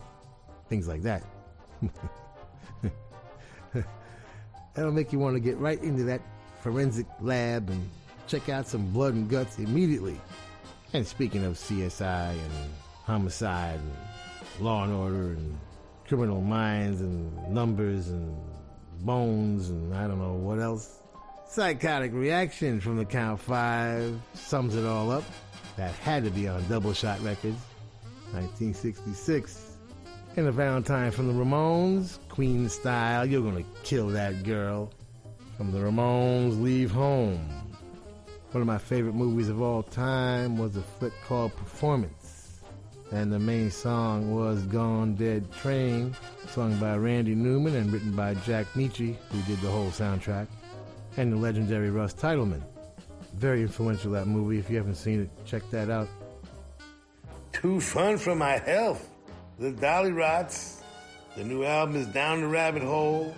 things 0.69 0.87
like 0.87 1.01
that. 1.01 1.23
That'll 4.75 4.91
make 4.91 5.11
you 5.11 5.17
want 5.17 5.35
to 5.35 5.39
get 5.39 5.57
right 5.57 5.81
into 5.81 6.03
that 6.03 6.21
forensic 6.61 7.07
lab 7.19 7.71
and 7.71 7.89
check 8.27 8.49
out 8.49 8.67
some 8.67 8.91
blood 8.91 9.15
and 9.15 9.27
guts 9.27 9.57
immediately. 9.57 10.21
And 10.93 11.07
speaking 11.07 11.43
of 11.43 11.53
CSI 11.53 12.33
and 12.33 12.71
homicide 13.03 13.79
and 13.79 14.63
law 14.63 14.83
and 14.83 14.93
order 14.93 15.31
and 15.31 15.57
criminal 16.07 16.41
minds 16.41 17.01
and 17.01 17.35
numbers 17.51 18.09
and 18.09 18.37
bones 18.99 19.71
and 19.71 19.95
I 19.95 20.07
don't 20.07 20.19
know 20.19 20.33
what 20.33 20.59
else. 20.59 20.99
Psychotic 21.49 22.13
reaction 22.13 22.79
from 22.81 22.97
the 22.97 23.05
Count 23.05 23.39
Five 23.39 24.19
sums 24.33 24.75
it 24.75 24.85
all 24.85 25.09
up. 25.09 25.23
That 25.77 25.93
had 25.95 26.23
to 26.25 26.29
be 26.29 26.47
on 26.47 26.67
Double 26.67 26.93
Shot 26.93 27.19
Records, 27.21 27.57
1966. 28.31 29.77
And 30.35 30.47
a 30.47 30.51
Valentine 30.51 31.09
from 31.09 31.27
the 31.27 31.33
Ramones, 31.33 32.19
Queen 32.29 32.69
style, 32.69 33.25
you're 33.25 33.41
gonna 33.41 33.63
kill 33.83 34.09
that 34.09 34.43
girl. 34.43 34.91
From 35.57 35.71
the 35.71 35.79
Ramones, 35.79 36.61
Leave 36.61 36.91
Home. 36.91 37.39
One 38.51 38.61
of 38.61 38.67
my 38.67 38.77
favorite 38.77 39.15
movies 39.15 39.49
of 39.49 39.61
all 39.61 39.83
time 39.83 40.57
was 40.57 40.75
a 40.75 40.81
flick 40.81 41.13
called 41.27 41.55
Performance. 41.55 42.59
And 43.11 43.31
the 43.31 43.39
main 43.39 43.71
song 43.71 44.35
was 44.35 44.63
Gone 44.63 45.15
Dead 45.15 45.49
Train, 45.53 46.13
sung 46.49 46.77
by 46.77 46.97
Randy 46.97 47.35
Newman 47.35 47.75
and 47.75 47.91
written 47.91 48.11
by 48.11 48.33
Jack 48.33 48.67
Nitzsche, 48.73 49.15
who 49.31 49.41
did 49.43 49.61
the 49.61 49.69
whole 49.69 49.89
soundtrack, 49.91 50.47
and 51.17 51.33
the 51.33 51.37
legendary 51.37 51.89
Russ 51.89 52.13
Titelman. 52.13 52.61
Very 53.33 53.61
influential, 53.61 54.11
that 54.11 54.27
movie. 54.27 54.59
If 54.59 54.69
you 54.69 54.77
haven't 54.77 54.95
seen 54.95 55.21
it, 55.21 55.29
check 55.45 55.63
that 55.71 55.89
out. 55.89 56.07
Too 57.51 57.81
fun 57.81 58.17
for 58.17 58.35
my 58.35 58.57
health. 58.57 59.09
The 59.59 59.71
Dollyrots. 59.71 60.81
The 61.35 61.43
new 61.43 61.63
album 61.63 61.97
is 61.97 62.07
Down 62.07 62.41
the 62.41 62.47
Rabbit 62.47 62.83
Hole. 62.83 63.35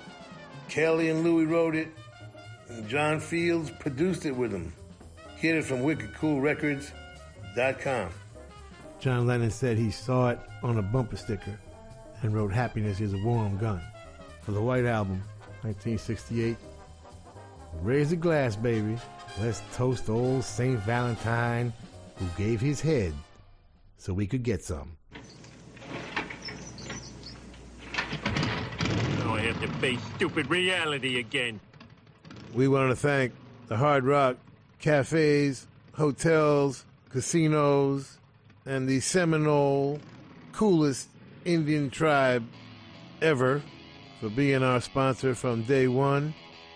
Kelly 0.69 1.09
and 1.09 1.23
Louie 1.23 1.45
wrote 1.45 1.75
it. 1.75 1.89
And 2.69 2.87
John 2.87 3.19
Fields 3.19 3.71
produced 3.79 4.25
it 4.25 4.31
with 4.31 4.51
them. 4.51 4.73
Get 5.41 5.55
it 5.55 5.65
from 5.65 5.79
wickedcoolrecords.com. 5.79 8.09
John 8.99 9.25
Lennon 9.25 9.51
said 9.51 9.77
he 9.77 9.91
saw 9.91 10.29
it 10.29 10.39
on 10.61 10.77
a 10.77 10.81
bumper 10.81 11.17
sticker 11.17 11.57
and 12.21 12.33
wrote 12.33 12.51
Happiness 12.51 12.99
is 12.99 13.13
a 13.13 13.17
Warm 13.17 13.57
Gun 13.57 13.81
for 14.41 14.51
the 14.51 14.61
White 14.61 14.85
Album, 14.85 15.23
1968. 15.61 16.57
Raise 17.81 18.11
a 18.11 18.15
glass, 18.15 18.55
baby. 18.55 18.97
Let's 19.39 19.61
toast 19.73 20.09
old 20.09 20.43
St. 20.43 20.79
Valentine 20.79 21.71
who 22.17 22.25
gave 22.37 22.59
his 22.59 22.81
head 22.81 23.13
so 23.97 24.13
we 24.13 24.27
could 24.27 24.43
get 24.43 24.63
some. 24.63 24.97
Now 29.19 29.35
I 29.35 29.41
have 29.41 29.61
to 29.61 29.67
face 29.79 29.99
stupid 30.15 30.49
reality 30.49 31.19
again. 31.19 31.59
We 32.53 32.67
want 32.67 32.89
to 32.89 32.95
thank 32.95 33.33
the 33.67 33.77
Hard 33.77 34.03
Rock 34.03 34.37
cafes, 34.79 35.67
hotels, 35.93 36.85
casinos, 37.09 38.17
and 38.65 38.87
the 38.87 38.99
Seminole 38.99 39.99
coolest 40.51 41.09
Indian 41.45 41.89
tribe 41.89 42.45
ever 43.21 43.61
for 44.19 44.29
being 44.29 44.63
our 44.63 44.81
sponsor 44.81 45.35
from 45.35 45.63
day 45.63 45.87
one. 45.87 46.33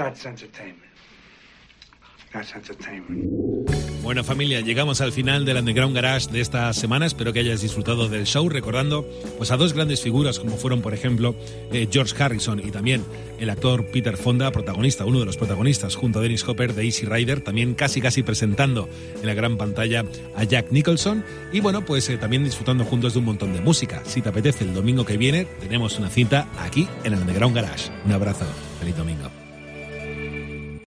That's 0.00 0.24
entertainment. 0.24 0.90
Bueno 4.02 4.22
familia, 4.24 4.60
llegamos 4.60 5.00
al 5.00 5.12
final 5.12 5.44
del 5.44 5.58
Underground 5.58 5.94
Garage 5.94 6.30
de 6.30 6.40
esta 6.40 6.72
semana. 6.72 7.06
Espero 7.06 7.32
que 7.32 7.40
hayas 7.40 7.60
disfrutado 7.60 8.08
del 8.08 8.24
show, 8.24 8.48
recordando 8.48 9.06
pues 9.36 9.50
a 9.50 9.56
dos 9.56 9.72
grandes 9.72 10.00
figuras 10.00 10.38
como 10.38 10.56
fueron, 10.56 10.80
por 10.80 10.94
ejemplo, 10.94 11.34
eh, 11.72 11.88
George 11.90 12.14
Harrison 12.22 12.60
y 12.60 12.70
también 12.70 13.04
el 13.40 13.50
actor 13.50 13.86
Peter 13.90 14.16
Fonda, 14.16 14.52
protagonista, 14.52 15.04
uno 15.04 15.18
de 15.18 15.26
los 15.26 15.36
protagonistas, 15.36 15.96
junto 15.96 16.20
a 16.20 16.22
Dennis 16.22 16.48
Hopper 16.48 16.72
de 16.74 16.84
Easy 16.84 17.04
Rider, 17.04 17.40
también 17.40 17.74
casi 17.74 18.00
casi 18.00 18.22
presentando 18.22 18.88
en 19.20 19.26
la 19.26 19.34
gran 19.34 19.58
pantalla 19.58 20.04
a 20.36 20.44
Jack 20.44 20.70
Nicholson 20.70 21.24
y 21.52 21.60
bueno, 21.60 21.84
pues 21.84 22.08
eh, 22.08 22.16
también 22.16 22.44
disfrutando 22.44 22.84
juntos 22.84 23.12
de 23.12 23.18
un 23.18 23.26
montón 23.26 23.52
de 23.52 23.60
música. 23.60 24.02
Si 24.04 24.22
te 24.22 24.28
apetece 24.28 24.64
el 24.64 24.72
domingo 24.72 25.04
que 25.04 25.16
viene, 25.16 25.44
tenemos 25.44 25.98
una 25.98 26.08
cita 26.08 26.48
aquí 26.58 26.88
en 27.04 27.12
el 27.12 27.20
Underground 27.20 27.56
Garage. 27.56 27.90
Un 28.06 28.12
abrazo, 28.12 28.46
feliz 28.78 28.96
domingo. 28.96 29.39